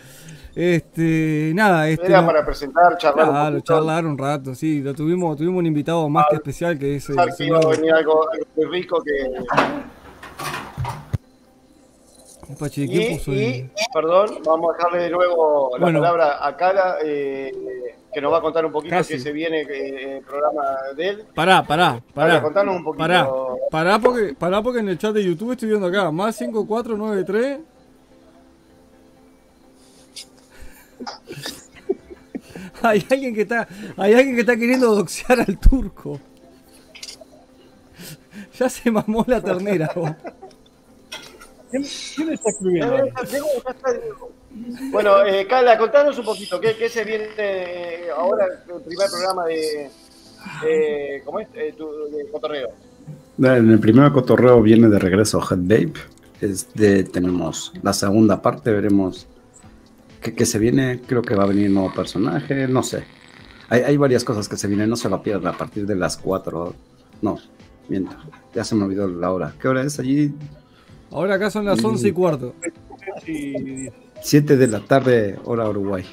Este, 0.56 1.52
nada, 1.54 1.88
este. 1.88 2.06
Era 2.06 2.24
para 2.26 2.44
presentar, 2.44 2.96
charlar 2.98 3.26
un 3.26 3.32
Claro, 3.32 3.56
poquito. 3.56 3.72
charlar 3.74 4.06
un 4.06 4.18
rato, 4.18 4.54
sí. 4.54 4.80
Lo 4.82 4.94
tuvimos, 4.94 5.36
tuvimos 5.36 5.58
un 5.60 5.66
invitado 5.66 6.08
más 6.08 6.26
que 6.28 6.36
especial 6.36 6.78
que 6.78 6.96
es 6.96 7.06
Pensar 7.06 7.28
que 7.36 7.44
iba 7.46 7.58
a 7.58 7.62
señor 7.62 7.76
venir 7.76 7.92
algo, 7.94 8.28
algo 8.32 8.46
muy 8.56 8.66
rico 8.66 9.02
que... 9.02 9.12
Y, 12.76 12.88
¿quién 12.88 13.16
puso 13.16 13.32
y, 13.32 13.38
ahí? 13.38 13.70
perdón, 13.92 14.38
vamos 14.44 14.74
a 14.74 14.76
dejarle 14.76 15.02
de 15.04 15.10
nuevo 15.10 15.70
la 15.78 15.84
Bueno. 15.86 16.00
palabra 16.00 16.46
a 16.46 16.56
Cara, 16.56 16.96
eh, 17.02 17.50
que 18.14 18.20
nos 18.20 18.32
va 18.32 18.38
a 18.38 18.40
contar 18.40 18.64
un 18.64 18.72
poquito 18.72 18.94
Casi. 18.94 19.14
que 19.14 19.18
se 19.20 19.32
viene 19.32 19.62
eh, 19.62 20.16
el 20.18 20.24
programa 20.24 20.62
de 20.96 21.08
él. 21.08 21.24
Pará, 21.34 21.64
pará, 21.64 22.00
Para 22.14 22.28
pará. 22.28 22.42
contarnos 22.42 22.76
un 22.76 22.84
poquito. 22.84 22.98
Pará, 23.02 23.28
pará 23.70 23.98
porque, 23.98 24.34
pará 24.38 24.62
porque 24.62 24.78
en 24.80 24.88
el 24.88 24.98
chat 24.98 25.12
de 25.12 25.24
YouTube 25.24 25.52
estoy 25.52 25.68
viendo 25.68 25.86
acá, 25.88 26.10
más 26.10 26.36
5493. 26.36 27.58
Hay 32.82 33.06
alguien 33.10 33.34
que 33.34 33.42
está, 33.42 33.66
hay 33.96 34.12
alguien 34.12 34.34
que 34.34 34.40
está 34.42 34.56
queriendo 34.56 34.94
doxear 34.94 35.40
al 35.40 35.58
turco. 35.58 36.20
Ya 38.58 38.68
se 38.68 38.90
mamó 38.90 39.24
la 39.26 39.40
ternera. 39.40 39.90
vos. 39.94 40.10
¿Quién, 41.70 41.82
quién 42.14 42.32
está 42.32 42.50
escribiendo? 42.50 42.96
Bueno, 44.90 45.24
eh, 45.24 45.46
Carla, 45.48 45.76
contanos 45.76 46.18
un 46.18 46.24
poquito, 46.24 46.60
¿qué, 46.60 46.76
qué 46.76 46.88
se 46.88 47.04
viene 47.04 47.26
eh, 47.36 48.06
ahora 48.16 48.46
el 48.46 48.82
primer 48.82 49.08
programa 49.10 49.44
de, 49.46 49.90
de- 50.62 51.22
¿cómo 51.24 51.40
es? 51.40 51.48
Eh, 51.54 51.74
tu- 51.76 51.90
de 52.16 52.28
Cotorreo? 52.30 52.68
En 53.38 53.70
el 53.70 53.80
primer 53.80 54.12
cotorreo 54.12 54.62
viene 54.62 54.88
de 54.88 54.98
regreso 54.98 55.40
Head 55.40 55.58
Babe. 55.58 55.92
Este, 56.40 57.04
tenemos 57.04 57.72
la 57.82 57.92
segunda 57.92 58.40
parte, 58.40 58.70
veremos 58.70 59.26
qué, 60.20 60.34
qué 60.34 60.46
se 60.46 60.58
viene. 60.60 61.00
Creo 61.06 61.22
que 61.22 61.34
va 61.34 61.44
a 61.44 61.46
venir 61.46 61.68
un 61.68 61.74
nuevo 61.74 61.92
personaje, 61.92 62.68
no 62.68 62.82
sé. 62.84 63.04
Hay, 63.70 63.80
hay 63.82 63.96
varias 63.96 64.22
cosas 64.24 64.48
que 64.48 64.56
se 64.56 64.68
vienen, 64.68 64.88
no 64.88 64.96
se 64.96 65.08
lo 65.08 65.20
pierdan 65.22 65.54
a 65.54 65.58
partir 65.58 65.84
de 65.86 65.96
las 65.96 66.16
4. 66.16 66.74
No, 67.22 67.38
miento, 67.88 68.14
ya 68.54 68.62
se 68.62 68.74
me 68.76 68.84
olvidó 68.84 69.08
la 69.08 69.32
hora. 69.32 69.54
¿Qué 69.60 69.66
hora 69.68 69.82
es 69.82 69.98
allí? 69.98 70.32
Ahora 71.10 71.34
acá 71.34 71.50
son 71.50 71.64
las 71.64 71.82
11 71.82 72.08
y 72.08 72.12
cuarto. 72.12 72.54
Sí, 73.24 73.88
7 74.20 74.56
de 74.56 74.66
la 74.66 74.80
tarde, 74.80 75.38
hora 75.44 75.68
Uruguay. 75.68 76.04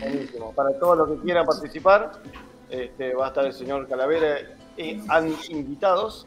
Buenísimo. 0.00 0.52
Para 0.52 0.78
todos 0.78 0.98
los 0.98 1.08
que 1.10 1.24
quieran 1.24 1.46
participar, 1.46 2.12
este, 2.68 3.14
va 3.14 3.26
a 3.26 3.28
estar 3.28 3.46
el 3.46 3.52
señor 3.52 3.88
Calavera 3.88 4.38
y 4.76 5.00
han 5.08 5.34
invitados 5.48 6.26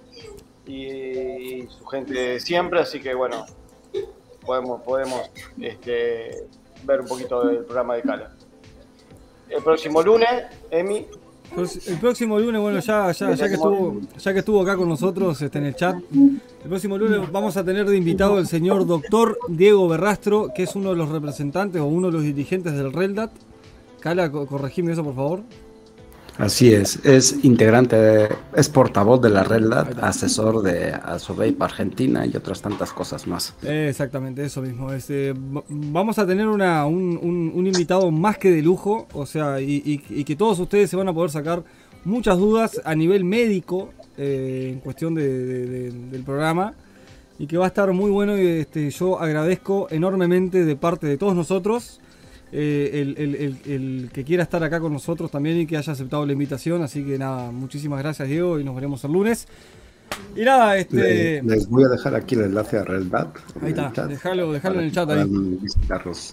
y, 0.65 1.67
su 1.67 1.85
gente 1.85 2.39
siempre, 2.39 2.79
así 2.79 3.01
que 3.01 3.13
bueno, 3.13 3.45
podemos, 4.45 4.81
podemos 4.81 5.29
este, 5.59 6.47
ver 6.83 7.01
un 7.01 7.07
poquito 7.07 7.47
del 7.47 7.65
programa 7.65 7.95
de 7.95 8.01
Cala. 8.03 8.31
El 9.49 9.63
próximo 9.63 10.01
lunes, 10.01 10.45
Emi, 10.71 11.05
Pues, 11.55 11.87
El 11.87 11.97
próximo 11.99 12.39
lunes, 12.39 12.59
bueno, 12.61 12.79
ya, 12.79 13.11
ya, 13.11 13.33
ya 13.35 13.47
que 13.47 13.53
estuvo, 13.53 14.01
ya 14.17 14.33
que 14.33 14.39
estuvo 14.39 14.61
acá 14.61 14.75
con 14.75 14.89
nosotros 14.89 15.39
este, 15.41 15.59
en 15.59 15.65
el 15.65 15.75
chat, 15.75 15.95
el 16.13 16.69
próximo 16.69 16.97
lunes 16.97 17.31
vamos 17.31 17.55
a 17.57 17.63
tener 17.63 17.87
de 17.87 17.95
invitado 17.95 18.39
el 18.39 18.47
señor 18.47 18.87
doctor 18.87 19.37
Diego 19.47 19.87
Berrastro, 19.87 20.49
que 20.55 20.63
es 20.63 20.75
uno 20.75 20.89
de 20.89 20.95
los 20.95 21.09
representantes 21.09 21.79
o 21.81 21.85
uno 21.85 22.07
de 22.07 22.13
los 22.13 22.23
dirigentes 22.23 22.73
del 22.73 22.91
RELDAT. 22.91 23.31
Cala, 23.99 24.31
co- 24.31 24.47
corregime 24.47 24.93
eso, 24.93 25.03
por 25.03 25.15
favor. 25.15 25.41
Así 26.39 26.73
es, 26.73 26.99
es 27.05 27.43
integrante, 27.45 28.27
es 28.55 28.67
portavoz 28.67 29.21
de 29.21 29.29
la 29.29 29.43
Red 29.43 29.61
Lat, 29.65 29.99
asesor 30.03 30.63
de 30.63 30.91
Asobeip 30.91 31.61
Argentina 31.61 32.25
y 32.25 32.35
otras 32.35 32.59
tantas 32.61 32.91
cosas 32.91 33.27
más. 33.27 33.53
Eh, 33.61 33.85
exactamente, 33.89 34.43
eso 34.43 34.61
mismo. 34.63 34.91
Este, 34.91 35.33
v- 35.33 35.63
vamos 35.69 36.17
a 36.17 36.25
tener 36.25 36.47
una, 36.47 36.87
un, 36.87 37.19
un- 37.21 37.51
un 37.53 37.67
invitado 37.67 38.09
más 38.09 38.39
que 38.39 38.49
de 38.49 38.63
lujo, 38.63 39.07
o 39.13 39.27
sea, 39.27 39.61
y, 39.61 39.75
y- 39.85 40.03
y 40.09 40.23
que 40.23 40.35
todos 40.35 40.57
ustedes 40.59 40.89
se 40.89 40.95
van 40.95 41.07
a 41.07 41.13
poder 41.13 41.29
sacar 41.29 41.63
muchas 42.03 42.37
dudas 42.39 42.81
a 42.83 42.95
nivel 42.95 43.23
médico 43.23 43.91
eh, 44.17 44.71
en 44.73 44.79
cuestión 44.79 45.13
de- 45.13 45.27
de- 45.45 45.65
de- 45.67 45.91
del 45.91 46.23
programa 46.23 46.73
y 47.37 47.45
que 47.45 47.57
va 47.57 47.65
a 47.65 47.67
estar 47.67 47.91
muy 47.93 48.09
bueno 48.09 48.37
y 48.37 48.45
este, 48.47 48.89
yo 48.89 49.19
agradezco 49.19 49.87
enormemente 49.91 50.65
de 50.65 50.75
parte 50.75 51.05
de 51.07 51.17
todos 51.17 51.35
nosotros 51.35 51.99
eh, 52.55 53.01
el, 53.01 53.15
el- 53.17 53.35
el- 53.35 53.71
el 53.71 54.09
que 54.13 54.23
quiera 54.23 54.43
estar 54.43 54.63
acá 54.63 54.79
con 54.79 54.93
nosotros 54.93 55.31
también 55.31 55.59
y 55.59 55.65
que 55.65 55.75
haya 55.75 55.91
aceptado 55.91 56.23
la 56.25 56.33
invitación, 56.33 56.83
así 56.83 57.03
que 57.03 57.17
nada, 57.17 57.51
muchísimas 57.51 57.99
gracias 57.99 58.27
Diego 58.29 58.59
y 58.59 58.63
nos 58.63 58.75
veremos 58.75 59.03
el 59.03 59.11
lunes. 59.11 59.47
Y 60.35 60.41
nada, 60.43 60.77
este... 60.77 60.95
Le- 60.95 61.43
Les 61.43 61.67
voy 61.67 61.83
a 61.83 61.87
dejar 61.87 62.13
aquí 62.13 62.35
el 62.35 62.41
enlace 62.43 62.77
a 62.77 62.83
Red 62.83 63.11
Lat. 63.11 63.35
Ahí 63.61 63.69
está, 63.71 64.05
déjalo, 64.07 64.55
en 64.55 64.79
el 64.79 64.91
chat 64.91 65.09
ahí. 65.09 65.25
visitarlos. 65.27 66.31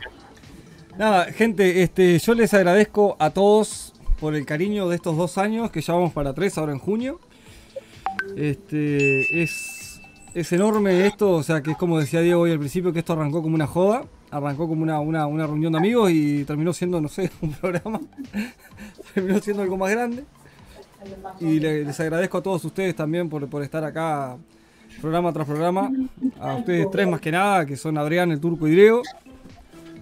Nada, 0.99 1.25
gente, 1.33 1.83
este, 1.83 2.19
yo 2.19 2.35
les 2.35 2.53
agradezco 2.53 3.17
a 3.19 3.31
todos 3.31 3.95
por 4.21 4.35
el 4.35 4.45
cariño 4.45 4.89
de 4.91 4.97
estos 4.97 5.17
dos 5.17 5.39
años, 5.39 5.71
que 5.71 5.81
ya 5.81 5.95
vamos 5.95 6.13
para 6.13 6.35
tres 6.35 6.59
ahora 6.59 6.73
en 6.73 6.79
junio. 6.79 7.21
Este, 8.37 9.43
es, 9.43 10.01
es 10.35 10.53
enorme 10.53 11.07
esto, 11.07 11.31
o 11.33 11.43
sea 11.43 11.63
que 11.63 11.71
es 11.73 11.77
como 11.77 11.99
decía 11.99 12.21
Diego 12.21 12.43
hoy 12.43 12.53
al 12.53 12.59
principio, 12.59 12.93
que 12.93 12.99
esto 12.99 13.15
arrancó 13.15 13.43
como 13.43 13.55
una 13.55 13.67
joda, 13.67 14.05
arrancó 14.31 14.69
como 14.69 14.83
una, 14.83 15.01
una, 15.01 15.27
una 15.27 15.47
reunión 15.47 15.73
de 15.73 15.79
amigos 15.79 16.11
y 16.13 16.45
terminó 16.45 16.73
siendo, 16.73 17.01
no 17.01 17.09
sé, 17.09 17.31
un 17.43 17.53
programa, 17.53 18.01
terminó 19.15 19.39
siendo 19.41 19.63
algo 19.63 19.77
más 19.77 19.91
grande. 19.91 20.25
Y 21.41 21.59
le- 21.61 21.85
les 21.85 21.99
agradezco 22.01 22.39
a 22.39 22.43
todos 22.43 22.65
ustedes 22.65 22.95
también 22.95 23.29
por, 23.29 23.49
por 23.49 23.63
estar 23.63 23.83
acá 23.85 24.37
programa 25.01 25.33
tras 25.33 25.47
programa. 25.47 25.91
A 26.39 26.57
ustedes 26.57 26.91
tres 26.91 27.09
más 27.09 27.21
que 27.21 27.33
nada, 27.33 27.65
que 27.65 27.77
son 27.77 27.97
Adrián, 27.97 28.31
el 28.31 28.41
Turco 28.41 28.69
y 28.69 28.73
Diego. 28.73 29.03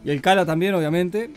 Y 0.05 0.11
el 0.11 0.20
Cala 0.20 0.45
también, 0.45 0.74
obviamente. 0.74 1.31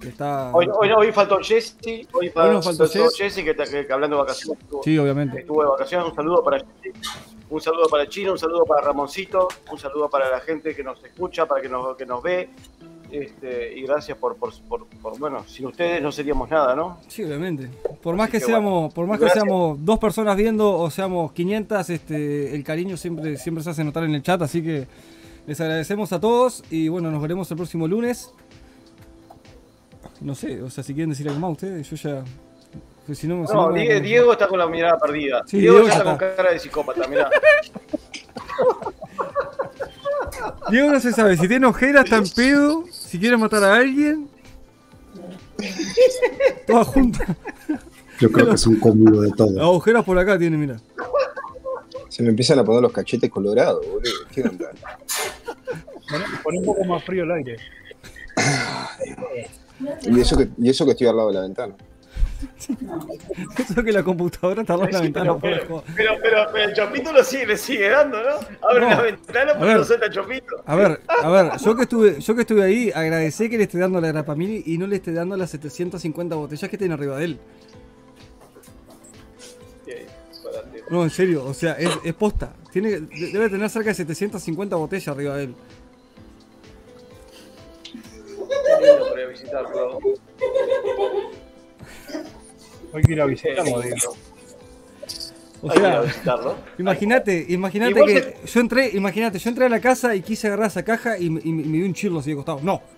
Que 0.00 0.08
está. 0.08 0.50
hoy, 0.54 0.68
hoy, 0.80 0.90
hoy 0.96 1.12
faltó 1.12 1.38
Jesse, 1.42 1.76
hoy, 2.12 2.30
Hoy 2.34 2.50
nos 2.52 2.64
faltó 2.64 2.86
faltó 2.86 3.04
Jess. 3.10 3.16
Jesse, 3.16 3.44
que, 3.44 3.54
que- 3.56 3.86
que 3.86 3.92
hablando 3.92 4.16
de 4.16 4.22
vacaciones 4.22 4.60
estuvo, 4.62 4.82
Sí, 4.82 4.96
obviamente. 4.98 5.40
estuvo 5.40 5.62
de 5.62 5.68
vacaciones, 5.70 6.08
un 6.08 6.14
saludo 6.14 6.44
para 6.44 6.58
Jesse, 6.58 6.94
un 7.50 7.60
saludo 7.60 7.88
para 7.88 8.08
Chino, 8.08 8.32
un 8.32 8.38
saludo 8.38 8.64
para 8.64 8.82
Ramoncito, 8.82 9.48
un 9.72 9.78
saludo 9.78 10.08
para 10.08 10.30
la 10.30 10.40
gente 10.40 10.74
que 10.76 10.84
nos 10.84 11.02
escucha, 11.04 11.46
para 11.46 11.60
que 11.60 11.68
nos, 11.68 11.96
que 11.96 12.06
nos 12.06 12.22
ve. 12.22 12.50
Este, 13.10 13.74
y 13.78 13.82
gracias 13.84 14.18
por, 14.18 14.36
por, 14.36 14.52
por, 14.68 14.86
por- 14.86 15.18
bueno, 15.18 15.42
sin 15.46 15.64
ustedes 15.66 16.02
no 16.02 16.12
seríamos 16.12 16.50
nada, 16.50 16.76
¿no? 16.76 16.98
Sí, 17.08 17.24
obviamente. 17.24 17.70
Por 18.02 18.14
más 18.16 18.28
que 18.28 18.38
que 18.38 18.44
seamos, 18.44 18.92
por 18.92 19.06
más 19.06 19.18
que 19.18 19.30
seamos 19.30 19.82
dos 19.82 19.98
personas 19.98 20.36
viendo 20.36 20.76
o 20.78 20.90
seamos 20.90 21.32
500, 21.32 21.88
este, 21.88 22.54
el 22.54 22.62
cariño 22.64 22.98
siempre, 22.98 23.38
siempre 23.38 23.64
se 23.64 23.70
hace 23.70 23.82
notar 23.82 24.04
en 24.04 24.14
el 24.14 24.22
chat, 24.22 24.42
así 24.42 24.62
que 24.62 24.86
les 25.46 25.58
agradecemos 25.58 26.12
a 26.12 26.20
todos 26.20 26.62
y 26.70 26.88
bueno, 26.88 27.10
nos 27.10 27.22
veremos 27.22 27.50
el 27.50 27.56
próximo 27.56 27.88
lunes. 27.88 28.30
No 30.20 30.34
sé, 30.34 30.60
o 30.62 30.70
sea, 30.70 30.82
si 30.84 30.94
quieren 30.94 31.10
decir 31.10 31.28
algo 31.28 31.40
más 31.40 31.52
ustedes, 31.52 31.88
yo 31.88 31.96
ya. 31.96 32.24
que 33.06 33.14
si 33.14 33.26
no, 33.26 33.46
si 33.46 33.54
No, 33.54 33.68
me- 33.70 33.80
Die- 33.88 34.00
Diego 34.00 34.32
está 34.32 34.48
con 34.48 34.58
la 34.58 34.66
mirada 34.66 34.98
perdida. 34.98 35.42
Sí, 35.46 35.58
Diego, 35.60 35.76
Diego 35.76 35.88
ya 35.88 35.94
está 35.98 36.10
está. 36.12 36.26
con 36.28 36.36
cara 36.36 36.50
de 36.52 36.58
psicópata, 36.58 37.06
mirá. 37.08 37.30
Diego 40.70 40.90
no 40.90 41.00
se 41.00 41.12
sabe, 41.12 41.36
si 41.36 41.48
tiene 41.48 41.66
ojeras, 41.66 42.04
está 42.04 42.16
en 42.16 42.28
pedo, 42.28 42.84
si 42.90 43.18
quiere 43.18 43.36
matar 43.36 43.64
a 43.64 43.76
alguien. 43.76 44.28
Todas 46.66 46.86
juntas. 46.88 47.26
Yo 48.20 48.30
creo 48.30 48.48
que 48.48 48.54
es 48.54 48.66
un 48.66 48.78
cómbulo 48.80 49.20
de 49.22 49.28
Las 49.28 49.36
todo. 49.36 49.70
ojeras 49.72 50.04
por 50.04 50.18
acá 50.18 50.38
tiene, 50.38 50.56
mira. 50.56 50.76
Se 52.08 52.22
me 52.22 52.30
empiezan 52.30 52.58
a 52.58 52.64
poner 52.64 52.82
los 52.82 52.92
cachetes 52.92 53.30
colorados, 53.30 53.84
boludo. 53.86 54.10
¿Qué 54.32 54.42
onda? 54.42 54.70
Pon, 56.10 56.22
pon 56.42 56.56
un 56.56 56.64
poco 56.64 56.84
más 56.84 57.02
frío 57.04 57.24
el 57.24 57.30
aire. 57.32 57.56
Y 60.02 60.20
eso, 60.20 60.36
que, 60.36 60.48
y 60.58 60.68
eso 60.70 60.84
que 60.84 60.92
estoy 60.92 61.06
al 61.06 61.16
lado 61.16 61.28
de 61.28 61.34
la 61.34 61.40
ventana. 61.42 61.74
Eso 63.58 63.82
que 63.82 63.90
la 63.90 64.04
computadora 64.04 64.60
está 64.62 64.74
en 64.74 64.92
la 64.92 65.00
ventana. 65.00 65.38
pero, 65.40 65.82
pero, 65.96 66.12
pero, 66.22 66.56
el 66.56 66.72
chopito 66.72 67.12
lo 67.12 67.24
sigue, 67.24 67.46
le 67.48 67.56
sigue 67.56 67.88
dando, 67.88 68.16
¿no? 68.22 68.36
Abre 68.68 68.80
No. 68.82 68.88
la 68.90 69.02
ventana 69.02 69.52
porque 69.54 69.64
ver. 69.66 69.76
lo 69.78 69.84
suelta 69.84 70.06
el 70.06 70.12
chopito. 70.12 70.62
A 70.64 70.76
ver, 70.76 71.00
a 71.08 71.28
ver, 71.30 71.52
yo 71.58 71.74
que 71.74 71.82
estuve, 71.82 72.20
yo 72.20 72.34
que 72.36 72.40
estuve 72.42 72.62
ahí, 72.62 72.92
agradecí 72.94 73.50
que 73.50 73.56
le 73.58 73.64
esté 73.64 73.78
dando 73.78 74.00
la 74.00 74.08
grapamini 74.08 74.62
y 74.66 74.78
no 74.78 74.86
le 74.86 74.96
esté 74.96 75.12
dando 75.12 75.36
las 75.36 75.50
750 75.50 76.36
botellas 76.36 76.70
que 76.70 76.78
tiene 76.78 76.94
arriba 76.94 77.16
de 77.16 77.24
él. 77.24 77.40
No, 80.90 81.02
en 81.02 81.10
serio, 81.10 81.44
o 81.44 81.52
sea, 81.54 81.72
es, 81.72 81.90
es 82.04 82.14
posta. 82.14 82.52
Tiene, 82.72 83.00
de- 83.00 83.30
debe 83.32 83.50
tener 83.50 83.68
cerca 83.68 83.88
de 83.90 83.94
750 83.94 84.76
botellas 84.76 85.08
arriba 85.08 85.36
de 85.36 85.44
él. 85.44 85.54
visitarlo. 89.48 89.98
Hay 92.94 93.02
que 93.02 93.12
ir 93.12 93.20
a 93.20 93.24
Qué 93.24 93.30
visitarlo. 93.30 93.80
O 95.60 95.72
sea, 95.72 96.04
imagínate, 96.78 97.46
imagínate 97.48 98.04
que 98.04 98.22
se- 98.22 98.46
yo 98.46 98.60
entré, 98.60 98.90
imagínate, 98.90 99.38
yo 99.40 99.48
entré 99.50 99.66
a 99.66 99.68
la 99.68 99.80
casa 99.80 100.14
y 100.14 100.22
quise 100.22 100.46
agarrar 100.46 100.68
esa 100.68 100.84
caja 100.84 101.18
y, 101.18 101.30
me 101.30 101.40
dio 101.40 101.84
un 101.84 101.94
chirlo 101.94 102.20
así 102.20 102.30
de 102.30 102.36
costado. 102.36 102.60
No. 102.62 102.80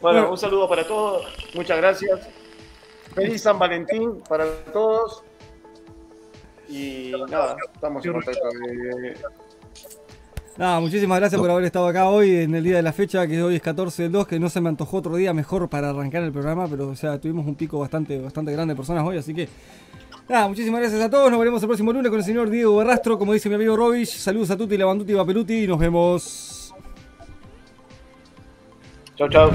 Bueno, 0.00 0.18
Bueno. 0.18 0.30
un 0.32 0.38
saludo 0.38 0.68
para 0.68 0.86
todos. 0.86 1.24
Muchas 1.54 1.78
gracias. 1.78 2.28
Feliz 3.14 3.40
San 3.42 3.58
Valentín 3.58 4.20
para 4.28 4.44
todos. 4.72 5.22
Y 6.68 7.12
nada, 7.30 7.56
estamos 7.72 8.04
en 8.04 8.12
contacto. 8.12 8.48
Nada, 10.58 10.80
muchísimas 10.80 11.18
gracias 11.18 11.40
por 11.40 11.50
haber 11.50 11.64
estado 11.64 11.86
acá 11.86 12.08
hoy 12.08 12.36
en 12.36 12.54
el 12.54 12.62
día 12.62 12.76
de 12.76 12.82
la 12.82 12.92
fecha, 12.92 13.26
que 13.26 13.42
hoy 13.42 13.56
es 13.56 13.62
14 13.62 14.02
del 14.02 14.12
2, 14.12 14.26
que 14.26 14.38
no 14.38 14.50
se 14.50 14.60
me 14.60 14.68
antojó 14.68 14.98
otro 14.98 15.16
día 15.16 15.32
mejor 15.32 15.68
para 15.70 15.88
arrancar 15.90 16.22
el 16.22 16.30
programa, 16.30 16.68
pero 16.68 16.88
o 16.88 16.96
sea, 16.96 17.18
tuvimos 17.18 17.46
un 17.46 17.54
pico 17.54 17.78
bastante, 17.78 18.20
bastante 18.20 18.52
grande 18.52 18.74
de 18.74 18.76
personas 18.76 19.02
hoy, 19.02 19.16
así 19.16 19.32
que 19.32 19.48
nada, 20.28 20.48
muchísimas 20.48 20.80
gracias 20.80 21.00
a 21.00 21.08
todos, 21.08 21.30
nos 21.30 21.38
veremos 21.38 21.62
el 21.62 21.68
próximo 21.68 21.90
lunes 21.90 22.10
con 22.10 22.18
el 22.18 22.24
señor 22.24 22.50
Diego 22.50 22.76
Barrastro, 22.76 23.18
como 23.18 23.32
dice 23.32 23.48
mi 23.48 23.54
amigo 23.54 23.74
Robich, 23.76 24.10
saludos 24.10 24.50
a 24.50 24.56
Tuti, 24.58 24.76
Lavanduti 24.76 25.12
y 25.12 25.16
Papeluti 25.16 25.64
y 25.64 25.66
nos 25.66 25.78
vemos. 25.78 26.74
Chau, 29.16 29.28
chau. 29.30 29.50